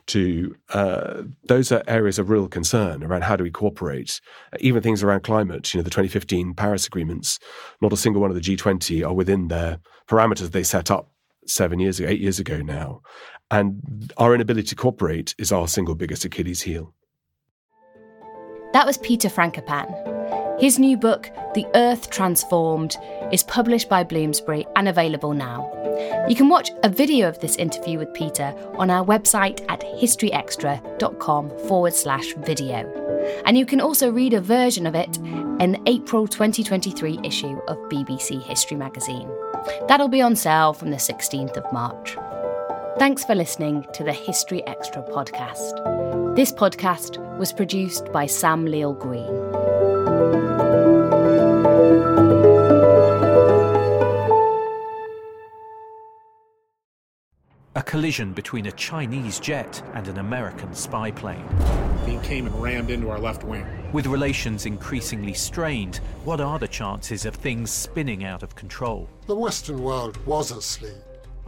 to 0.06 0.56
uh, 0.70 1.22
those 1.44 1.70
are 1.70 1.82
areas 1.86 2.18
of 2.18 2.28
real 2.28 2.48
concern 2.48 3.04
around 3.04 3.22
how 3.22 3.36
do 3.36 3.44
we 3.44 3.50
cooperate 3.50 4.20
even 4.58 4.82
things 4.82 5.00
around 5.00 5.22
climate 5.22 5.72
you 5.72 5.78
know 5.78 5.84
the 5.84 5.90
2015 5.90 6.54
paris 6.54 6.88
agreements 6.88 7.38
not 7.80 7.92
a 7.92 7.96
single 7.96 8.20
one 8.20 8.32
of 8.32 8.34
the 8.34 8.40
g20 8.40 9.06
are 9.06 9.14
within 9.14 9.46
their 9.46 9.78
parameters 10.08 10.50
they 10.50 10.64
set 10.64 10.90
up 10.90 11.08
seven 11.46 11.80
years 11.80 12.00
ago, 12.00 12.08
eight 12.08 12.20
years 12.20 12.38
ago 12.38 12.60
now. 12.60 13.02
And 13.50 14.12
our 14.16 14.34
inability 14.34 14.68
to 14.68 14.76
cooperate 14.76 15.34
is 15.38 15.50
our 15.50 15.66
single 15.66 15.94
biggest 15.94 16.24
Achilles 16.24 16.62
heel. 16.62 16.94
That 18.72 18.86
was 18.86 18.98
Peter 18.98 19.28
Frankopan. 19.28 20.60
His 20.60 20.78
new 20.78 20.96
book, 20.96 21.30
The 21.54 21.66
Earth 21.74 22.10
Transformed, 22.10 22.96
is 23.32 23.42
published 23.42 23.88
by 23.88 24.04
Bloomsbury 24.04 24.66
and 24.76 24.88
available 24.88 25.32
now. 25.32 25.68
You 26.28 26.36
can 26.36 26.48
watch 26.48 26.70
a 26.84 26.88
video 26.88 27.28
of 27.28 27.40
this 27.40 27.56
interview 27.56 27.98
with 27.98 28.12
Peter 28.14 28.54
on 28.74 28.90
our 28.90 29.04
website 29.04 29.64
at 29.68 29.80
historyextra.com 29.80 31.50
forward 31.66 31.94
slash 31.94 32.34
video. 32.34 32.88
And 33.46 33.58
you 33.58 33.66
can 33.66 33.80
also 33.80 34.10
read 34.10 34.34
a 34.34 34.40
version 34.40 34.86
of 34.86 34.94
it 34.94 35.16
in 35.16 35.72
the 35.72 35.82
April 35.86 36.28
2023 36.28 37.20
issue 37.24 37.58
of 37.66 37.76
BBC 37.88 38.42
History 38.42 38.76
magazine. 38.76 39.30
That'll 39.88 40.08
be 40.08 40.22
on 40.22 40.36
sale 40.36 40.72
from 40.72 40.90
the 40.90 40.96
16th 40.96 41.56
of 41.56 41.72
March. 41.72 42.16
Thanks 42.98 43.24
for 43.24 43.34
listening 43.34 43.86
to 43.94 44.04
the 44.04 44.12
History 44.12 44.66
Extra 44.66 45.02
podcast. 45.02 46.36
This 46.36 46.52
podcast 46.52 47.18
was 47.38 47.52
produced 47.52 48.12
by 48.12 48.26
Sam 48.26 48.66
Leal 48.66 48.92
Green. 48.92 49.24
A 57.74 57.82
collision 57.82 58.32
between 58.32 58.66
a 58.66 58.72
Chinese 58.72 59.38
jet 59.40 59.82
and 59.94 60.08
an 60.08 60.18
American 60.18 60.74
spy 60.74 61.10
plane. 61.10 61.46
He 62.04 62.18
came 62.18 62.46
and 62.46 62.62
rammed 62.62 62.90
into 62.90 63.08
our 63.08 63.18
left 63.18 63.44
wing. 63.44 63.66
With 63.92 64.06
relations 64.06 64.66
increasingly 64.66 65.34
strained, 65.34 65.98
what 66.24 66.40
are 66.40 66.58
the 66.58 66.68
chances 66.68 67.24
of 67.24 67.34
things 67.34 67.70
spinning 67.70 68.24
out 68.24 68.42
of 68.42 68.54
control? 68.56 69.08
The 69.26 69.36
Western 69.36 69.82
world 69.82 70.18
was 70.26 70.50
asleep. 70.50 70.92